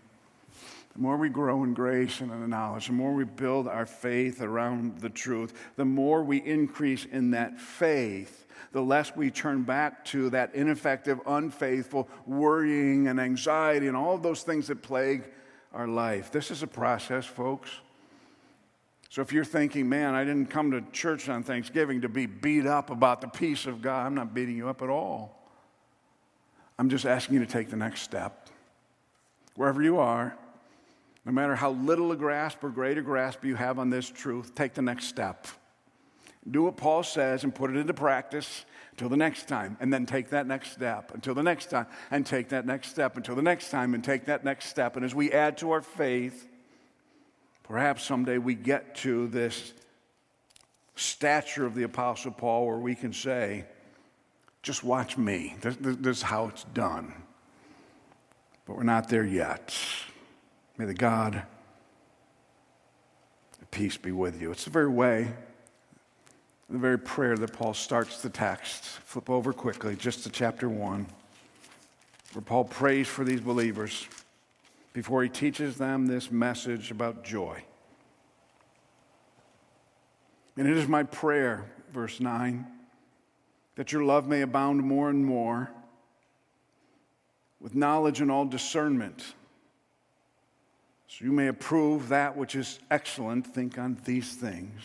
The 0.93 0.99
more 0.99 1.17
we 1.17 1.29
grow 1.29 1.63
in 1.63 1.73
grace 1.73 2.19
and 2.19 2.31
in 2.31 2.41
the 2.41 2.47
knowledge, 2.47 2.87
the 2.87 2.93
more 2.93 3.13
we 3.13 3.23
build 3.23 3.67
our 3.67 3.85
faith 3.85 4.41
around 4.41 4.99
the 4.99 5.09
truth, 5.09 5.53
the 5.75 5.85
more 5.85 6.23
we 6.23 6.37
increase 6.37 7.05
in 7.05 7.31
that 7.31 7.59
faith, 7.59 8.47
the 8.71 8.81
less 8.81 9.15
we 9.15 9.31
turn 9.31 9.63
back 9.63 10.03
to 10.05 10.29
that 10.31 10.53
ineffective, 10.55 11.19
unfaithful, 11.25 12.09
worrying, 12.25 13.07
and 13.07 13.19
anxiety, 13.19 13.87
and 13.87 13.95
all 13.95 14.17
those 14.17 14.43
things 14.43 14.67
that 14.67 14.81
plague 14.81 15.23
our 15.73 15.87
life. 15.87 16.31
This 16.31 16.51
is 16.51 16.63
a 16.63 16.67
process, 16.67 17.25
folks. 17.25 17.69
So 19.09 19.21
if 19.21 19.33
you're 19.33 19.45
thinking, 19.45 19.89
man, 19.89 20.13
I 20.13 20.23
didn't 20.23 20.47
come 20.47 20.71
to 20.71 20.81
church 20.91 21.29
on 21.29 21.43
Thanksgiving 21.43 22.01
to 22.01 22.09
be 22.09 22.27
beat 22.27 22.67
up 22.67 22.91
about 22.91 23.21
the 23.21 23.27
peace 23.27 23.65
of 23.65 23.81
God, 23.81 24.05
I'm 24.05 24.13
not 24.13 24.33
beating 24.33 24.55
you 24.55 24.69
up 24.69 24.81
at 24.81 24.89
all. 24.89 25.35
I'm 26.77 26.89
just 26.89 27.05
asking 27.05 27.35
you 27.35 27.39
to 27.45 27.51
take 27.51 27.69
the 27.69 27.75
next 27.75 28.03
step. 28.03 28.49
Wherever 29.55 29.81
you 29.81 29.97
are, 29.97 30.37
no 31.25 31.31
matter 31.31 31.55
how 31.55 31.71
little 31.71 32.11
a 32.11 32.15
grasp 32.15 32.63
or 32.63 32.69
great 32.69 32.97
a 32.97 33.01
grasp 33.01 33.43
you 33.45 33.55
have 33.55 33.77
on 33.79 33.89
this 33.89 34.09
truth, 34.09 34.55
take 34.55 34.73
the 34.73 34.81
next 34.81 35.05
step. 35.05 35.47
Do 36.49 36.63
what 36.63 36.77
Paul 36.77 37.03
says 37.03 37.43
and 37.43 37.53
put 37.53 37.69
it 37.69 37.75
into 37.75 37.93
practice 37.93 38.65
until 38.91 39.09
the 39.09 39.17
next 39.17 39.47
time, 39.47 39.77
and 39.79 39.93
then 39.93 40.05
take 40.05 40.29
that 40.29 40.47
next 40.47 40.71
step 40.71 41.13
until 41.13 41.33
the 41.33 41.43
next 41.43 41.69
time, 41.69 41.87
and 42.11 42.25
take 42.25 42.49
that 42.49 42.65
next 42.65 42.89
step 42.89 43.17
until 43.17 43.35
the 43.35 43.41
next 43.41 43.69
time, 43.69 43.93
and 43.93 44.03
take 44.03 44.25
that 44.25 44.43
next 44.43 44.67
step. 44.67 44.95
And 44.95 45.05
as 45.05 45.13
we 45.13 45.31
add 45.31 45.57
to 45.59 45.71
our 45.71 45.81
faith, 45.81 46.47
perhaps 47.63 48.03
someday 48.03 48.37
we 48.37 48.55
get 48.55 48.95
to 48.95 49.27
this 49.27 49.73
stature 50.95 51.65
of 51.65 51.75
the 51.75 51.83
Apostle 51.83 52.31
Paul 52.31 52.67
where 52.67 52.77
we 52.77 52.95
can 52.95 53.13
say, 53.13 53.65
just 54.61 54.83
watch 54.83 55.17
me. 55.17 55.55
This, 55.61 55.77
this 55.79 56.17
is 56.17 56.21
how 56.21 56.47
it's 56.47 56.65
done. 56.65 57.13
But 58.65 58.75
we're 58.75 58.83
not 58.83 59.07
there 59.07 59.25
yet. 59.25 59.73
May 60.79 60.85
the 60.85 60.93
God 60.93 61.43
of 63.61 63.69
peace 63.69 63.97
be 63.97 64.13
with 64.13 64.41
you. 64.41 64.49
It's 64.49 64.63
the 64.63 64.69
very 64.69 64.87
way, 64.87 65.27
the 66.69 66.77
very 66.77 66.97
prayer 66.97 67.35
that 67.35 67.51
Paul 67.51 67.73
starts 67.73 68.21
the 68.21 68.29
text. 68.29 68.85
Flip 68.85 69.29
over 69.29 69.51
quickly 69.51 69.97
just 69.97 70.23
to 70.23 70.29
chapter 70.29 70.69
1, 70.69 71.05
where 72.31 72.41
Paul 72.41 72.63
prays 72.63 73.09
for 73.09 73.25
these 73.25 73.41
believers 73.41 74.07
before 74.93 75.21
he 75.21 75.27
teaches 75.27 75.75
them 75.75 76.05
this 76.05 76.31
message 76.31 76.91
about 76.91 77.25
joy. 77.25 77.61
And 80.55 80.65
it 80.65 80.77
is 80.77 80.87
my 80.87 81.03
prayer, 81.03 81.65
verse 81.91 82.21
9 82.21 82.65
that 83.75 83.91
your 83.91 84.03
love 84.03 84.27
may 84.27 84.41
abound 84.41 84.81
more 84.81 85.09
and 85.09 85.25
more 85.25 85.71
with 87.59 87.75
knowledge 87.75 88.21
and 88.21 88.31
all 88.31 88.45
discernment, 88.45 89.33
so 91.09 91.25
you 91.25 91.31
may 91.31 91.47
approve 91.47 92.09
that 92.09 92.37
which 92.37 92.55
is 92.55 92.79
excellent. 92.91 93.47
Think 93.47 93.79
on 93.79 93.97
these 94.05 94.35
things, 94.35 94.79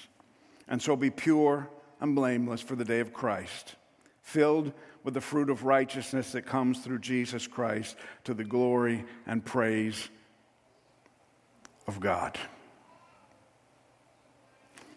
and 0.67 0.81
so 0.81 0.97
be 0.97 1.11
pure 1.11 1.69
and 2.01 2.17
blameless 2.17 2.63
for 2.63 2.77
the 2.77 2.85
day 2.85 3.01
of 3.01 3.13
Christ, 3.13 3.77
filled 4.23 4.73
with 5.05 5.13
the 5.13 5.21
fruit 5.21 5.51
of 5.51 5.65
righteousness 5.65 6.33
that 6.33 6.47
comes 6.47 6.81
through 6.81 7.01
Jesus 7.01 7.47
Christ 7.47 7.97
to 8.25 8.33
the 8.33 8.43
glory 8.43 9.05
and 9.27 9.45
praise 9.45 10.09
of 11.87 12.01
God. 12.01 12.39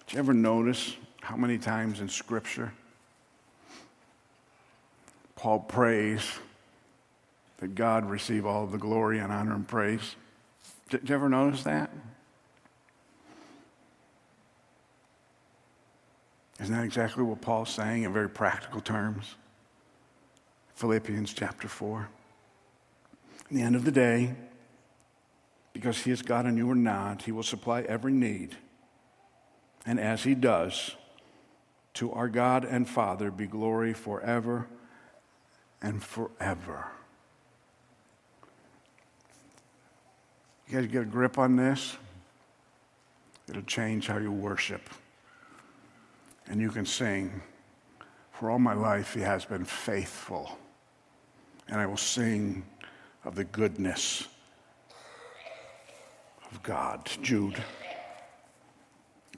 Did 0.08 0.14
you 0.14 0.20
ever 0.20 0.34
notice 0.34 0.96
how 1.22 1.36
many 1.36 1.58
times 1.58 2.00
in 2.00 2.08
Scripture? 2.08 2.72
Paul 5.36 5.60
prays 5.60 6.24
that 7.58 7.76
God 7.76 8.10
receive 8.10 8.46
all 8.46 8.64
of 8.64 8.72
the 8.72 8.78
glory 8.78 9.20
and 9.20 9.34
honor 9.34 9.56
and 9.56 9.68
praise. 9.68 10.16
Did 10.90 11.10
you 11.10 11.16
ever 11.16 11.30
notice 11.30 11.64
that? 11.64 11.92
Isn't 16.60 16.76
that 16.76 16.86
exactly 16.86 17.24
what 17.24 17.42
Paul's 17.42 17.70
saying 17.70 18.04
in 18.04 18.14
very 18.14 18.30
practical 18.30 18.82
terms? 18.82 19.36
Philippians 20.76 21.34
chapter 21.34 21.68
4. 21.68 22.08
In 23.50 23.58
the 23.58 23.64
end 23.64 23.76
of 23.76 23.86
the 23.86 23.92
day, 23.92 24.36
because 25.74 26.00
he 26.04 26.12
is 26.12 26.22
God 26.22 26.46
and 26.46 26.58
you 26.58 26.70
are 26.72 26.76
not, 26.76 27.24
he 27.24 27.32
will 27.32 27.44
supply 27.44 27.82
every 27.84 28.12
need. 28.12 28.56
And 29.86 30.00
as 30.00 30.24
he 30.24 30.36
does, 30.36 30.96
to 31.96 32.12
our 32.12 32.28
God 32.28 32.66
and 32.66 32.88
Father 32.88 33.32
be 33.32 33.48
glory 33.48 33.94
forever 33.94 34.68
and 35.82 36.04
forever. 36.04 36.92
You 40.68 40.82
guys 40.82 40.88
get 40.88 41.04
a 41.04 41.06
grip 41.06 41.38
on 41.38 41.56
this? 41.56 41.96
It'll 43.48 43.62
change 43.62 44.08
how 44.08 44.18
you 44.18 44.32
worship. 44.32 44.82
And 46.48 46.60
you 46.60 46.70
can 46.70 46.86
sing, 46.86 47.42
For 48.32 48.52
all 48.52 48.60
my 48.60 48.74
life, 48.74 49.14
He 49.14 49.22
has 49.22 49.46
been 49.46 49.64
faithful. 49.64 50.58
And 51.70 51.80
I 51.80 51.86
will 51.86 51.98
sing 51.98 52.66
of 53.24 53.36
the 53.36 53.46
goodness 53.46 54.28
of 56.52 56.62
God. 56.64 57.10
Jude. 57.22 57.64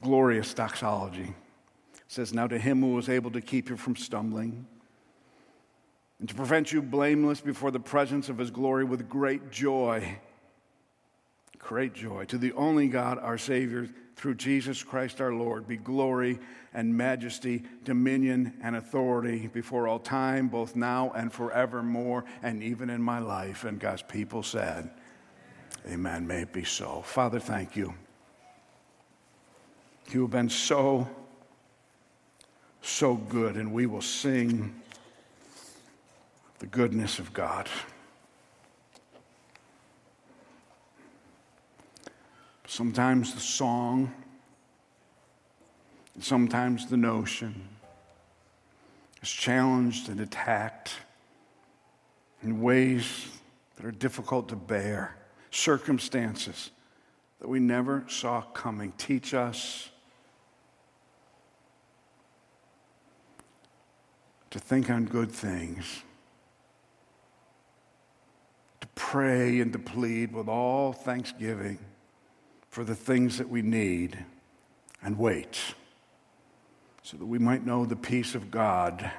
Glorious 0.01 0.53
doxology. 0.53 1.33
It 1.93 2.03
says, 2.07 2.33
Now 2.33 2.47
to 2.47 2.57
Him 2.57 2.81
who 2.81 2.95
was 2.95 3.07
able 3.07 3.29
to 3.31 3.41
keep 3.41 3.69
you 3.69 3.77
from 3.77 3.95
stumbling 3.95 4.65
and 6.19 6.27
to 6.27 6.35
prevent 6.35 6.71
you 6.71 6.81
blameless 6.81 7.39
before 7.39 7.71
the 7.71 7.79
presence 7.79 8.29
of 8.29 8.37
his 8.37 8.51
glory 8.51 8.83
with 8.83 9.07
great 9.07 9.51
joy. 9.51 10.17
Great 11.59 11.93
joy. 11.93 12.25
To 12.25 12.37
the 12.37 12.53
only 12.53 12.87
God, 12.87 13.19
our 13.19 13.37
Savior, 13.37 13.87
through 14.15 14.35
Jesus 14.35 14.81
Christ 14.83 15.21
our 15.21 15.33
Lord, 15.33 15.67
be 15.67 15.77
glory 15.77 16.39
and 16.73 16.95
majesty, 16.95 17.63
dominion 17.83 18.53
and 18.61 18.75
authority 18.75 19.47
before 19.47 19.87
all 19.87 19.99
time, 19.99 20.47
both 20.47 20.75
now 20.75 21.11
and 21.15 21.31
forevermore, 21.31 22.25
and 22.41 22.63
even 22.63 22.89
in 22.89 23.01
my 23.01 23.19
life. 23.19 23.63
And 23.63 23.79
God's 23.79 24.01
people 24.01 24.43
said, 24.43 24.89
Amen. 25.87 26.27
May 26.27 26.41
it 26.41 26.53
be 26.53 26.63
so. 26.63 27.01
Father, 27.01 27.39
thank 27.39 27.75
you. 27.75 27.93
You 30.11 30.23
have 30.23 30.31
been 30.31 30.49
so, 30.49 31.07
so 32.81 33.15
good, 33.15 33.55
and 33.55 33.71
we 33.71 33.85
will 33.85 34.01
sing 34.01 34.75
the 36.59 36.67
goodness 36.67 37.19
of 37.19 37.33
God. 37.33 37.69
Sometimes 42.69 43.33
the 43.33 43.39
song, 43.39 44.13
sometimes 46.19 46.85
the 46.85 46.97
notion 46.97 47.67
is 49.23 49.31
challenged 49.31 50.07
and 50.07 50.19
attacked 50.19 50.93
in 52.43 52.61
ways 52.61 53.27
that 53.75 53.87
are 53.87 53.91
difficult 53.91 54.49
to 54.49 54.55
bear, 54.55 55.17
circumstances 55.49 56.69
that 57.39 57.47
we 57.47 57.59
never 57.59 58.05
saw 58.07 58.41
coming. 58.41 58.93
Teach 58.99 59.33
us 59.33 59.89
to 64.51 64.59
think 64.59 64.91
on 64.91 65.05
good 65.05 65.31
things 65.31 66.03
to 68.79 68.87
pray 68.93 69.59
and 69.59 69.73
to 69.73 69.79
plead 69.79 70.31
with 70.31 70.47
all 70.47 70.93
thanksgiving 70.93 71.79
for 72.69 72.83
the 72.83 72.95
things 72.95 73.37
that 73.37 73.49
we 73.49 73.61
need 73.61 74.17
and 75.01 75.17
wait 75.17 75.59
so 77.03 77.17
that 77.17 77.25
we 77.25 77.39
might 77.39 77.65
know 77.65 77.85
the 77.85 77.95
peace 77.95 78.35
of 78.35 78.51
God 78.51 79.11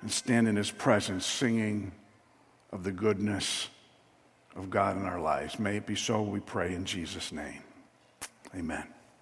and 0.00 0.10
stand 0.10 0.46
in 0.46 0.54
His 0.54 0.70
presence 0.70 1.26
singing 1.26 1.90
of 2.70 2.84
the 2.84 2.92
goodness 2.92 3.68
of 4.54 4.70
God 4.70 4.96
in 4.96 5.04
our 5.04 5.20
lives. 5.20 5.58
May 5.58 5.78
it 5.78 5.86
be 5.86 5.96
so, 5.96 6.22
we 6.22 6.40
pray 6.40 6.74
in 6.74 6.84
Jesus' 6.84 7.32
name. 7.32 7.62
Amen. 8.54 8.84